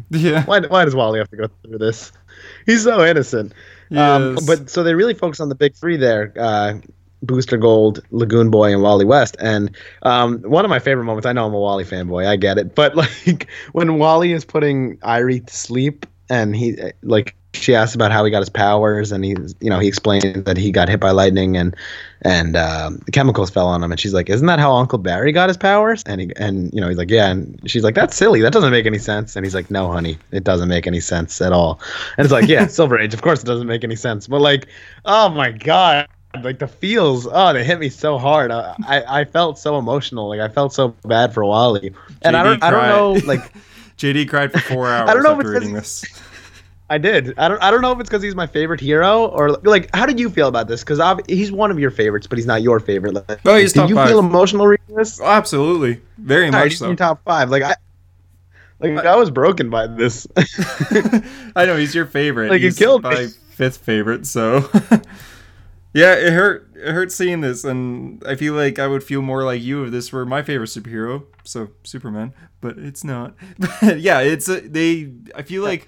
yeah, 0.11 0.45
why, 0.45 0.61
why 0.61 0.85
does 0.85 0.95
Wally 0.95 1.19
have 1.19 1.31
to 1.31 1.37
go 1.37 1.49
through 1.65 1.79
this? 1.79 2.13
He's 2.67 2.85
so 2.85 3.05
innocent. 3.05 3.53
Um, 3.91 4.35
Yes. 4.35 4.47
but 4.47 4.71
so 4.71 4.83
they 4.83 4.95
really 4.95 5.15
focus 5.15 5.39
on 5.41 5.49
the 5.49 5.55
big 5.55 5.75
three 5.75 5.97
there. 5.97 6.33
Uh, 6.39 6.75
Booster 7.23 7.57
Gold, 7.57 8.03
Lagoon 8.11 8.51
Boy, 8.51 8.73
and 8.73 8.83
Wally 8.83 9.05
West. 9.05 9.37
And 9.39 9.77
um, 10.03 10.39
one 10.43 10.65
of 10.65 10.71
my 10.71 10.79
favorite 10.79 11.05
moments, 11.05 11.27
I 11.27 11.33
know 11.33 11.47
I'm 11.47 11.55
a 11.55 11.59
Wally 11.59 11.85
fanboy, 11.85 12.27
I 12.27 12.37
get 12.37 12.59
it. 12.59 12.75
But 12.75 12.97
like 13.27 13.49
when 13.73 13.99
Wally 13.99 14.33
is 14.33 14.45
putting 14.45 14.97
Irie 14.99 15.47
to 15.47 15.55
sleep 15.55 16.07
and 16.29 16.57
he, 16.57 16.77
like, 17.03 17.37
she 17.55 17.75
asks 17.75 17.95
about 17.95 18.11
how 18.11 18.25
he 18.25 18.31
got 18.31 18.41
his 18.41 18.49
powers 18.49 19.13
and 19.13 19.25
he's, 19.25 19.55
you 19.61 19.69
know, 19.71 19.79
he 19.79 19.87
explained 19.87 20.47
that 20.47 20.57
he 20.57 20.73
got 20.73 20.89
hit 20.89 21.01
by 21.01 21.11
lightning 21.11 21.57
and, 21.57 21.77
and 22.23 22.57
um, 22.57 22.99
the 23.05 23.13
chemicals 23.13 23.51
fell 23.51 23.67
on 23.67 23.83
him. 23.83 23.91
And 23.91 24.01
she's 24.01 24.15
like, 24.15 24.31
Isn't 24.31 24.47
that 24.47 24.59
how 24.59 24.73
Uncle 24.73 24.99
Barry 24.99 25.33
got 25.33 25.49
his 25.49 25.57
powers? 25.57 26.03
And 26.07 26.21
he, 26.21 26.33
and, 26.37 26.73
you 26.73 26.81
know, 26.81 26.89
he's 26.89 26.99
like, 26.99 27.11
Yeah. 27.11 27.31
And 27.31 27.61
she's 27.67 27.85
like, 27.85 27.95
That's 27.95 28.17
silly. 28.17 28.41
That 28.41 28.53
doesn't 28.53 28.71
make 28.71 28.87
any 28.87 28.99
sense. 28.99 29.37
And 29.37 29.45
he's 29.45 29.55
like, 29.55 29.71
No, 29.71 29.91
honey, 29.91 30.19
it 30.31 30.45
doesn't 30.45 30.69
make 30.69 30.87
any 30.87 31.01
sense 31.01 31.41
at 31.41 31.53
all. 31.53 31.81
And 32.17 32.25
it's 32.25 32.33
like, 32.33 32.49
Yeah, 32.49 32.67
Silver 32.69 32.99
Age, 32.99 33.15
of 33.15 33.23
course 33.23 33.43
it 33.43 33.47
doesn't 33.47 33.67
make 33.67 33.85
any 33.85 33.97
sense. 33.97 34.27
But 34.27 34.41
like, 34.41 34.67
oh 35.05 35.29
my 35.29 35.53
God 35.53 36.09
like 36.43 36.59
the 36.59 36.67
feels 36.67 37.29
oh 37.31 37.53
they 37.53 37.63
hit 37.63 37.79
me 37.79 37.91
so 37.91 38.17
hard 38.17 38.51
I, 38.51 38.75
I 38.87 39.21
i 39.21 39.25
felt 39.27 39.59
so 39.59 39.77
emotional 39.77 40.31
like 40.31 40.41
i 40.41 40.49
felt 40.49 40.73
so 40.73 40.97
bad 41.05 41.35
for 41.35 41.45
wally 41.45 41.93
and 42.23 42.39
i 42.39 42.43
don't 42.43 42.63
i 42.63 42.71
don't 42.71 42.87
know 42.87 43.13
like 43.27 43.53
JD 44.03 44.29
cried 44.29 44.53
for 44.53 44.59
four 44.59 44.89
hours 44.89 45.09
I 45.11 45.15
don't 45.15 45.23
know 45.23 45.33
if 45.33 45.39
after 45.39 45.51
reading 45.51 45.75
this. 45.75 46.05
I 46.93 46.99
did 46.99 47.33
i 47.39 47.49
don't 47.49 47.63
i 47.63 47.71
don't 47.71 47.81
know 47.83 47.93
if 47.93 47.99
it's 48.01 48.09
because 48.09 48.23
he's 48.23 48.35
my 48.35 48.47
favorite 48.47 48.81
hero 48.81 49.27
or 49.29 49.51
like 49.63 49.89
how 49.95 50.05
did 50.07 50.19
you 50.21 50.29
feel 50.31 50.49
about 50.49 50.69
this 50.69 50.85
because 50.85 51.01
he's 51.29 51.51
one 51.51 51.71
of 51.71 51.79
your 51.79 51.91
favorites 51.91 52.27
but 52.27 52.39
he's 52.39 52.47
not 52.47 52.63
your 52.63 52.79
favorite 52.81 53.15
like, 53.15 53.41
Oh, 53.45 53.57
he's 53.57 53.73
did 53.73 53.81
top 53.81 53.89
you 53.89 53.95
five. 53.97 54.09
feel 54.09 54.19
emotional 54.19 54.67
reading 54.67 54.95
this 54.97 55.21
Oh, 55.21 55.27
absolutely, 55.27 56.01
very 56.19 56.47
Alright, 56.47 56.65
much 56.65 56.73
he's 56.73 56.79
so. 56.79 56.91
in 56.91 56.97
top 56.97 57.23
five 57.25 57.51
like 57.51 57.63
i 57.63 57.75
like 58.81 59.07
i 59.07 59.17
was 59.17 59.31
broken 59.31 59.71
by 59.71 59.87
this 59.87 60.27
I 61.57 61.67
know 61.67 61.77
he's 61.77 61.95
your 61.95 62.07
favorite. 62.07 62.51
Like, 62.51 62.61
it 62.63 62.65
he's 62.65 62.79
killed 62.79 63.05
me. 63.05 63.11
my 63.11 63.27
fifth 63.51 63.79
favorite. 63.79 64.27
So, 64.27 64.69
yeah, 65.95 66.15
it 66.15 66.33
hurt. 66.33 66.71
It 66.75 66.93
hurt 66.93 67.13
seeing 67.13 67.41
this, 67.43 67.65
and 67.65 68.23
I 68.27 68.35
feel 68.35 68.55
like 68.55 68.79
I 68.79 68.87
would 68.87 69.05
feel 69.05 69.23
more 69.23 69.45
like 69.45 69.63
you 69.63 69.85
if 69.85 69.91
this 69.93 70.13
were 70.13 70.25
my 70.27 70.43
favorite 70.43 70.69
superhero. 70.69 71.25
So 71.45 71.69
Superman, 71.85 72.33
but 72.61 72.79
it's 72.79 73.05
not. 73.05 73.35
But 73.59 74.01
yeah, 74.01 74.21
it's 74.21 74.49
a, 74.49 74.61
they. 74.61 75.13
I 75.35 75.43
feel 75.43 75.63
like 75.63 75.87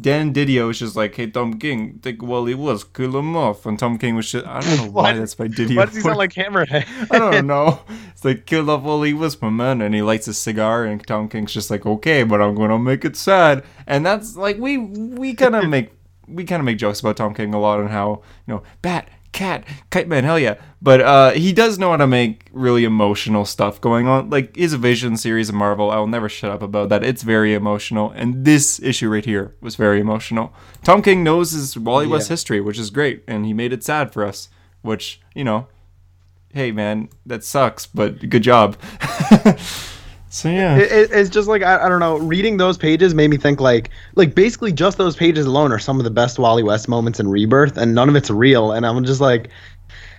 Dan 0.00 0.34
Didio 0.34 0.66
was 0.66 0.80
just 0.80 0.96
like, 0.96 1.14
"Hey, 1.14 1.28
Tom 1.28 1.58
King, 1.58 2.00
take 2.02 2.20
Wally 2.20 2.54
was 2.54 2.82
kill 2.82 3.16
him 3.16 3.36
off," 3.36 3.64
and 3.64 3.78
Tom 3.78 3.96
King 3.96 4.16
was 4.16 4.30
just. 4.32 4.44
I 4.44 4.60
don't 4.60 4.76
know 4.76 4.90
why 4.90 5.12
that's 5.12 5.38
my 5.38 5.46
Didio. 5.46 5.76
why 5.76 5.84
does 5.86 5.94
he 5.94 6.00
sound 6.00 6.16
like 6.16 6.32
hammerhead 6.32 6.84
I 7.10 7.18
don't 7.18 7.46
know. 7.46 7.80
It's 8.10 8.24
like 8.24 8.46
kill 8.46 8.70
off 8.70 8.82
Wally 8.82 9.12
Wisman, 9.12 9.54
man, 9.54 9.80
and 9.80 9.94
he 9.94 10.02
lights 10.02 10.26
a 10.28 10.34
cigar, 10.34 10.84
and 10.84 11.04
Tom 11.06 11.28
King's 11.28 11.52
just 11.52 11.70
like, 11.70 11.84
okay, 11.86 12.22
but 12.24 12.40
I'm 12.40 12.54
gonna 12.54 12.78
make 12.78 13.04
it 13.04 13.16
sad, 13.16 13.64
and 13.86 14.04
that's 14.04 14.36
like 14.36 14.58
we 14.58 14.78
we 14.78 15.34
kind 15.34 15.54
of 15.54 15.68
make 15.68 15.92
we 16.26 16.44
kind 16.44 16.60
of 16.60 16.64
make 16.64 16.78
jokes 16.78 17.00
about 17.00 17.16
Tom 17.16 17.34
King 17.34 17.54
a 17.54 17.60
lot 17.60 17.80
and 17.80 17.90
how 17.90 18.22
you 18.46 18.54
know 18.54 18.62
Bat, 18.82 19.08
Cat, 19.34 19.66
Kite 19.90 20.08
Man, 20.08 20.24
hell 20.24 20.38
yeah, 20.38 20.54
but 20.80 21.02
uh, 21.02 21.30
he 21.32 21.52
does 21.52 21.78
know 21.78 21.90
how 21.90 21.98
to 21.98 22.06
make 22.06 22.48
really 22.52 22.84
emotional 22.84 23.44
stuff 23.44 23.80
going 23.80 24.08
on. 24.08 24.30
Like 24.30 24.56
his 24.56 24.72
Vision 24.74 25.18
series 25.18 25.50
of 25.50 25.56
Marvel, 25.56 25.90
I'll 25.90 26.06
never 26.06 26.28
shut 26.30 26.50
up 26.50 26.62
about 26.62 26.88
that. 26.88 27.04
It's 27.04 27.22
very 27.22 27.52
emotional, 27.52 28.12
and 28.12 28.46
this 28.46 28.80
issue 28.80 29.10
right 29.10 29.24
here 29.24 29.54
was 29.60 29.76
very 29.76 30.00
emotional. 30.00 30.54
Tom 30.82 31.02
King 31.02 31.22
knows 31.22 31.50
his 31.50 31.76
Wally 31.76 32.06
West 32.06 32.30
history, 32.30 32.60
which 32.62 32.78
is 32.78 32.88
great, 32.88 33.24
and 33.28 33.44
he 33.44 33.52
made 33.52 33.72
it 33.74 33.84
sad 33.84 34.12
for 34.12 34.24
us, 34.24 34.48
which 34.82 35.20
you 35.34 35.44
know 35.44 35.66
hey 36.54 36.70
man, 36.70 37.08
that 37.26 37.44
sucks, 37.44 37.84
but 37.84 38.30
good 38.30 38.42
job. 38.42 38.76
so 40.34 40.48
yeah, 40.48 40.76
it, 40.76 40.90
it- 40.92 41.10
it's 41.12 41.30
just 41.30 41.48
like 41.48 41.62
I, 41.62 41.84
I 41.86 41.88
don't 41.88 42.00
know 42.00 42.16
reading 42.18 42.56
those 42.56 42.76
pages 42.76 43.14
made 43.14 43.28
me 43.30 43.36
think 43.36 43.60
like 43.60 43.90
like 44.16 44.34
basically 44.34 44.72
just 44.72 44.98
those 44.98 45.14
pages 45.16 45.46
alone 45.46 45.70
are 45.72 45.78
some 45.78 45.98
of 45.98 46.04
the 46.04 46.10
best 46.10 46.38
wally 46.38 46.62
west 46.62 46.88
moments 46.88 47.20
in 47.20 47.28
rebirth 47.28 47.76
and 47.76 47.94
none 47.94 48.08
of 48.08 48.16
it's 48.16 48.30
real 48.30 48.72
and 48.72 48.84
i'm 48.84 49.04
just 49.04 49.20
like 49.20 49.48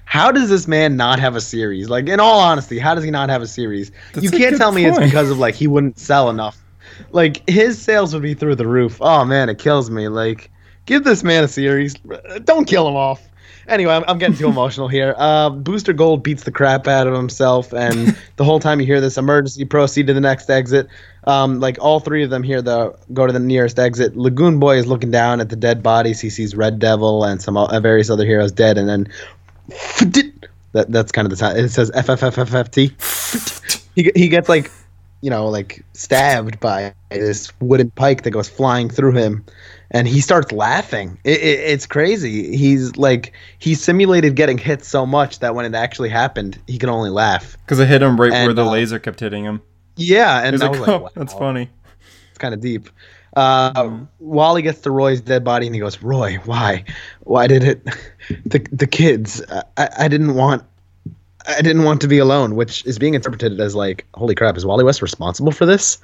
how 0.05 0.31
does 0.31 0.49
this 0.49 0.67
man 0.67 0.95
not 0.95 1.17
have 1.19 1.35
a 1.35 1.41
series? 1.41 1.89
Like 1.89 2.07
in 2.07 2.19
all 2.19 2.39
honesty 2.39 2.77
how 2.77 2.93
does 2.93 3.03
he 3.03 3.09
not 3.11 3.29
have 3.29 3.41
a 3.41 3.47
series? 3.47 3.91
That's 4.13 4.23
you 4.23 4.29
can't 4.31 4.55
tell 4.55 4.71
me 4.71 4.85
it's 4.85 4.99
because 4.99 5.31
of 5.31 5.39
like 5.39 5.55
he 5.55 5.65
wouldn't 5.67 5.97
sell 5.97 6.29
enough. 6.29 6.63
Like 7.11 7.41
his 7.49 7.81
sales 7.81 8.13
would 8.13 8.21
be 8.21 8.35
through 8.35 8.55
the 8.55 8.67
roof. 8.67 8.99
Oh 9.01 9.25
man 9.25 9.49
it 9.49 9.57
kills 9.57 9.89
me. 9.89 10.07
Like 10.07 10.51
give 10.85 11.03
this 11.03 11.23
man 11.23 11.43
a 11.43 11.47
series. 11.47 11.95
Don't 12.43 12.65
kill 12.65 12.87
him 12.87 12.95
off 12.95 13.27
Anyway, 13.67 13.93
I'm, 13.93 14.03
I'm 14.07 14.17
getting 14.17 14.35
too 14.35 14.47
emotional 14.47 14.87
here. 14.87 15.15
Uh, 15.17 15.49
Booster 15.49 15.93
Gold 15.93 16.23
beats 16.23 16.43
the 16.43 16.51
crap 16.51 16.87
out 16.87 17.07
of 17.07 17.13
himself, 17.13 17.73
and 17.73 18.15
the 18.35 18.43
whole 18.43 18.59
time 18.59 18.79
you 18.79 18.85
hear 18.85 19.01
this 19.01 19.17
emergency, 19.17 19.65
proceed 19.65 20.07
to 20.07 20.13
the 20.13 20.21
next 20.21 20.49
exit. 20.49 20.87
Um, 21.23 21.59
like 21.59 21.77
all 21.81 21.99
three 21.99 22.23
of 22.23 22.29
them 22.29 22.43
here, 22.43 22.61
the 22.61 22.95
go 23.13 23.25
to 23.25 23.33
the 23.33 23.39
nearest 23.39 23.79
exit. 23.79 24.15
Lagoon 24.15 24.59
Boy 24.59 24.77
is 24.77 24.85
looking 24.85 25.09
down 25.09 25.41
at 25.41 25.49
the 25.49 25.55
dead 25.55 25.81
bodies. 25.81 26.21
He 26.21 26.29
sees 26.29 26.55
Red 26.55 26.77
Devil 26.77 27.23
and 27.23 27.41
some 27.41 27.57
uh, 27.57 27.79
various 27.79 28.09
other 28.09 28.25
heroes 28.25 28.51
dead, 28.51 28.77
and 28.77 28.87
then 28.87 29.07
that 30.75 30.91
that's 30.91 31.11
kind 31.11 31.25
of 31.25 31.31
the 31.31 31.37
time. 31.37 31.57
It 31.57 31.69
says 31.69 31.89
FFFFFT. 31.91 33.81
He 33.95 34.11
he 34.15 34.27
gets 34.27 34.49
like, 34.49 34.69
you 35.21 35.29
know, 35.29 35.47
like 35.47 35.83
stabbed 35.93 36.59
by 36.59 36.93
this 37.09 37.51
wooden 37.61 37.89
pike 37.91 38.23
that 38.23 38.31
goes 38.31 38.49
flying 38.49 38.89
through 38.89 39.13
him, 39.13 39.45
and 39.91 40.07
he 40.07 40.21
starts 40.21 40.51
laughing. 40.51 41.17
It, 41.23 41.41
it, 41.41 41.59
it's 41.59 41.85
crazy. 41.85 42.55
He's 42.55 42.95
like 42.97 43.33
he 43.59 43.75
simulated 43.75 44.35
getting 44.35 44.57
hit 44.57 44.83
so 44.83 45.05
much 45.05 45.39
that 45.39 45.55
when 45.55 45.65
it 45.65 45.75
actually 45.75 46.09
happened, 46.09 46.59
he 46.67 46.77
could 46.77 46.89
only 46.89 47.09
laugh. 47.09 47.57
because 47.65 47.79
it 47.79 47.87
hit 47.87 48.01
him 48.01 48.19
right 48.19 48.31
where 48.31 48.53
the 48.53 48.65
uh, 48.65 48.71
laser 48.71 48.99
kept 48.99 49.19
hitting 49.19 49.43
him. 49.43 49.61
Yeah, 49.95 50.41
and 50.43 50.53
He's 50.53 50.61
I 50.61 50.65
like, 50.67 50.71
was 50.71 50.79
like, 50.81 50.89
oh, 50.89 51.03
wow, 51.03 51.09
that's 51.15 51.33
funny. 51.33 51.69
It's 52.29 52.37
kind 52.37 52.53
of 52.53 52.59
deep. 52.59 52.89
Uh, 53.35 53.99
Wally 54.19 54.61
gets 54.61 54.81
to 54.81 54.91
Roy's 54.91 55.21
dead 55.21 55.43
body 55.43 55.65
and 55.65 55.75
he 55.75 55.81
goes, 55.81 56.01
"Roy, 56.01 56.35
why? 56.45 56.85
Why 57.21 57.47
did 57.47 57.63
it? 57.63 57.87
The 58.45 58.59
the 58.71 58.87
kids. 58.87 59.41
I, 59.77 59.89
I 59.99 60.07
didn't 60.07 60.35
want." 60.35 60.63
I 61.47 61.61
didn't 61.61 61.83
want 61.83 62.01
to 62.01 62.07
be 62.07 62.17
alone, 62.17 62.55
which 62.55 62.83
is 62.87 62.97
being 62.97 63.13
interpreted 63.13 63.59
as 63.59 63.75
like, 63.75 64.03
holy 64.15 64.33
crap, 64.33 64.57
is 64.57 64.65
Wally 64.65 64.83
West 64.83 65.03
responsible 65.03 65.51
for 65.51 65.67
this? 65.67 65.99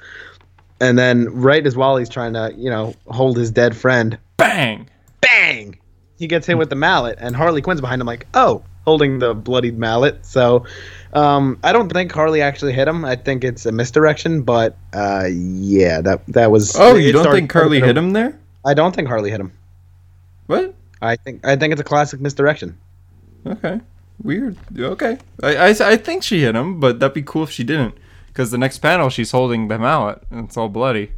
And 0.82 0.98
then, 0.98 1.28
right 1.32 1.64
as 1.64 1.76
Wally's 1.76 2.08
trying 2.08 2.32
to, 2.32 2.52
you 2.56 2.68
know, 2.68 2.92
hold 3.06 3.36
his 3.36 3.52
dead 3.52 3.76
friend, 3.76 4.18
Bang! 4.36 4.88
bang, 5.20 5.78
he 6.18 6.26
gets 6.26 6.44
hit 6.44 6.58
with 6.58 6.70
the 6.70 6.76
mallet, 6.76 7.18
and 7.20 7.36
Harley 7.36 7.62
Quinn's 7.62 7.80
behind 7.80 8.00
him, 8.00 8.06
like, 8.08 8.26
oh, 8.34 8.64
holding 8.84 9.20
the 9.20 9.32
bloodied 9.32 9.78
mallet. 9.78 10.26
So, 10.26 10.66
um, 11.12 11.60
I 11.62 11.72
don't 11.72 11.90
think 11.92 12.10
Harley 12.10 12.42
actually 12.42 12.72
hit 12.72 12.88
him. 12.88 13.04
I 13.04 13.14
think 13.14 13.44
it's 13.44 13.64
a 13.64 13.70
misdirection, 13.70 14.42
but 14.42 14.76
uh, 14.92 15.28
yeah, 15.30 16.00
that 16.00 16.26
that 16.26 16.50
was. 16.50 16.74
Oh, 16.76 16.96
you 16.96 17.12
don't 17.12 17.32
think 17.32 17.52
Harley 17.52 17.80
hit 17.80 17.96
him 17.96 18.12
there? 18.12 18.36
I 18.64 18.74
don't 18.74 18.92
think 18.92 19.06
Harley 19.06 19.30
hit 19.30 19.40
him. 19.40 19.52
What? 20.46 20.74
I 21.00 21.14
think 21.14 21.46
I 21.46 21.54
think 21.54 21.70
it's 21.70 21.80
a 21.80 21.84
classic 21.84 22.20
misdirection. 22.20 22.76
Okay, 23.46 23.80
weird. 24.20 24.56
Okay, 24.76 25.18
I, 25.42 25.56
I, 25.56 25.68
I 25.68 25.96
think 25.96 26.24
she 26.24 26.40
hit 26.40 26.56
him, 26.56 26.80
but 26.80 26.98
that'd 26.98 27.14
be 27.14 27.22
cool 27.22 27.44
if 27.44 27.50
she 27.50 27.62
didn't. 27.64 27.94
Because 28.32 28.50
the 28.50 28.58
next 28.58 28.78
panel, 28.78 29.10
she's 29.10 29.30
holding 29.30 29.68
the 29.68 29.78
mallet, 29.78 30.22
and 30.30 30.46
it's 30.46 30.56
all 30.56 30.68
bloody. 30.68 31.12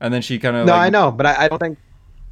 And 0.00 0.12
then 0.12 0.20
she 0.20 0.38
kind 0.38 0.54
of 0.56 0.66
No, 0.66 0.72
like, 0.72 0.82
I 0.82 0.90
know, 0.90 1.10
but 1.10 1.24
I, 1.24 1.44
I 1.44 1.48
don't 1.48 1.58
think 1.58 1.78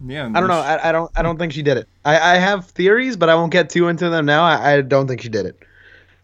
Yeah, 0.06 0.30
I 0.34 0.40
don't 0.40 0.48
know. 0.48 0.60
I, 0.60 0.88
I 0.88 0.92
don't 0.92 1.10
I 1.16 1.22
don't 1.22 1.38
think 1.38 1.52
she 1.52 1.62
did 1.62 1.78
it. 1.78 1.88
I, 2.04 2.34
I 2.34 2.34
have 2.36 2.66
theories, 2.66 3.16
but 3.16 3.28
I 3.30 3.34
won't 3.34 3.52
get 3.52 3.70
too 3.70 3.88
into 3.88 4.10
them 4.10 4.26
now. 4.26 4.42
I, 4.42 4.74
I 4.74 4.80
don't 4.82 5.08
think 5.08 5.22
she 5.22 5.28
did 5.28 5.46
it. 5.46 5.58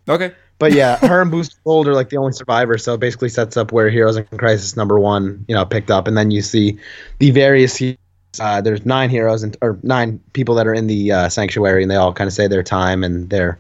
okay. 0.09 0.33
But 0.59 0.73
yeah, 0.73 0.97
her 1.07 1.23
and 1.23 1.31
Booster 1.31 1.57
Gold 1.65 1.87
are 1.87 1.95
like 1.95 2.11
the 2.11 2.17
only 2.17 2.33
survivors, 2.33 2.83
so 2.83 2.95
it 2.95 3.01
basically 3.01 3.29
sets 3.29 3.57
up 3.57 3.71
where 3.71 3.89
Heroes 3.89 4.17
in 4.17 4.25
Crisis 4.25 4.77
number 4.77 4.99
one, 4.99 5.45
you 5.47 5.55
know, 5.55 5.65
picked 5.65 5.91
up, 5.91 6.09
and 6.09 6.17
then 6.19 6.31
you 6.33 6.43
see 6.43 6.79
the 7.19 7.31
various. 7.31 7.81
Uh, 8.41 8.61
there's 8.61 8.85
nine 8.85 9.09
heroes 9.09 9.43
and 9.43 9.57
or 9.63 9.79
nine 9.83 10.21
people 10.33 10.55
that 10.57 10.67
are 10.67 10.75
in 10.75 10.87
the 10.87 11.13
uh, 11.13 11.29
sanctuary, 11.29 11.83
and 11.83 11.91
they 11.91 11.97
all 11.97 12.13
kind 12.13 12.27
of 12.29 12.35
say 12.35 12.47
their 12.47 12.63
time 12.63 13.03
and 13.05 13.31
their, 13.31 13.59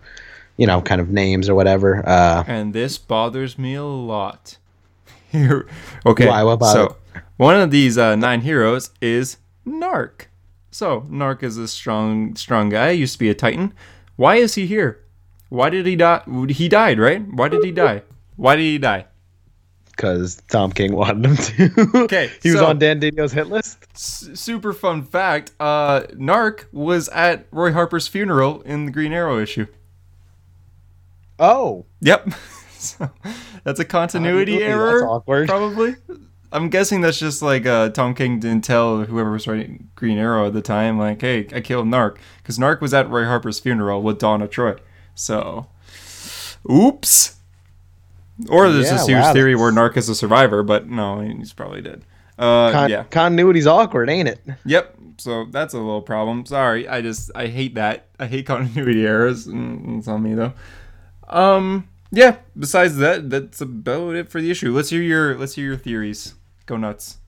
you 0.59 0.66
know, 0.66 0.83
kind 0.83 1.01
of 1.01 1.09
names 1.09 1.49
or 1.49 1.55
whatever. 1.55 2.07
Uh, 2.07 2.44
and 2.47 2.75
this 2.75 2.99
bothers 2.99 3.59
me 3.59 3.75
a 3.75 3.85
lot. 3.85 4.59
Here, 5.33 5.66
okay. 6.05 6.27
Why? 6.27 6.57
So, 6.73 6.97
one 7.38 7.59
of 7.59 7.71
these 7.71 7.97
uh, 7.97 8.16
nine 8.16 8.40
heroes 8.42 8.90
is 9.01 9.37
Gnarrk. 9.66 10.27
So, 10.71 11.03
Gnarrk 11.11 11.42
is 11.42 11.59
a 11.59 11.68
strong, 11.68 12.35
strong 12.35 12.71
guy. 12.71 12.90
Used 12.90 13.14
to 13.14 13.18
be 13.18 13.29
a 13.29 13.35
Titan. 13.35 13.75
Why 14.16 14.37
is 14.37 14.55
he 14.55 14.66
here? 14.66 15.05
Why 15.51 15.71
did 15.71 15.85
he 15.87 15.97
die? 15.97 16.23
He 16.49 16.68
died, 16.68 16.99
right? 16.99 17.23
Why 17.31 17.49
did 17.49 17.62
he 17.62 17.71
die? 17.71 18.03
Why 18.37 18.57
did 18.57 18.62
he 18.62 18.79
die? 18.79 19.07
because 19.99 20.40
Tom 20.49 20.71
King 20.71 20.94
wanted 20.94 21.27
him 21.27 21.37
to. 21.37 21.90
Okay, 22.05 22.31
he 22.40 22.53
was 22.53 22.62
on 22.62 22.79
Dan 22.79 23.01
Didio's 23.01 23.33
hit 23.33 23.49
list. 23.49 23.85
S- 23.94 24.31
super 24.35 24.73
fun 24.73 25.03
fact: 25.03 25.53
uh, 25.61 26.03
Gnarrk 26.14 26.73
was 26.73 27.09
at 27.09 27.47
Roy 27.51 27.73
Harper's 27.73 28.07
funeral 28.09 28.62
in 28.62 28.87
the 28.87 28.92
Green 28.92 29.12
Arrow 29.12 29.38
issue. 29.38 29.66
Oh, 31.38 31.87
Yep. 32.01 32.31
so, 32.79 33.11
that's 33.64 33.81
a 33.81 33.85
continuity 33.85 34.55
Absolutely, 34.62 34.64
error. 34.72 34.92
that's 35.01 35.03
awkward. 35.11 35.48
Probably. 35.48 35.96
I'm 36.51 36.70
guessing 36.70 37.03
that's 37.03 37.18
just 37.18 37.42
like 37.42 37.66
uh, 37.66 37.90
Tom 37.90 38.14
King 38.14 38.40
didn't 38.40 38.64
tell 38.64 39.05
whoever 39.05 39.33
was 39.33 39.46
writing 39.46 39.90
Green 39.94 40.16
Arrow 40.16 40.46
at 40.46 40.55
the 40.55 40.62
time, 40.62 40.98
like, 40.98 41.20
hey, 41.20 41.46
I 41.53 41.61
killed 41.61 41.87
Gnarrk. 41.88 42.16
Because 42.38 42.59
Gnarrk 42.59 42.81
was 42.81 42.94
at 42.94 43.11
Roy 43.11 43.24
Harper's 43.24 43.61
funeral 43.61 44.03
with 44.03 44.18
Donna 44.18 44.48
Troy. 44.48 44.77
So, 45.14 45.66
oops. 46.70 47.37
Or 48.48 48.70
there's 48.70 48.87
Yeah, 48.87 48.92
this 48.92 49.07
huge 49.07 49.18
wow, 49.18 49.33
theory 49.33 49.55
that's- 49.55 49.62
where 49.62 49.72
Gnarrk 49.90 49.96
is 49.96 50.09
a 50.09 50.14
survivor, 50.14 50.62
but 50.62 50.88
no, 50.88 51.20
he's 51.20 51.53
probably 51.53 51.83
dead. 51.83 52.03
Uh, 52.38 52.70
Con- 52.72 52.88
yeah. 52.90 53.03
Continuity's 53.11 53.66
awkward, 53.66 54.09
ain't 54.09 54.29
it? 54.29 54.40
Yep. 54.64 54.94
So 55.18 55.46
that's 55.51 55.74
a 55.74 55.79
little 55.79 56.01
problem. 56.03 56.46
Sorry, 56.46 56.87
I 56.88 57.03
just 57.03 57.33
I 57.35 57.48
hate 57.48 57.74
that. 57.74 58.07
I 58.20 58.27
hate 58.27 58.46
continuity 58.46 59.05
errors. 59.05 59.48
Mm, 59.48 59.98
It's 59.98 60.07
on 60.07 60.22
me 60.22 60.35
though. 60.35 60.53
Um. 61.28 61.88
Yeah. 62.10 62.38
Besides 62.58 62.96
that, 62.96 63.28
that's 63.30 63.60
about 63.60 64.14
it 64.14 64.30
for 64.30 64.40
the 64.40 64.50
issue. 64.50 64.74
Let's 64.74 64.90
hear 64.90 65.02
your 65.02 65.36
Let's 65.36 65.54
hear 65.54 65.66
your 65.66 65.76
theories. 65.76 66.34
Go 66.66 66.76
nuts. 66.76 67.18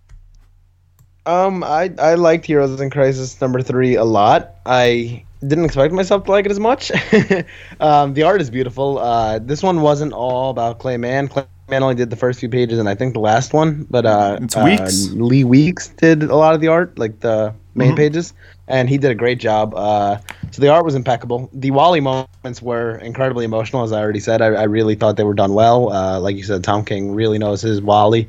Um, 1.27 1.63
I 1.63 1.93
I 1.99 2.15
liked 2.15 2.47
Heroes 2.47 2.81
in 2.81 2.91
Crisis 2.91 3.41
number 3.41 3.63
three 3.63 3.95
a 3.95 4.05
lot. 4.05 4.55
I 4.65 5.25
didn't 5.47 5.65
expect 5.65 5.93
myself 5.93 6.25
to 6.25 6.31
like 6.31 6.47
it 6.47 6.51
as 6.51 6.61
much. 6.61 6.91
um, 7.81 8.15
the 8.15 8.23
art 8.23 8.41
is 8.41 8.51
beautiful. 8.51 8.99
Uh, 8.99 9.39
this 9.39 9.63
one 9.63 9.81
wasn't 9.81 10.13
all 10.13 10.51
about 10.51 10.79
Clay 10.79 10.97
Mann. 10.97 11.29
Clayman 11.29 11.81
only 11.83 11.95
did 11.95 12.11
the 12.11 12.17
first 12.17 12.41
few 12.41 12.49
pages, 12.49 12.79
and 12.79 12.89
I 12.89 12.95
think 12.95 13.15
the 13.15 13.21
last 13.21 13.53
one. 13.53 13.87
But 13.91 14.07
uh, 14.07 14.39
It's 14.43 14.57
uh, 14.57 14.63
Weeks? 14.65 15.11
Lee 15.13 15.45
Weeks 15.45 15.89
did 15.89 16.23
a 16.23 16.37
lot 16.37 16.55
of 16.55 16.61
the 16.61 16.69
art, 16.69 16.99
like 16.99 17.21
the 17.21 17.55
main 17.75 17.93
Mhm. 17.93 17.97
pages, 17.97 18.35
and 18.69 18.89
he 18.89 18.99
did 18.99 19.11
a 19.11 19.15
great 19.15 19.39
job. 19.39 19.75
Uh, 19.75 20.17
so 20.51 20.61
the 20.61 20.69
art 20.69 20.85
was 20.85 20.95
impeccable. 20.95 21.49
The 21.53 21.71
Wally 21.71 22.01
moments 22.01 22.61
were 22.63 22.97
incredibly 22.97 23.45
emotional, 23.45 23.83
as 23.83 23.93
I 23.93 24.01
already 24.01 24.21
said. 24.21 24.43
I, 24.43 24.47
I 24.47 24.63
really 24.65 24.95
thought 24.95 25.17
they 25.17 25.25
were 25.25 25.35
done 25.35 25.55
well. 25.55 25.93
Uh, 25.93 26.21
like 26.21 26.37
you 26.37 26.43
said, 26.43 26.65
Tom 26.65 26.85
King 26.85 27.15
really 27.15 27.39
knows 27.39 27.63
his 27.63 27.81
Wally. 27.81 28.29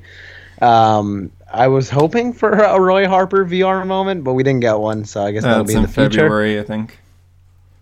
Um, 0.62 1.32
I 1.52 1.68
was 1.68 1.90
hoping 1.90 2.34
for 2.34 2.52
a 2.52 2.80
Roy 2.80 3.08
Harper 3.08 3.46
VR 3.46 3.86
moment, 3.86 4.24
but 4.24 4.34
we 4.34 4.44
didn't 4.44 4.62
get 4.62 4.80
one, 4.80 5.06
so 5.06 5.24
I 5.24 5.32
guess 5.32 5.44
that'll 5.44 5.64
be 5.64 5.74
in 5.74 5.82
the 5.82 5.88
future. 5.88 6.22
February, 6.22 6.60
I 6.60 6.64
think. 6.64 7.00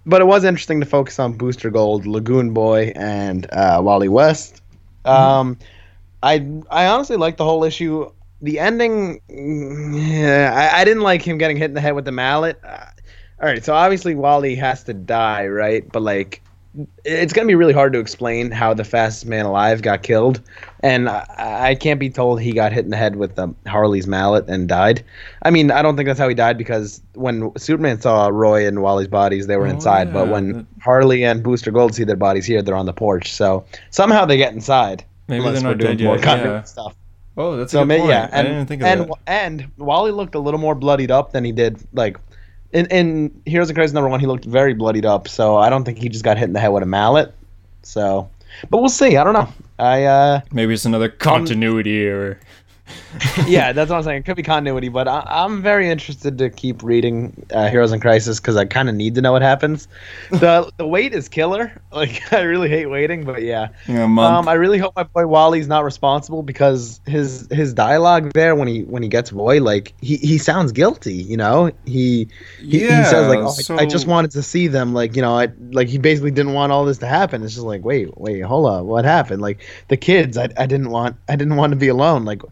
But 0.06 0.22
it 0.22 0.26
was 0.26 0.44
interesting 0.44 0.80
to 0.80 0.86
focus 0.86 1.20
on 1.20 1.34
Booster 1.34 1.70
Gold, 1.70 2.08
Lagoon 2.08 2.52
Boy, 2.52 2.94
and 2.96 3.46
uh, 3.52 3.80
Wally 3.84 4.08
West. 4.08 4.62
Um, 5.06 5.58
I 6.24 6.46
I 6.70 6.88
honestly 6.88 7.18
like 7.18 7.38
the 7.38 7.44
whole 7.44 7.64
issue. 7.64 8.10
The 8.42 8.60
ending, 8.60 9.20
yeah, 9.30 10.72
I, 10.74 10.82
I 10.82 10.86
didn't 10.86 11.04
like 11.04 11.22
him 11.22 11.38
getting 11.38 11.58
hit 11.58 11.66
in 11.66 11.74
the 11.74 11.82
head 11.82 11.94
with 11.94 12.06
the 12.06 12.12
mallet. 12.12 12.60
Uh, 12.64 12.86
all 13.42 13.48
right, 13.48 13.64
so 13.64 13.74
obviously 13.74 14.16
Wally 14.16 14.56
has 14.56 14.84
to 14.86 14.94
die, 14.94 15.48
right? 15.48 15.90
But 15.92 16.04
like, 16.04 16.42
it's 17.04 17.34
gonna 17.34 17.48
be 17.48 17.56
really 17.56 17.74
hard 17.74 17.94
to 17.94 18.00
explain 18.00 18.52
how 18.52 18.74
the 18.74 18.84
fastest 18.84 19.26
man 19.26 19.46
alive 19.46 19.82
got 19.82 20.04
killed, 20.04 20.40
and 20.82 21.10
I, 21.10 21.26
I 21.72 21.76
can't 21.76 22.00
be 22.00 22.10
told 22.10 22.40
he 22.40 22.54
got 22.54 22.72
hit 22.72 22.86
in 22.86 22.92
the 22.92 22.98
head 22.98 23.16
with 23.16 23.36
the 23.36 23.54
Harley's 23.68 24.08
mallet 24.08 24.48
and 24.48 24.68
died. 24.70 25.04
I 25.44 25.50
mean, 25.50 25.72
I 25.72 25.82
don't 25.82 25.96
think 25.98 26.08
that's 26.08 26.20
how 26.20 26.30
he 26.30 26.36
died 26.36 26.58
because 26.58 27.02
when 27.16 27.52
Superman 27.58 28.00
saw 28.00 28.28
Roy 28.28 28.68
and 28.68 28.82
Wally's 28.82 29.08
bodies, 29.08 29.48
they 29.48 29.58
were 29.58 29.68
Oh, 29.68 29.72
inside. 29.72 30.14
But 30.14 30.30
when 30.30 30.68
Harley 30.82 31.26
and 31.26 31.44
Booster 31.44 31.72
Gold 31.72 31.96
see 31.96 32.04
their 32.04 32.16
bodies 32.16 32.46
here, 32.46 32.62
they're 32.62 32.76
on 32.76 32.86
the 32.86 32.94
porch. 32.94 33.34
So 33.34 33.66
somehow 33.90 34.26
they 34.26 34.38
get 34.38 34.54
inside. 34.54 35.04
Maybe 35.28 35.40
unless 35.46 35.62
they're 35.62 35.72
we're 35.72 35.76
doing 35.76 35.98
dead 35.98 36.06
more 36.06 36.16
yet. 36.18 36.26
Yeah. 36.26 36.64
stuff. 36.64 36.96
Oh, 37.40 37.56
that's 37.58 37.72
So 37.72 37.82
a 37.82 37.86
good 37.86 38.00
point. 38.00 38.10
yeah, 38.10 38.30
and 38.32 38.48
I 38.48 38.52
didn't 38.52 38.68
think 38.68 38.82
of 38.82 38.88
and 38.88 39.02
that. 39.10 39.18
and 39.28 39.72
Wally 39.78 40.12
looked 40.12 40.36
a 40.36 40.40
little 40.40 40.60
more 40.60 40.76
bloodied 40.76 41.10
up 41.10 41.32
than 41.32 41.44
he 41.46 41.52
did 41.54 41.80
like 41.94 42.18
in 42.74 42.86
in 42.88 43.42
Heroes 43.46 43.70
of 43.70 43.76
Crisis 43.76 43.94
number 43.94 44.10
one. 44.10 44.20
He 44.20 44.28
looked 44.28 44.46
very 44.46 44.74
bloodied 44.74 45.06
up, 45.06 45.28
so 45.28 45.56
I 45.56 45.70
don't 45.70 45.86
think 45.86 45.98
he 46.00 46.10
just 46.10 46.24
got 46.26 46.38
hit 46.38 46.46
in 46.46 46.54
the 46.54 46.60
head 46.60 46.68
with 46.68 46.84
a 46.84 46.86
mallet. 46.86 47.34
So, 47.82 48.30
but 48.70 48.80
we'll 48.80 48.90
see. 48.90 49.16
I 49.16 49.24
don't 49.24 49.34
know. 49.34 49.48
I 49.80 50.04
uh 50.04 50.42
Maybe 50.52 50.74
it's 50.74 50.84
another 50.86 51.08
continuity 51.08 52.04
error. 52.04 52.40
yeah, 53.48 53.74
that's 53.74 53.90
what 53.90 53.98
I'm 53.98 54.04
saying. 54.04 54.18
It 54.20 54.26
could 54.26 54.36
be 54.36 54.44
continuity, 54.44 54.90
but 54.90 55.08
I, 55.08 55.24
I'm 55.26 55.62
very 55.62 55.90
interested 55.90 56.38
to 56.38 56.50
keep 56.50 56.84
reading 56.84 57.46
uh, 57.52 57.68
Heroes 57.70 57.92
in 57.92 58.00
Crisis 58.00 58.40
because 58.40 58.56
I 58.56 58.66
kind 58.66 58.90
of 58.90 58.96
need 58.96 59.16
to 59.16 59.22
know 59.22 59.32
what 59.32 59.42
happens. 59.42 59.88
the 60.32 60.72
The 60.78 60.86
wait 60.86 61.14
is 61.14 61.30
killer. 61.30 61.72
Like 61.92 62.32
I 62.32 62.42
really 62.42 62.70
hate 62.70 62.86
waiting, 62.86 63.26
but 63.26 63.42
yeah. 63.42 63.70
Yeah. 63.88 64.04
Um, 64.04 64.48
I 64.48 64.54
really 64.54 64.78
hope 64.78 64.96
my 64.96 65.04
boy 65.04 65.26
Wally's 65.26 65.68
not 65.68 65.84
responsible 65.84 66.44
because 66.44 67.02
his 67.08 67.48
his 67.50 67.74
dialogue 67.74 68.32
there 68.34 68.56
when 68.56 68.68
he 68.68 68.84
when 68.84 69.02
he 69.02 69.10
gets 69.10 69.32
boy, 69.32 69.60
like 69.60 69.96
he, 70.00 70.18
he 70.18 70.38
sounds 70.38 70.72
guilty. 70.72 71.16
You 71.16 71.36
know, 71.36 71.72
he 71.86 72.30
he, 72.60 72.80
he 72.82 72.88
says 72.88 73.28
like, 73.28 73.40
oh, 73.40 73.76
I, 73.76 73.84
I 73.84 73.86
just 73.88 74.06
wanted 74.06 74.32
to 74.32 74.44
see 74.44 74.68
them. 74.68 74.94
Like 74.94 75.16
you 75.16 75.24
know, 75.24 75.36
I 75.36 75.50
like 75.72 75.88
he 75.88 75.98
basically 75.98 76.32
didn't 76.32 76.54
want 76.54 76.72
all 76.72 76.86
this 76.86 77.00
to 77.00 77.08
happen. 77.08 77.44
It's 77.44 77.56
just 77.56 77.66
like, 77.66 77.84
wait, 77.84 78.16
wait, 78.18 78.42
hold 78.42 78.68
up, 78.68 78.86
what 78.86 79.04
happened? 79.04 79.42
Like 79.42 79.66
the 79.88 79.98
kids, 79.98 80.38
I, 80.38 80.50
I 80.58 80.68
didn't 80.68 80.92
want 80.92 81.18
I 81.28 81.36
didn't 81.36 81.56
want 81.56 81.72
to 81.72 81.76
be 81.76 81.88
alone. 81.88 82.24
Like 82.24 82.44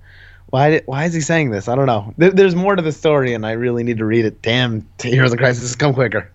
why 0.50 0.82
why 0.86 1.06
is 1.06 1.14
he 1.14 1.22
saying 1.22 1.52
this? 1.52 1.68
I 1.68 1.76
don't 1.76 1.86
know. 1.88 2.14
There, 2.18 2.32
there's 2.32 2.56
more 2.56 2.76
to 2.76 2.82
the 2.82 2.92
story, 2.92 3.34
and 3.34 3.46
I 3.46 3.52
really 3.52 3.84
need 3.84 3.98
to 3.98 4.06
read 4.06 4.26
it. 4.26 4.42
Damn, 4.42 4.88
Heroes 5.02 5.34
of 5.34 5.40
Crisis, 5.40 5.76
come 5.76 5.94
quicker. 5.94 6.32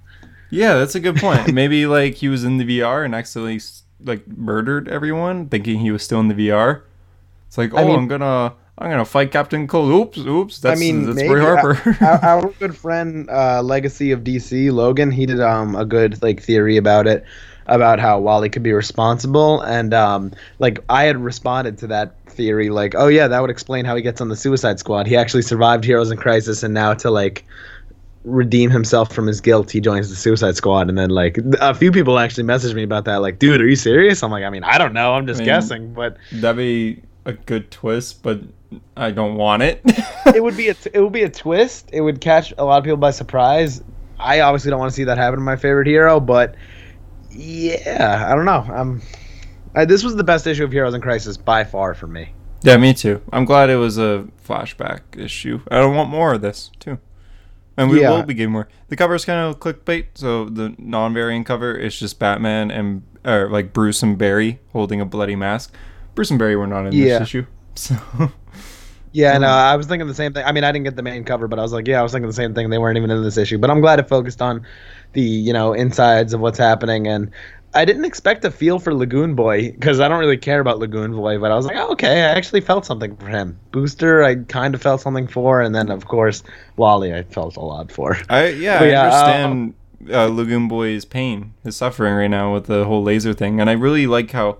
Yeah, 0.50 0.74
that's 0.74 0.94
a 0.94 1.00
good 1.00 1.16
point. 1.16 1.52
Maybe 1.54 1.86
like 1.86 2.14
he 2.14 2.28
was 2.28 2.44
in 2.44 2.58
the 2.58 2.64
VR 2.78 3.04
and 3.04 3.14
accidentally 3.14 3.60
like 4.04 4.26
murdered 4.28 4.88
everyone, 4.88 5.48
thinking 5.48 5.80
he 5.80 5.90
was 5.90 6.02
still 6.02 6.20
in 6.20 6.28
the 6.28 6.34
VR. 6.34 6.82
It's 7.48 7.56
like, 7.56 7.72
oh, 7.72 7.78
I 7.78 7.84
mean- 7.84 7.96
I'm 7.96 8.08
gonna, 8.08 8.54
I'm 8.76 8.90
gonna 8.90 9.04
fight 9.04 9.30
Captain 9.32 9.66
Cold. 9.66 9.90
Oops, 9.90 10.18
oops. 10.18 10.58
That's, 10.58 10.78
I 10.78 10.80
mean, 10.80 11.06
that's 11.06 11.16
maybe, 11.16 11.28
Roy 11.34 11.40
Harper. 11.40 11.96
our, 12.04 12.24
our 12.24 12.50
good 12.58 12.76
friend, 12.76 13.30
uh, 13.30 13.62
Legacy 13.62 14.12
of 14.12 14.20
DC, 14.20 14.70
Logan, 14.72 15.10
he 15.10 15.24
did 15.24 15.40
um 15.40 15.74
a 15.74 15.86
good 15.86 16.22
like 16.22 16.42
theory 16.42 16.76
about 16.76 17.06
it, 17.06 17.24
about 17.66 17.98
how 18.00 18.18
Wally 18.18 18.48
could 18.48 18.62
be 18.62 18.72
responsible, 18.72 19.60
and 19.62 19.94
um 19.94 20.32
like 20.58 20.78
I 20.88 21.04
had 21.04 21.16
responded 21.18 21.78
to 21.78 21.86
that 21.88 22.14
theory 22.26 22.70
like, 22.70 22.94
oh 22.96 23.08
yeah, 23.08 23.28
that 23.28 23.40
would 23.40 23.50
explain 23.50 23.84
how 23.84 23.94
he 23.94 24.02
gets 24.02 24.20
on 24.20 24.28
the 24.28 24.36
Suicide 24.36 24.78
Squad. 24.78 25.06
He 25.06 25.16
actually 25.16 25.42
survived 25.42 25.84
Heroes 25.84 26.10
in 26.10 26.16
Crisis, 26.18 26.62
and 26.62 26.74
now 26.74 26.94
to 26.94 27.10
like 27.10 27.44
redeem 28.24 28.70
himself 28.70 29.12
from 29.12 29.26
his 29.26 29.40
guilt, 29.40 29.70
he 29.70 29.80
joins 29.80 30.08
the 30.08 30.16
Suicide 30.16 30.56
Squad, 30.56 30.88
and 30.88 30.96
then 30.96 31.10
like 31.10 31.38
a 31.60 31.74
few 31.74 31.90
people 31.92 32.18
actually 32.18 32.44
messaged 32.44 32.74
me 32.74 32.82
about 32.82 33.04
that, 33.04 33.16
like, 33.16 33.38
dude, 33.38 33.60
are 33.60 33.68
you 33.68 33.76
serious? 33.76 34.22
I'm 34.22 34.30
like, 34.30 34.44
I 34.44 34.50
mean, 34.50 34.62
I 34.64 34.78
don't 34.78 34.92
know, 34.92 35.14
I'm 35.14 35.26
just 35.26 35.38
I 35.38 35.42
mean- 35.42 35.46
guessing, 35.46 35.94
but 35.94 36.16
That'd 36.32 36.56
be 36.56 37.02
a 37.24 37.32
good 37.32 37.70
twist, 37.70 38.22
but 38.22 38.40
I 38.96 39.10
don't 39.10 39.36
want 39.36 39.62
it. 39.62 39.80
it 40.34 40.42
would 40.42 40.56
be 40.56 40.68
a 40.68 40.74
t- 40.74 40.90
it 40.94 41.00
would 41.00 41.12
be 41.12 41.22
a 41.22 41.28
twist. 41.28 41.90
It 41.92 42.00
would 42.00 42.20
catch 42.20 42.52
a 42.58 42.64
lot 42.64 42.78
of 42.78 42.84
people 42.84 42.96
by 42.96 43.10
surprise. 43.10 43.82
I 44.18 44.40
obviously 44.40 44.70
don't 44.70 44.78
want 44.78 44.90
to 44.90 44.96
see 44.96 45.04
that 45.04 45.18
happen 45.18 45.38
to 45.38 45.44
my 45.44 45.56
favorite 45.56 45.86
hero, 45.88 46.20
but 46.20 46.54
yeah, 47.32 48.26
I 48.30 48.34
don't 48.34 48.44
know. 48.44 48.66
Um, 48.74 49.02
I, 49.74 49.84
this 49.84 50.02
was 50.04 50.16
the 50.16 50.24
best 50.24 50.46
issue 50.46 50.64
of 50.64 50.72
Heroes 50.72 50.94
in 50.94 51.00
Crisis 51.00 51.36
by 51.36 51.64
far 51.64 51.94
for 51.94 52.06
me. 52.06 52.30
yeah, 52.62 52.76
me 52.76 52.94
too. 52.94 53.20
I'm 53.32 53.44
glad 53.44 53.70
it 53.70 53.76
was 53.76 53.98
a 53.98 54.26
flashback 54.46 55.00
issue. 55.16 55.60
I 55.70 55.76
don't 55.78 55.96
want 55.96 56.10
more 56.10 56.34
of 56.34 56.42
this 56.42 56.70
too. 56.78 56.98
And 57.76 57.88
we 57.90 58.00
Yeah. 58.02 58.10
will 58.10 58.22
be 58.22 58.34
getting 58.34 58.52
more. 58.52 58.68
The 58.88 58.96
cover 58.96 59.14
is 59.14 59.24
kind 59.24 59.40
of 59.40 59.58
clickbait, 59.58 60.06
so 60.14 60.44
the 60.44 60.74
non-variant 60.78 61.46
cover 61.46 61.74
is 61.74 61.98
just 61.98 62.18
Batman 62.18 62.70
and 62.70 63.02
or 63.24 63.48
like 63.48 63.72
Bruce 63.72 64.02
and 64.02 64.18
Barry 64.18 64.60
holding 64.72 65.00
a 65.00 65.06
bloody 65.06 65.36
mask. 65.36 65.72
Bruce 66.14 66.28
and 66.30 66.38
Barry 66.38 66.54
were 66.56 66.66
not 66.66 66.86
in 66.86 66.92
Yeah. 66.92 67.18
this 67.20 67.22
issue, 67.28 67.46
so 67.74 67.96
Yeah, 69.12 69.36
no, 69.36 69.46
I 69.46 69.76
was 69.76 69.86
thinking 69.86 70.08
the 70.08 70.14
same 70.14 70.32
thing. 70.32 70.44
I 70.44 70.52
mean, 70.52 70.64
I 70.64 70.72
didn't 70.72 70.84
get 70.84 70.96
the 70.96 71.02
main 71.02 71.24
cover, 71.24 71.46
but 71.46 71.58
I 71.58 71.62
was 71.62 71.72
like, 71.72 71.86
yeah, 71.86 72.00
I 72.00 72.02
was 72.02 72.12
thinking 72.12 72.28
the 72.28 72.34
same 72.34 72.54
thing. 72.54 72.70
They 72.70 72.78
weren't 72.78 72.96
even 72.96 73.10
in 73.10 73.22
this 73.22 73.36
issue, 73.36 73.58
but 73.58 73.70
I'm 73.70 73.80
glad 73.80 73.98
it 74.00 74.08
focused 74.08 74.40
on 74.40 74.66
the 75.12 75.20
you 75.20 75.52
know 75.52 75.74
insides 75.74 76.32
of 76.32 76.40
what's 76.40 76.58
happening 76.58 77.06
and. 77.06 77.30
I 77.74 77.86
didn't 77.86 78.04
expect 78.04 78.42
to 78.42 78.50
feel 78.50 78.78
for 78.78 78.92
Lagoon 78.92 79.34
Boy 79.34 79.70
because 79.70 79.98
I 79.98 80.06
don't 80.06 80.20
really 80.20 80.36
care 80.36 80.60
about 80.60 80.78
Lagoon 80.78 81.12
Boy, 81.12 81.38
but 81.38 81.50
I 81.50 81.54
was 81.54 81.64
like, 81.64 81.78
oh, 81.78 81.92
okay, 81.92 82.20
I 82.20 82.28
actually 82.36 82.60
felt 82.60 82.84
something 82.84 83.16
for 83.16 83.26
him. 83.28 83.58
Booster, 83.70 84.22
I 84.22 84.34
kind 84.34 84.74
of 84.74 84.82
felt 84.82 85.00
something 85.00 85.26
for, 85.26 85.62
and 85.62 85.74
then 85.74 85.90
of 85.90 86.04
course 86.04 86.42
Wally, 86.76 87.14
I 87.14 87.22
felt 87.22 87.56
a 87.56 87.60
lot 87.60 87.90
for. 87.90 88.18
I 88.28 88.48
yeah, 88.48 88.78
But 88.78 88.88
I 88.88 88.90
yeah, 88.90 89.02
uh, 89.04 89.04
understand 89.06 89.74
uh, 90.10 90.26
Lagoon 90.26 90.68
Boy's 90.68 91.06
pain, 91.06 91.54
his 91.64 91.74
suffering 91.74 92.12
right 92.12 92.26
now 92.28 92.52
with 92.52 92.66
the 92.66 92.84
whole 92.84 93.02
laser 93.02 93.32
thing, 93.32 93.58
and 93.58 93.70
I 93.70 93.72
really 93.72 94.06
like 94.06 94.30
how 94.32 94.58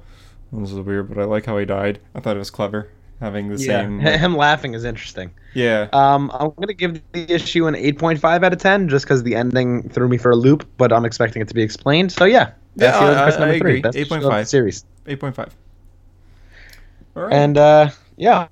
this 0.51 0.73
is 0.73 0.81
weird, 0.81 1.11
but 1.11 1.19
I 1.19 1.25
like 1.25 1.45
how 1.45 1.59
he 1.59 1.67
died. 1.67 1.99
I 2.15 2.21
thought 2.21 2.37
it 2.37 2.39
was 2.39 2.51
clever 2.51 2.89
having 3.23 3.49
the 3.49 3.57
Yeah, 3.57 3.83
same. 3.83 4.01
him 4.01 4.37
laughing 4.37 4.75
is 4.75 4.85
interesting. 4.85 5.31
yeah, 5.55 5.89
Um, 5.95 6.31
I'm 6.35 6.51
gonna 6.61 6.75
give 6.75 7.01
the 7.13 7.33
issue 7.33 7.67
an 7.67 7.75
8.5 7.75 8.45
out 8.45 8.53
of 8.53 8.59
10 8.59 8.89
just 8.89 9.05
because 9.07 9.23
the 9.23 9.35
ending 9.35 9.89
threw 9.89 10.09
me 10.09 10.19
for 10.19 10.31
a 10.33 10.37
loop, 10.37 10.69
but 10.77 10.93
I'm 10.93 11.05
expecting 11.07 11.41
it 11.41 11.49
to 11.49 11.55
be 11.55 11.63
explained. 11.63 12.13
So 12.13 12.25
yeah, 12.27 12.51
Yeah, 12.77 12.99
of 12.99 13.17
I- 13.17 13.27
I 13.27 13.31
three, 13.31 13.57
agree. 13.57 13.81
best 13.81 13.97
issue 13.97 14.15
of 14.15 14.23
the 14.23 14.29
8.5. 14.29 14.47
series. 14.49 14.85
eight 15.07 15.21
point 15.21 15.35
five. 15.35 15.55
All 17.17 17.23
right. 17.25 17.33
And 17.33 17.57
uh, 17.59 17.91
yeah, 18.17 18.49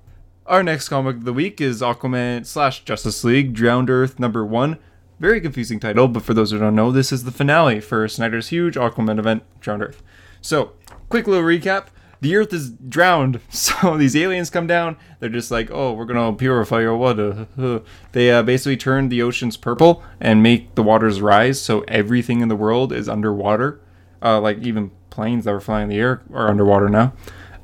Our 0.46 0.62
next 0.62 0.88
comic 0.88 1.16
of 1.16 1.24
the 1.24 1.32
week 1.32 1.60
is 1.60 1.80
Aquaman 1.82 2.46
slash 2.46 2.84
Justice 2.84 3.24
League 3.24 3.52
Drowned 3.54 3.90
Earth 3.90 4.18
number 4.18 4.44
one. 4.44 4.78
Very 5.18 5.40
confusing 5.40 5.78
title, 5.80 6.08
but 6.08 6.22
for 6.22 6.32
those 6.32 6.50
who 6.50 6.58
don't 6.58 6.74
know, 6.74 6.90
this 6.90 7.12
is 7.12 7.24
the 7.24 7.30
finale 7.30 7.78
for 7.80 8.08
Snyder's 8.08 8.48
huge 8.48 8.74
Aquaman 8.76 9.18
event, 9.18 9.42
Drowned 9.60 9.82
Earth. 9.82 10.02
So, 10.40 10.72
quick 11.10 11.26
little 11.26 11.44
recap. 11.44 11.86
The 12.20 12.36
Earth 12.36 12.52
is 12.52 12.70
drowned, 12.70 13.40
so 13.48 13.96
these 13.96 14.14
aliens 14.14 14.50
come 14.50 14.66
down. 14.66 14.96
They're 15.18 15.28
just 15.28 15.50
like, 15.50 15.70
"Oh, 15.70 15.92
we're 15.92 16.04
gonna 16.04 16.32
purify 16.34 16.80
your 16.80 16.96
water." 16.96 17.46
They 18.12 18.30
uh, 18.30 18.42
basically 18.42 18.76
turn 18.76 19.08
the 19.08 19.22
oceans 19.22 19.56
purple 19.56 20.02
and 20.20 20.42
make 20.42 20.74
the 20.74 20.82
waters 20.82 21.20
rise, 21.20 21.60
so 21.60 21.80
everything 21.88 22.40
in 22.40 22.48
the 22.48 22.56
world 22.56 22.92
is 22.92 23.08
underwater. 23.08 23.80
Uh, 24.22 24.40
like 24.40 24.58
even 24.58 24.90
planes 25.08 25.44
that 25.44 25.52
were 25.52 25.60
flying 25.60 25.84
in 25.84 25.88
the 25.88 25.98
air 25.98 26.22
are 26.32 26.48
underwater 26.48 26.88
now. 26.88 27.12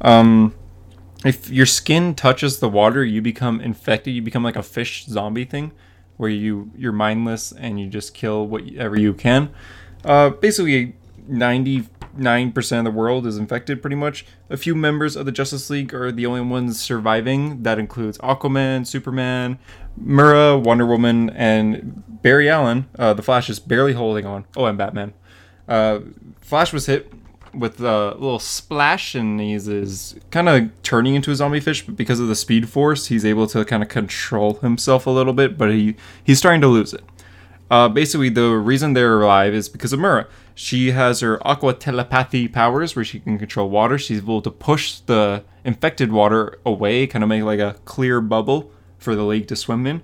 Um, 0.01 0.55
if 1.25 1.51
your 1.51 1.67
skin 1.67 2.15
touches 2.15 2.61
the 2.61 2.69
water, 2.69 3.05
you 3.05 3.21
become 3.21 3.61
infected. 3.61 4.15
You 4.15 4.23
become 4.23 4.43
like 4.43 4.57
a 4.57 4.63
fish 4.63 5.07
zombie 5.07 5.45
thing, 5.45 5.73
where 6.17 6.31
you 6.31 6.71
you're 6.77 6.93
mindless 6.93 7.53
and 7.53 7.79
you 7.81 7.89
just 7.89 8.15
kill 8.15 8.47
whatever 8.47 8.99
you 8.99 9.13
can. 9.13 9.51
Uh, 10.05 10.31
basically, 10.31 10.95
ninety 11.27 11.81
nine 12.19 12.53
percent 12.53 12.87
of 12.87 12.93
the 12.93 12.99
world 12.99 13.27
is 13.27 13.37
infected. 13.37 13.81
Pretty 13.81 13.97
much. 13.97 14.27
A 14.51 14.57
few 14.57 14.75
members 14.75 15.17
of 15.17 15.27
the 15.27 15.33
Justice 15.33 15.71
League 15.71 15.95
are 15.95 16.13
the 16.13 16.27
only 16.27 16.41
ones 16.41 16.81
surviving. 16.81 17.63
That 17.63 17.79
includes 17.79 18.19
Aquaman, 18.19 18.87
Superman, 18.87 19.59
Mera, 19.97 20.59
Wonder 20.59 20.87
Woman, 20.87 21.31
and 21.31 22.03
Barry 22.23 22.49
Allen. 22.49 22.89
Uh, 22.99 23.15
the 23.15 23.23
Flash 23.23 23.49
is 23.51 23.59
barely 23.59 23.93
holding 23.93 24.27
on. 24.27 24.45
Oh, 24.57 24.67
and 24.67 24.79
Batman. 24.79 25.15
Uh, 25.69 26.01
Flash 26.41 26.73
was 26.73 26.87
hit 26.87 27.13
with 27.57 27.81
a 27.81 28.13
little 28.15 28.39
splash 28.39 29.15
and 29.15 29.41
he's 29.41 29.67
is 29.67 30.15
kind 30.31 30.49
of 30.49 30.71
turning 30.83 31.15
into 31.15 31.31
a 31.31 31.35
zombie 31.35 31.61
fish 31.61 31.85
but 31.87 31.97
because 31.97 32.21
of 32.21 32.29
the 32.29 32.35
speed 32.35 32.69
force 32.69 33.07
he's 33.07 33.25
able 33.25 33.47
to 33.47 33.65
kind 33.65 33.83
of 33.83 33.89
control 33.89 34.55
himself 34.55 35.07
a 35.07 35.11
little 35.11 35.33
bit 35.33 35.57
but 35.57 35.71
he 35.71 35.97
he's 36.23 36.39
starting 36.39 36.61
to 36.61 36.67
lose 36.67 36.93
it 36.93 37.03
uh, 37.71 37.89
basically 37.89 38.29
the 38.29 38.51
reason 38.51 38.93
they're 38.93 39.23
alive 39.23 39.55
is 39.55 39.69
because 39.69 39.93
of 39.93 40.01
Mera 40.01 40.27
she 40.55 40.93
has 40.93 41.21
her 41.21 41.45
aqua 41.47 41.75
telepathy 41.75 42.49
powers 42.49 42.97
where 42.97 43.05
she 43.05 43.21
can 43.21 43.39
control 43.39 43.69
water 43.69 43.99
she's 43.99 44.19
able 44.19 44.43
to 44.43 44.51
push 44.51 45.01
the 45.01 45.45
infected 45.65 46.13
water 46.13 46.59
away 46.65 47.07
kind 47.07 47.23
of 47.23 47.29
make 47.29 47.43
like 47.43 47.61
a 47.61 47.77
clear 47.85 48.21
bubble 48.21 48.71
for 48.99 49.15
the 49.15 49.25
lake 49.25 49.47
to 49.49 49.57
swim 49.57 49.87
in 49.87 50.03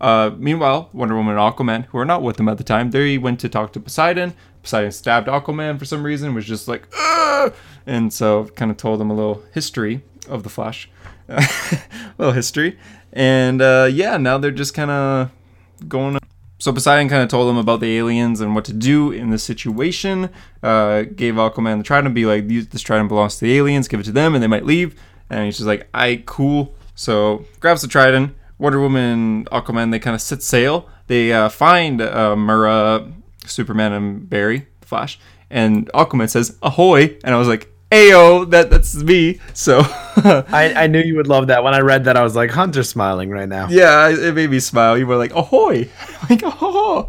uh, 0.00 0.30
meanwhile, 0.36 0.90
Wonder 0.92 1.14
Woman 1.14 1.38
and 1.38 1.40
Aquaman, 1.40 1.86
who 1.86 1.98
are 1.98 2.04
not 2.04 2.22
with 2.22 2.36
them 2.36 2.46
at 2.48 2.58
the 2.58 2.64
time, 2.64 2.90
they 2.90 3.16
went 3.16 3.40
to 3.40 3.48
talk 3.48 3.72
to 3.72 3.80
Poseidon. 3.80 4.34
Poseidon 4.62 4.92
stabbed 4.92 5.28
Aquaman 5.28 5.78
for 5.78 5.86
some 5.86 6.02
reason, 6.02 6.34
was 6.34 6.44
just 6.44 6.68
like, 6.68 6.86
Ugh! 6.98 7.54
and 7.86 8.12
so 8.12 8.44
kind 8.54 8.70
of 8.70 8.76
told 8.76 9.00
him 9.00 9.10
a 9.10 9.14
little 9.14 9.42
history 9.54 10.02
of 10.28 10.42
the 10.42 10.50
Flash, 10.50 10.90
a 11.28 11.46
little 12.18 12.34
history, 12.34 12.78
and 13.14 13.62
uh, 13.62 13.88
yeah, 13.90 14.16
now 14.16 14.36
they're 14.36 14.50
just 14.50 14.74
kind 14.74 14.90
of 14.90 15.30
going. 15.88 16.18
So 16.58 16.72
Poseidon 16.72 17.08
kind 17.08 17.22
of 17.22 17.28
told 17.28 17.48
them 17.48 17.56
about 17.56 17.80
the 17.80 17.96
aliens 17.98 18.40
and 18.40 18.54
what 18.54 18.64
to 18.66 18.72
do 18.72 19.10
in 19.10 19.30
this 19.30 19.42
situation. 19.42 20.30
Uh, 20.62 21.02
gave 21.02 21.34
Aquaman 21.34 21.78
the 21.78 21.84
trident, 21.84 22.14
be 22.14 22.26
like, 22.26 22.48
this 22.48 22.80
trident 22.80 23.08
belongs 23.08 23.36
to 23.36 23.44
the 23.44 23.56
aliens, 23.56 23.88
give 23.88 24.00
it 24.00 24.04
to 24.04 24.12
them, 24.12 24.34
and 24.34 24.42
they 24.42 24.46
might 24.46 24.64
leave. 24.64 24.98
And 25.28 25.44
he's 25.44 25.56
just 25.56 25.66
like, 25.66 25.88
I 25.92 26.22
cool. 26.26 26.74
So 26.94 27.44
grabs 27.60 27.82
the 27.82 27.88
trident 27.88 28.34
Wonder 28.58 28.80
Woman, 28.80 29.46
Aquaman, 29.46 29.90
they 29.90 29.98
kind 29.98 30.14
of 30.14 30.22
set 30.22 30.42
sail. 30.42 30.88
They 31.06 31.32
uh, 31.32 31.48
find 31.48 32.00
uh, 32.00 32.36
Mera, 32.36 33.12
Superman, 33.46 33.92
and 33.92 34.30
Barry, 34.30 34.66
Flash, 34.80 35.18
and 35.50 35.90
Aquaman 35.92 36.30
says 36.30 36.56
"Ahoy!" 36.62 37.18
and 37.24 37.34
I 37.34 37.38
was 37.38 37.48
like, 37.48 37.70
"Ayo, 37.94 38.50
that 38.50 38.70
that's 38.70 38.94
me." 38.94 39.40
So 39.52 39.80
I, 40.16 40.72
I 40.76 40.86
knew 40.86 41.00
you 41.00 41.16
would 41.16 41.26
love 41.26 41.46
that. 41.48 41.62
When 41.64 41.74
I 41.74 41.80
read 41.80 42.04
that, 42.04 42.16
I 42.16 42.22
was 42.22 42.34
like, 42.34 42.50
"Hunter's 42.50 42.88
smiling 42.88 43.30
right 43.30 43.48
now." 43.48 43.68
Yeah, 43.68 44.08
it 44.08 44.34
made 44.34 44.50
me 44.50 44.60
smile. 44.60 44.98
You 44.98 45.06
were 45.06 45.16
like, 45.16 45.32
"Ahoy!" 45.32 45.88
like, 46.30 46.42
"Oh!" 46.44 47.08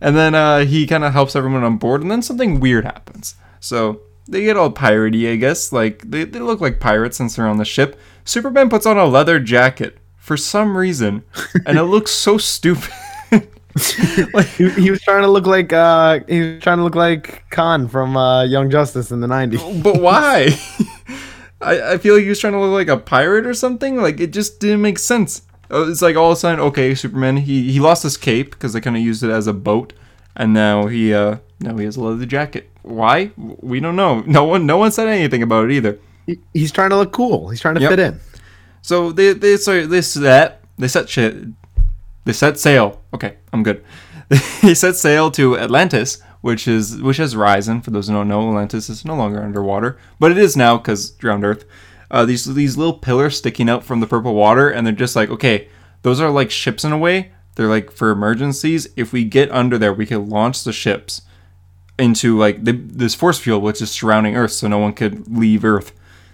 And 0.00 0.16
then 0.16 0.34
uh, 0.34 0.60
he 0.60 0.86
kind 0.86 1.04
of 1.04 1.12
helps 1.12 1.34
everyone 1.34 1.64
on 1.64 1.78
board, 1.78 2.02
and 2.02 2.10
then 2.10 2.22
something 2.22 2.60
weird 2.60 2.84
happens. 2.84 3.34
So 3.60 4.02
they 4.28 4.42
get 4.42 4.56
all 4.56 4.70
piratey, 4.70 5.32
I 5.32 5.36
guess. 5.36 5.72
Like 5.72 6.10
they, 6.10 6.24
they 6.24 6.40
look 6.40 6.60
like 6.60 6.80
pirates 6.80 7.16
since 7.16 7.36
they're 7.36 7.46
on 7.46 7.58
the 7.58 7.64
ship. 7.64 7.98
Superman 8.24 8.68
puts 8.68 8.86
on 8.86 8.98
a 8.98 9.06
leather 9.06 9.38
jacket 9.38 9.98
for 10.16 10.36
some 10.36 10.76
reason, 10.76 11.24
and 11.64 11.78
it 11.78 11.84
looks 11.84 12.10
so 12.10 12.38
stupid. 12.38 12.92
like, 14.32 14.46
he, 14.56 14.70
he, 14.70 14.90
was 14.90 15.00
trying 15.02 15.22
to 15.22 15.28
look 15.28 15.46
like 15.46 15.72
uh, 15.72 16.20
he 16.28 16.54
was 16.54 16.62
trying 16.62 16.78
to 16.78 16.84
look 16.84 16.94
like 16.94 17.44
Kon 17.50 17.88
from 17.88 18.16
uh, 18.16 18.44
Young 18.44 18.70
Justice 18.70 19.10
in 19.10 19.20
the 19.20 19.26
'90s. 19.26 19.82
But 19.82 20.00
why? 20.00 20.48
I, 21.60 21.92
I 21.92 21.98
feel 21.98 22.14
like 22.14 22.22
he 22.22 22.28
was 22.28 22.40
trying 22.40 22.54
to 22.54 22.60
look 22.60 22.72
like 22.72 22.88
a 22.88 23.00
pirate 23.00 23.46
or 23.46 23.54
something. 23.54 23.96
Like 23.96 24.20
it 24.20 24.32
just 24.32 24.60
didn't 24.60 24.82
make 24.82 24.98
sense. 24.98 25.42
Oh, 25.70 25.90
it's 25.90 26.00
like 26.00 26.16
all 26.16 26.30
of 26.30 26.36
a 26.36 26.40
sudden, 26.40 26.60
okay, 26.60 26.94
Superman. 26.94 27.36
He 27.38 27.70
he 27.70 27.80
lost 27.80 28.02
his 28.02 28.16
cape 28.16 28.50
because 28.52 28.72
they 28.72 28.80
kind 28.80 28.96
of 28.96 29.02
used 29.02 29.22
it 29.22 29.30
as 29.30 29.46
a 29.46 29.52
boat, 29.52 29.92
and 30.34 30.54
now 30.54 30.86
he 30.86 31.12
uh 31.12 31.38
now 31.60 31.76
he 31.76 31.84
has 31.84 31.96
a 31.96 32.02
leather 32.02 32.26
jacket. 32.26 32.70
Why? 32.82 33.32
We 33.36 33.80
don't 33.80 33.96
know. 33.96 34.20
No 34.20 34.44
one 34.44 34.64
no 34.64 34.78
one 34.78 34.92
said 34.92 35.08
anything 35.08 35.42
about 35.42 35.66
it 35.66 35.72
either. 35.72 35.98
He, 36.26 36.38
he's 36.54 36.72
trying 36.72 36.90
to 36.90 36.96
look 36.96 37.12
cool. 37.12 37.50
He's 37.50 37.60
trying 37.60 37.74
to 37.74 37.80
yep. 37.80 37.90
fit 37.90 37.98
in. 37.98 38.20
So 38.80 39.12
they 39.12 39.32
they 39.32 39.56
so 39.56 39.86
this 39.86 40.14
that 40.14 40.62
they 40.78 40.88
set 40.88 41.08
shit 41.08 41.36
they 42.26 42.32
set 42.32 42.58
sail. 42.58 43.00
Okay, 43.14 43.36
I'm 43.52 43.62
good. 43.62 43.82
they 44.62 44.74
set 44.74 44.96
sail 44.96 45.30
to 45.30 45.56
Atlantis, 45.56 46.20
which 46.42 46.68
is 46.68 47.00
which 47.00 47.16
has 47.16 47.34
risen. 47.34 47.80
For 47.80 47.90
those 47.90 48.08
who 48.08 48.14
don't 48.14 48.28
know, 48.28 48.48
Atlantis 48.48 48.90
is 48.90 49.04
no 49.04 49.16
longer 49.16 49.42
underwater, 49.42 49.96
but 50.18 50.32
it 50.32 50.38
is 50.38 50.56
now 50.56 50.76
because 50.76 51.10
drowned 51.10 51.44
Earth. 51.44 51.64
Uh, 52.10 52.24
these 52.24 52.44
these 52.44 52.76
little 52.76 52.98
pillars 52.98 53.38
sticking 53.38 53.70
out 53.70 53.84
from 53.84 54.00
the 54.00 54.06
purple 54.06 54.34
water, 54.34 54.68
and 54.68 54.86
they're 54.86 54.92
just 54.92 55.16
like 55.16 55.30
okay, 55.30 55.68
those 56.02 56.20
are 56.20 56.30
like 56.30 56.50
ships 56.50 56.84
in 56.84 56.92
a 56.92 56.98
way. 56.98 57.32
They're 57.54 57.68
like 57.68 57.90
for 57.92 58.10
emergencies. 58.10 58.88
If 58.96 59.12
we 59.12 59.24
get 59.24 59.50
under 59.50 59.78
there, 59.78 59.94
we 59.94 60.04
can 60.04 60.28
launch 60.28 60.64
the 60.64 60.72
ships 60.72 61.22
into 61.98 62.36
like 62.36 62.64
the, 62.64 62.72
this 62.72 63.14
force 63.14 63.38
field, 63.38 63.62
which 63.62 63.80
is 63.80 63.90
surrounding 63.90 64.36
Earth, 64.36 64.52
so 64.52 64.68
no 64.68 64.78
one 64.78 64.92
could 64.92 65.28
leave 65.28 65.64
Earth. 65.64 65.92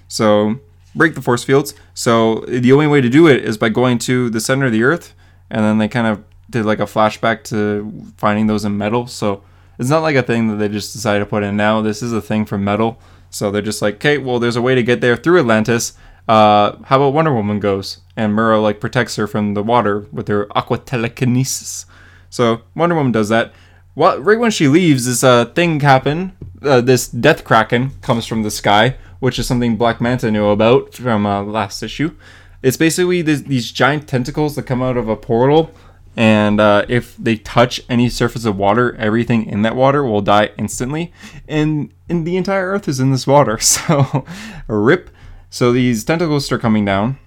So 0.09 0.59
break 0.95 1.15
the 1.15 1.23
force 1.23 1.45
fields. 1.45 1.75
So 1.95 2.45
the 2.49 2.73
only 2.73 2.87
way 2.87 3.01
to 3.01 3.09
do 3.09 3.27
it 3.27 3.45
is 3.45 3.59
by 3.59 3.69
going 3.69 3.99
to 4.01 4.31
the 4.31 4.41
center 4.41 4.67
of 4.67 4.73
the 4.73 4.83
Earth, 4.83 5.15
and 5.53 5.63
then 5.63 5.79
they 5.79 5.87
kind 5.87 6.07
of 6.09 6.25
did 6.51 6.65
like 6.65 6.81
a 6.81 6.85
flashback 6.85 7.45
to 7.45 7.93
finding 8.17 8.49
those 8.49 8.65
in 8.65 8.77
metal. 8.77 9.07
So 9.07 9.45
it's 9.79 9.91
not 9.91 10.03
like 10.03 10.17
a 10.17 10.23
thing 10.23 10.49
that 10.49 10.57
they 10.57 10.69
just 10.69 10.93
decided 10.93 11.21
to 11.21 11.27
put 11.27 11.45
in 11.45 11.57
now. 11.57 11.83
This 11.83 12.03
is 12.03 12.13
a 12.13 12.23
thing 12.23 12.45
from 12.47 12.65
metal. 12.65 12.99
So 13.31 13.51
they're 13.51 13.63
just 13.63 13.83
like, 13.83 13.97
okay, 13.97 14.19
well, 14.19 14.39
there's 14.39 14.57
a 14.57 14.63
way 14.63 14.75
to 14.75 14.83
get 14.83 15.01
there 15.01 15.17
through 15.17 15.41
Atlantis. 15.41 15.93
Uh, 16.27 16.77
how 16.85 16.97
about 16.97 17.13
Wonder 17.13 17.35
Woman 17.35 17.61
goes 17.61 18.01
and 18.17 18.35
Mera 18.35 18.61
like 18.61 18.81
protects 18.81 19.17
her 19.17 19.27
from 19.27 19.55
the 19.55 19.63
water 19.63 20.07
with 20.11 20.29
her 20.29 20.47
aqua 20.57 20.79
telekinesis. 20.79 21.85
So 22.31 22.63
Wonder 22.75 22.95
Woman 22.95 23.13
does 23.13 23.29
that. 23.29 23.53
What 23.95 24.25
right 24.25 24.39
when 24.39 24.51
she 24.51 24.69
leaves, 24.69 25.05
this 25.05 25.23
uh, 25.23 25.47
thing 25.47 25.81
happen. 25.81 26.35
Uh, 26.63 26.81
this 26.81 27.09
death 27.09 27.45
kraken 27.45 27.91
comes 28.01 28.25
from 28.25 28.43
the 28.43 28.51
sky, 28.51 28.97
which 29.21 29.39
is 29.39 29.47
something 29.47 29.77
Black 29.77 30.01
Manta 30.01 30.31
knew 30.31 30.47
about 30.47 30.95
from 30.95 31.27
uh, 31.27 31.43
last 31.43 31.83
issue. 31.83 32.15
It's 32.63 32.77
basically 32.77 33.23
this, 33.23 33.43
these 33.43 33.71
giant 33.73 34.09
tentacles 34.09 34.55
that 34.57 34.65
come 34.65 34.83
out 34.83 34.97
of 34.97 35.09
a 35.09 35.17
portal, 35.17 35.73
and 36.17 36.61
uh, 36.61 36.85
if 36.89 37.17
they 37.17 37.37
touch 37.37 37.81
any 37.89 38.09
surface 38.09 38.45
of 38.45 38.57
water, 38.57 38.95
everything 38.97 39.47
in 39.47 39.63
that 39.63 39.75
water 39.75 40.05
will 40.05 40.21
die 40.21 40.51
instantly. 40.59 41.13
And, 41.49 41.93
and 42.09 42.27
the 42.27 42.37
entire 42.37 42.69
Earth 42.69 42.89
is 42.89 43.01
in 43.01 43.11
this 43.11 43.27
water, 43.27 43.59
so 43.61 44.25
rip. 44.69 45.11
So 45.51 45.73
these 45.73 46.05
tentacles 46.05 46.45
start 46.45 46.61
coming 46.61 46.85
down. 46.85 47.19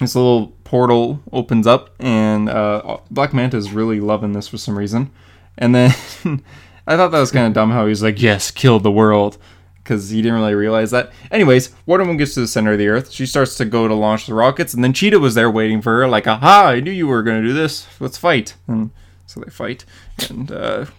This 0.00 0.14
little 0.14 0.48
portal 0.64 1.22
opens 1.32 1.66
up, 1.66 1.90
and 1.98 2.50
uh, 2.50 2.98
Black 3.10 3.32
Manta 3.32 3.56
is 3.56 3.72
really 3.72 4.00
loving 4.00 4.32
this 4.32 4.48
for 4.48 4.58
some 4.58 4.76
reason. 4.76 5.10
And 5.56 5.74
then 5.74 5.90
I 6.86 6.96
thought 6.96 7.12
that 7.12 7.20
was 7.20 7.32
kind 7.32 7.46
of 7.46 7.54
dumb 7.54 7.70
how 7.70 7.84
he 7.84 7.88
was 7.88 8.02
like, 8.02 8.20
"Yes, 8.20 8.50
kill 8.50 8.78
the 8.78 8.90
world." 8.90 9.38
Because 9.86 10.10
he 10.10 10.20
didn't 10.20 10.38
really 10.40 10.56
realize 10.56 10.90
that. 10.90 11.12
Anyways, 11.30 11.70
Wonder 11.86 12.04
Woman 12.04 12.16
gets 12.16 12.34
to 12.34 12.40
the 12.40 12.48
center 12.48 12.72
of 12.72 12.78
the 12.78 12.88
Earth. 12.88 13.12
She 13.12 13.24
starts 13.24 13.56
to 13.58 13.64
go 13.64 13.86
to 13.86 13.94
launch 13.94 14.26
the 14.26 14.34
rockets, 14.34 14.74
and 14.74 14.82
then 14.82 14.92
Cheetah 14.92 15.20
was 15.20 15.36
there 15.36 15.48
waiting 15.48 15.80
for 15.80 16.00
her, 16.00 16.08
like, 16.08 16.26
"Aha! 16.26 16.70
I 16.70 16.80
knew 16.80 16.90
you 16.90 17.06
were 17.06 17.22
gonna 17.22 17.42
do 17.42 17.52
this. 17.52 17.86
Let's 18.00 18.18
fight." 18.18 18.56
And 18.66 18.90
so 19.26 19.40
they 19.40 19.50
fight, 19.50 19.84
and 20.28 20.50
uh, 20.50 20.86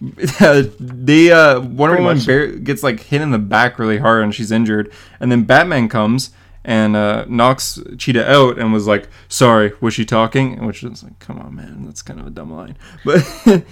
they 0.80 1.30
uh, 1.30 1.60
Wonder 1.60 1.96
Pretty 1.96 2.02
Woman 2.02 2.24
bear- 2.24 2.46
gets 2.56 2.82
like 2.82 3.00
hit 3.00 3.20
in 3.20 3.30
the 3.30 3.38
back 3.38 3.78
really 3.78 3.98
hard, 3.98 4.24
and 4.24 4.34
she's 4.34 4.50
injured. 4.50 4.90
And 5.20 5.30
then 5.30 5.44
Batman 5.44 5.90
comes 5.90 6.30
and 6.64 6.96
uh, 6.96 7.24
knocks 7.28 7.78
Cheetah 7.98 8.30
out, 8.30 8.58
and 8.58 8.72
was 8.72 8.86
like, 8.86 9.08
"Sorry, 9.28 9.72
was 9.82 9.92
she 9.92 10.06
talking?" 10.06 10.64
Which 10.66 10.82
is 10.82 11.02
like, 11.02 11.18
"Come 11.18 11.38
on, 11.38 11.54
man, 11.54 11.84
that's 11.84 12.00
kind 12.02 12.20
of 12.20 12.26
a 12.26 12.30
dumb 12.30 12.52
line." 12.52 12.76
But 13.04 13.64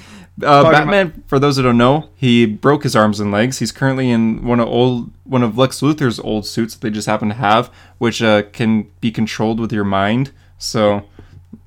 Uh, 0.43 0.70
Batman, 0.70 1.07
about- 1.07 1.28
for 1.28 1.39
those 1.39 1.57
who 1.57 1.62
don't 1.62 1.78
know, 1.78 2.11
he 2.14 2.45
broke 2.45 2.82
his 2.82 2.95
arms 2.95 3.20
and 3.20 3.32
legs. 3.32 3.59
He's 3.59 3.72
currently 3.72 4.11
in 4.11 4.45
one 4.45 4.61
of 4.61 4.68
old 4.68 5.11
one 5.24 5.43
of 5.43 5.57
Lex 5.57 5.80
Luthor's 5.80 6.20
old 6.20 6.47
suits 6.47 6.74
that 6.74 6.80
they 6.82 6.91
just 6.91 7.07
happen 7.07 7.28
to 7.28 7.34
have, 7.34 7.70
which 7.99 8.22
uh, 8.22 8.43
can 8.53 8.91
be 9.01 9.11
controlled 9.11 9.59
with 9.59 9.72
your 9.72 9.84
mind. 9.84 10.32
So, 10.59 11.05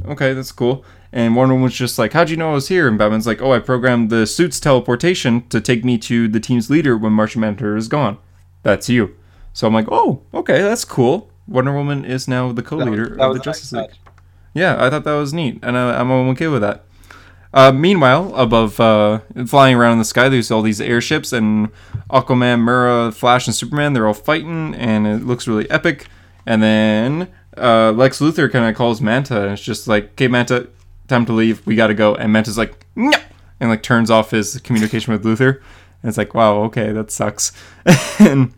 okay, 0.05 0.33
that's 0.33 0.51
cool. 0.51 0.85
And 1.11 1.35
Wonder 1.35 1.55
Woman's 1.55 1.73
just 1.73 1.97
like, 1.97 2.13
"How'd 2.13 2.29
you 2.29 2.37
know 2.37 2.51
I 2.51 2.53
was 2.53 2.67
here?" 2.67 2.87
And 2.87 2.97
Batman's 2.97 3.25
like, 3.25 3.41
"Oh, 3.41 3.53
I 3.53 3.59
programmed 3.59 4.11
the 4.11 4.27
suit's 4.27 4.59
teleportation 4.59 5.47
to 5.49 5.59
take 5.59 5.83
me 5.83 5.97
to 5.99 6.27
the 6.27 6.39
team's 6.39 6.69
leader 6.69 6.95
when 6.95 7.13
Martian 7.13 7.41
Manhunter 7.41 7.75
is 7.75 7.87
gone. 7.87 8.19
That's 8.61 8.87
you." 8.89 9.15
So 9.51 9.65
I'm 9.65 9.73
like, 9.73 9.87
"Oh, 9.89 10.21
okay, 10.31 10.61
that's 10.61 10.85
cool." 10.85 11.31
Wonder 11.47 11.73
Woman 11.73 12.05
is 12.05 12.27
now 12.27 12.51
the 12.51 12.61
co-leader 12.61 13.19
of 13.19 13.33
the 13.33 13.39
Justice 13.39 13.71
nice 13.73 13.81
League. 13.81 13.89
Touch. 13.89 13.99
Yeah, 14.53 14.75
I 14.83 14.91
thought 14.91 15.03
that 15.05 15.13
was 15.13 15.33
neat, 15.33 15.57
and 15.63 15.75
I, 15.75 15.99
I'm 15.99 16.11
okay 16.11 16.47
with 16.47 16.61
that. 16.61 16.83
Uh, 17.53 17.71
meanwhile, 17.71 18.33
above, 18.35 18.79
uh, 18.79 19.19
flying 19.47 19.75
around 19.75 19.93
in 19.93 19.97
the 19.99 20.05
sky, 20.05 20.29
there's 20.29 20.51
all 20.51 20.61
these 20.61 20.79
airships, 20.79 21.33
and 21.33 21.69
Aquaman, 22.11 22.61
Mera, 22.61 23.11
Flash, 23.11 23.47
and 23.47 23.55
Superman, 23.55 23.93
they're 23.93 24.05
all 24.07 24.13
fighting, 24.13 24.75
and 24.75 25.07
it 25.07 25.25
looks 25.25 25.47
really 25.47 25.69
epic. 25.71 26.07
And 26.45 26.61
then 26.61 27.27
uh, 27.57 27.91
Lex 27.91 28.19
Luthor 28.19 28.51
kind 28.51 28.65
of 28.69 28.75
calls 28.75 29.01
Manta, 29.01 29.41
and 29.41 29.53
it's 29.53 29.61
just 29.63 29.87
like, 29.87 30.11
okay, 30.11 30.27
Manta, 30.27 30.69
time 31.07 31.25
to 31.25 31.33
leave, 31.33 31.65
we 31.65 31.75
gotta 31.75 31.95
go. 31.95 32.15
And 32.15 32.31
Manta's 32.31 32.57
like, 32.57 32.85
no! 32.95 33.17
And 33.59 33.69
like 33.69 33.81
turns 33.83 34.11
off 34.11 34.31
his 34.31 34.59
communication 34.61 35.11
with 35.11 35.23
Luthor. 35.23 35.55
And 36.01 36.09
it's 36.09 36.17
like, 36.17 36.33
wow, 36.33 36.63
okay, 36.65 36.91
that 36.91 37.11
sucks. 37.11 37.51
and 38.19 38.53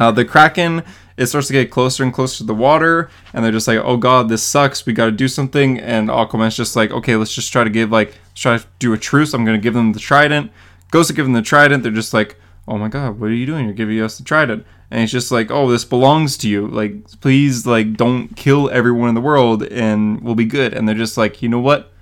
Uh, 0.00 0.12
the 0.12 0.24
Kraken 0.24 0.84
it 1.18 1.26
starts 1.26 1.48
to 1.48 1.52
get 1.52 1.70
closer 1.70 2.04
and 2.04 2.14
closer 2.14 2.38
to 2.38 2.44
the 2.44 2.54
water, 2.54 3.10
and 3.34 3.44
they're 3.44 3.52
just 3.52 3.66
like, 3.66 3.80
"Oh 3.82 3.96
God, 3.96 4.28
this 4.28 4.42
sucks. 4.42 4.86
We 4.86 4.92
got 4.92 5.06
to 5.06 5.10
do 5.10 5.26
something." 5.26 5.78
And 5.78 6.08
Aquaman's 6.08 6.56
just 6.56 6.76
like, 6.76 6.92
"Okay, 6.92 7.16
let's 7.16 7.34
just 7.34 7.52
try 7.52 7.64
to 7.64 7.70
give 7.70 7.90
like 7.90 8.08
let's 8.08 8.40
try 8.40 8.56
to 8.56 8.64
do 8.78 8.92
a 8.92 8.98
truce. 8.98 9.34
I'm 9.34 9.44
gonna 9.44 9.58
give 9.58 9.74
them 9.74 9.92
the 9.92 9.98
trident." 9.98 10.52
Goes 10.90 11.08
to 11.08 11.12
give 11.12 11.26
them 11.26 11.34
the 11.34 11.42
trident. 11.42 11.82
They're 11.82 11.92
just 11.92 12.14
like, 12.14 12.38
"Oh 12.68 12.78
my 12.78 12.88
God, 12.88 13.18
what 13.18 13.30
are 13.30 13.34
you 13.34 13.46
doing? 13.46 13.64
You're 13.64 13.74
giving 13.74 14.00
us 14.00 14.16
the 14.16 14.24
trident." 14.24 14.64
And 14.90 15.00
he's 15.00 15.12
just 15.12 15.32
like, 15.32 15.50
"Oh, 15.50 15.68
this 15.70 15.84
belongs 15.84 16.38
to 16.38 16.48
you. 16.48 16.68
Like, 16.68 16.94
please, 17.20 17.66
like, 17.66 17.96
don't 17.96 18.34
kill 18.36 18.70
everyone 18.70 19.08
in 19.08 19.14
the 19.14 19.20
world, 19.20 19.64
and 19.64 20.20
we'll 20.22 20.36
be 20.36 20.44
good." 20.44 20.72
And 20.72 20.88
they're 20.88 20.94
just 20.94 21.18
like, 21.18 21.42
"You 21.42 21.48
know 21.48 21.58
what? 21.58 21.92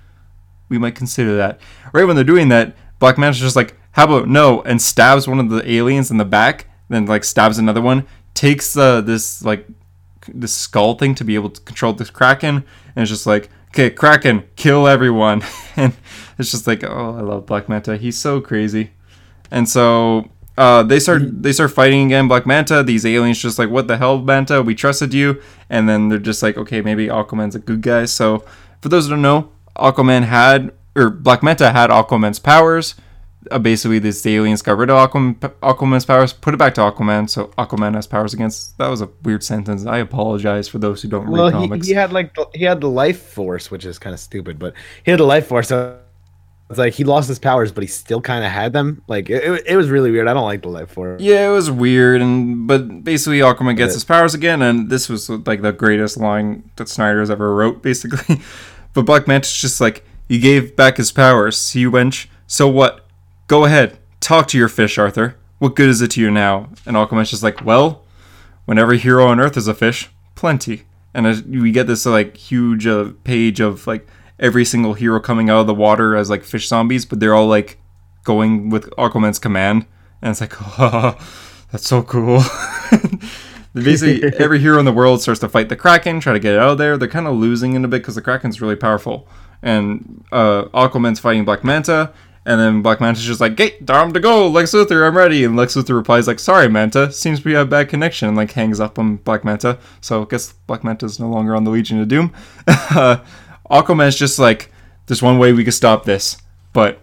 We 0.69 0.77
might 0.77 0.95
consider 0.95 1.35
that." 1.37 1.59
Right 1.91 2.05
when 2.05 2.15
they're 2.15 2.23
doing 2.23 2.49
that, 2.49 2.77
Black 2.99 3.17
Manta's 3.17 3.41
just 3.41 3.55
like, 3.55 3.75
"How 3.93 4.05
about 4.05 4.29
no?" 4.29 4.61
and 4.61 4.79
stabs 4.79 5.27
one 5.27 5.39
of 5.39 5.49
the 5.49 5.69
aliens 5.69 6.11
in 6.11 6.17
the 6.17 6.25
back, 6.25 6.67
then 6.87 7.07
like 7.07 7.23
stabs 7.23 7.57
another 7.57 7.81
one, 7.81 8.05
takes 8.37 8.77
uh, 8.77 9.01
this 9.01 9.43
like 9.43 9.65
this 10.27 10.53
skull 10.53 10.93
thing 10.93 11.15
to 11.15 11.25
be 11.25 11.35
able 11.35 11.49
to 11.49 11.59
control 11.61 11.91
this 11.91 12.11
kraken, 12.11 12.55
and 12.55 13.01
it's 13.01 13.09
just 13.09 13.25
like, 13.25 13.49
okay, 13.69 13.89
kraken, 13.89 14.43
kill 14.55 14.87
everyone, 14.87 15.43
and 15.75 15.93
it's 16.37 16.51
just 16.51 16.67
like, 16.67 16.83
oh, 16.83 17.15
I 17.17 17.21
love 17.21 17.47
Black 17.47 17.67
Manta. 17.67 17.97
He's 17.97 18.17
so 18.17 18.39
crazy, 18.39 18.91
and 19.51 19.67
so. 19.67 20.29
Uh, 20.59 20.81
they 20.81 20.99
start 20.99 21.21
they 21.43 21.51
start 21.53 21.69
fighting 21.69 22.07
again. 22.07 22.27
Black 22.27 22.47
Manta. 22.47 22.81
These 22.81 23.05
aliens 23.05 23.39
just 23.39 23.59
like, 23.59 23.69
what 23.69 23.87
the 23.87 23.95
hell, 23.95 24.17
Manta? 24.17 24.63
We 24.63 24.73
trusted 24.73 25.13
you, 25.13 25.39
and 25.69 25.87
then 25.87 26.09
they're 26.09 26.17
just 26.17 26.41
like, 26.41 26.57
okay, 26.57 26.81
maybe 26.81 27.09
Aquaman's 27.09 27.53
a 27.53 27.59
good 27.59 27.83
guy. 27.83 28.05
So, 28.05 28.43
for 28.81 28.89
those 28.89 29.05
who 29.05 29.11
don't 29.11 29.21
know, 29.21 29.51
Aquaman 29.75 30.23
had 30.23 30.71
or 30.95 31.11
Black 31.11 31.43
Manta 31.43 31.73
had 31.73 31.91
Aquaman's 31.91 32.39
powers 32.39 32.95
uh, 33.51 33.59
basically 33.59 33.99
these 33.99 34.25
aliens 34.25 34.61
got 34.61 34.77
rid 34.77 34.89
of 34.89 35.09
Aquaman, 35.09 35.37
Aquaman's 35.61 36.05
powers, 36.05 36.33
put 36.33 36.53
it 36.53 36.57
back 36.57 36.73
to 36.75 36.81
Aquaman, 36.81 37.29
so 37.29 37.47
Aquaman 37.57 37.95
has 37.95 38.07
powers 38.07 38.33
against. 38.33 38.77
That 38.77 38.87
was 38.87 39.01
a 39.01 39.09
weird 39.23 39.43
sentence. 39.43 39.85
I 39.85 39.97
apologize 39.99 40.67
for 40.67 40.79
those 40.79 41.01
who 41.01 41.09
don't 41.09 41.29
well, 41.29 41.45
read 41.45 41.53
comics. 41.53 41.87
He, 41.87 41.93
he 41.93 41.95
had 41.95 42.13
like 42.13 42.33
the, 42.35 42.47
he 42.53 42.65
had 42.65 42.81
the 42.81 42.89
life 42.89 43.21
force, 43.21 43.71
which 43.71 43.85
is 43.85 43.99
kind 43.99 44.13
of 44.13 44.19
stupid, 44.19 44.59
but 44.59 44.73
he 45.03 45.11
had 45.11 45.19
the 45.19 45.25
life 45.25 45.47
force. 45.47 45.69
So 45.69 45.99
it's 46.69 46.79
like 46.79 46.93
he 46.93 47.03
lost 47.03 47.29
his 47.29 47.39
powers, 47.39 47.71
but 47.71 47.83
he 47.83 47.87
still 47.87 48.21
kind 48.21 48.43
of 48.43 48.51
had 48.51 48.73
them. 48.73 49.01
Like 49.07 49.29
it, 49.29 49.43
it, 49.43 49.63
it, 49.67 49.77
was 49.77 49.89
really 49.89 50.11
weird. 50.11 50.27
I 50.27 50.33
don't 50.33 50.43
like 50.43 50.63
the 50.63 50.69
life 50.69 50.91
force. 50.91 51.21
Yeah, 51.21 51.47
it 51.47 51.51
was 51.51 51.71
weird, 51.71 52.21
and 52.21 52.67
but 52.67 53.03
basically 53.03 53.39
Aquaman 53.39 53.77
gets 53.77 53.93
his 53.93 54.03
powers 54.03 54.33
again, 54.33 54.61
and 54.61 54.89
this 54.89 55.07
was 55.07 55.29
like 55.29 55.61
the 55.61 55.71
greatest 55.71 56.17
line 56.17 56.69
that 56.75 56.89
Snyder's 56.89 57.29
ever 57.29 57.55
wrote, 57.55 57.81
basically. 57.81 58.41
but 58.93 59.03
Black 59.03 59.27
Manta's 59.27 59.55
just 59.55 59.79
like 59.79 60.03
he 60.27 60.39
gave 60.39 60.75
back 60.75 60.97
his 60.97 61.11
powers. 61.11 61.75
You, 61.75 61.89
wench. 61.89 62.27
So 62.47 62.67
what? 62.67 63.06
Go 63.47 63.63
ahead, 63.63 63.97
talk 64.19 64.47
to 64.49 64.57
your 64.57 64.67
fish, 64.67 64.97
Arthur. 64.97 65.37
What 65.59 65.75
good 65.75 65.87
is 65.89 66.01
it 66.01 66.11
to 66.11 66.21
you 66.21 66.29
now? 66.29 66.69
And 66.85 66.97
Aquaman's 66.97 67.29
just 67.29 67.43
like, 67.43 67.63
well, 67.63 68.03
when 68.65 68.77
every 68.77 68.97
hero 68.97 69.27
on 69.27 69.39
Earth 69.39 69.55
is 69.55 69.69
a 69.69 69.73
fish, 69.73 70.09
plenty. 70.35 70.83
And 71.13 71.25
as 71.25 71.41
we 71.43 71.71
get 71.71 71.87
this 71.87 72.05
like 72.05 72.35
huge 72.35 72.85
uh, 72.85 73.11
page 73.23 73.61
of 73.61 73.87
like 73.87 74.05
every 74.37 74.65
single 74.65 74.93
hero 74.93 75.19
coming 75.21 75.49
out 75.49 75.61
of 75.61 75.67
the 75.67 75.73
water 75.73 76.15
as 76.15 76.29
like 76.29 76.43
fish 76.43 76.67
zombies, 76.67 77.05
but 77.05 77.21
they're 77.21 77.33
all 77.33 77.47
like 77.47 77.79
going 78.25 78.69
with 78.69 78.89
Aquaman's 78.97 79.39
command, 79.39 79.85
and 80.21 80.31
it's 80.31 80.41
like, 80.41 80.53
oh, 80.79 81.17
that's 81.71 81.87
so 81.87 82.03
cool. 82.03 82.43
Basically, 83.73 84.23
every 84.39 84.59
hero 84.59 84.77
in 84.79 84.85
the 84.85 84.91
world 84.91 85.21
starts 85.21 85.39
to 85.39 85.49
fight 85.49 85.69
the 85.69 85.75
Kraken, 85.77 86.19
try 86.19 86.33
to 86.33 86.39
get 86.39 86.53
it 86.53 86.59
out 86.59 86.71
of 86.71 86.77
there. 86.77 86.97
They're 86.97 87.07
kind 87.07 87.27
of 87.27 87.35
losing 87.35 87.73
in 87.73 87.85
a 87.85 87.87
bit 87.87 88.01
because 88.01 88.15
the 88.15 88.21
Kraken's 88.21 88.59
really 88.59 88.75
powerful, 88.75 89.27
and 89.61 90.25
uh, 90.33 90.65
Aquaman's 90.73 91.19
fighting 91.19 91.45
Black 91.45 91.63
Manta, 91.63 92.11
and 92.47 92.61
then 92.61 92.81
Black 92.81 93.01
Manta's 93.01 93.25
just 93.25 93.41
like, 93.41 93.59
"Hey, 93.59 93.71
time 93.85 94.13
to 94.13 94.21
go, 94.21 94.47
Lex 94.47 94.71
Luthor, 94.71 95.05
I'm 95.05 95.17
ready." 95.17 95.43
And 95.43 95.57
Lex 95.57 95.75
Luthor 95.75 95.95
replies 95.95 96.27
like, 96.27 96.39
"Sorry, 96.39 96.69
Manta, 96.69 97.11
seems 97.11 97.43
we 97.43 97.51
have 97.51 97.67
a 97.67 97.69
bad 97.69 97.89
connection," 97.89 98.29
and 98.29 98.37
like 98.37 98.53
hangs 98.53 98.79
up 98.79 98.97
on 98.97 99.17
Black 99.17 99.43
Manta. 99.43 99.77
So 99.99 100.23
I 100.23 100.25
guess 100.25 100.53
Black 100.65 100.81
Manta's 100.81 101.19
no 101.19 101.27
longer 101.27 101.53
on 101.57 101.65
the 101.65 101.71
Legion 101.71 101.99
of 101.99 102.07
Doom. 102.07 102.33
Aquaman's 103.69 104.15
just 104.15 104.39
like, 104.39 104.71
"There's 105.07 105.21
one 105.21 105.39
way 105.39 105.51
we 105.51 105.65
can 105.65 105.73
stop 105.73 106.05
this, 106.05 106.37
but 106.71 107.01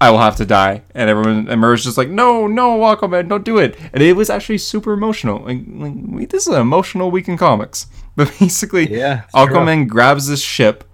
I 0.00 0.08
will 0.10 0.18
have 0.18 0.36
to 0.36 0.46
die." 0.46 0.82
And 0.94 1.10
everyone, 1.10 1.48
and 1.48 1.60
Mera's 1.60 1.82
just 1.82 1.98
like, 1.98 2.08
"No, 2.08 2.46
no, 2.46 2.78
Aquaman, 2.78 3.28
don't 3.28 3.44
do 3.44 3.58
it." 3.58 3.76
And 3.92 4.04
it 4.04 4.14
was 4.14 4.30
actually 4.30 4.58
super 4.58 4.92
emotional. 4.92 5.40
Like, 5.40 5.62
like 5.66 6.30
this 6.30 6.46
is 6.46 6.54
an 6.54 6.60
emotional 6.60 7.10
week 7.10 7.28
in 7.28 7.36
comics. 7.36 7.86
But 8.16 8.32
basically, 8.38 8.92
yeah, 8.92 9.22
Aquaman 9.34 9.82
true. 9.82 9.86
grabs 9.86 10.26
this 10.26 10.42
ship 10.42 10.84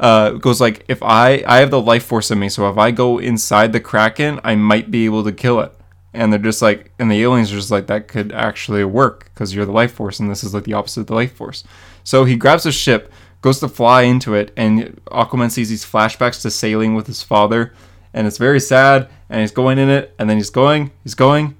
uh, 0.00 0.30
goes 0.30 0.60
like 0.60 0.84
if 0.88 1.02
I 1.02 1.42
I 1.46 1.58
have 1.58 1.70
the 1.70 1.80
life 1.80 2.04
force 2.04 2.30
in 2.30 2.38
me, 2.38 2.48
so 2.48 2.68
if 2.68 2.78
I 2.78 2.90
go 2.90 3.18
inside 3.18 3.72
the 3.72 3.80
kraken, 3.80 4.40
I 4.44 4.54
might 4.54 4.90
be 4.90 5.04
able 5.04 5.24
to 5.24 5.32
kill 5.32 5.60
it. 5.60 5.72
And 6.12 6.32
they're 6.32 6.38
just 6.38 6.62
like, 6.62 6.92
and 6.98 7.10
the 7.10 7.22
aliens 7.22 7.52
are 7.52 7.56
just 7.56 7.72
like 7.72 7.88
that 7.88 8.06
could 8.06 8.30
actually 8.32 8.84
work 8.84 9.24
because 9.24 9.52
you're 9.54 9.66
the 9.66 9.72
life 9.72 9.92
force, 9.92 10.20
and 10.20 10.30
this 10.30 10.44
is 10.44 10.54
like 10.54 10.64
the 10.64 10.72
opposite 10.72 11.00
of 11.00 11.06
the 11.08 11.14
life 11.14 11.34
force. 11.34 11.64
So 12.04 12.24
he 12.24 12.36
grabs 12.36 12.66
a 12.66 12.72
ship, 12.72 13.12
goes 13.42 13.58
to 13.60 13.68
fly 13.68 14.02
into 14.02 14.34
it, 14.34 14.52
and 14.56 15.00
Aquaman 15.06 15.50
sees 15.50 15.70
these 15.70 15.84
flashbacks 15.84 16.40
to 16.42 16.50
sailing 16.50 16.94
with 16.94 17.08
his 17.08 17.22
father, 17.22 17.72
and 18.12 18.26
it's 18.26 18.38
very 18.38 18.60
sad. 18.60 19.08
And 19.28 19.40
he's 19.40 19.50
going 19.50 19.78
in 19.78 19.88
it, 19.88 20.14
and 20.18 20.30
then 20.30 20.36
he's 20.36 20.50
going, 20.50 20.92
he's 21.02 21.14
going, 21.14 21.56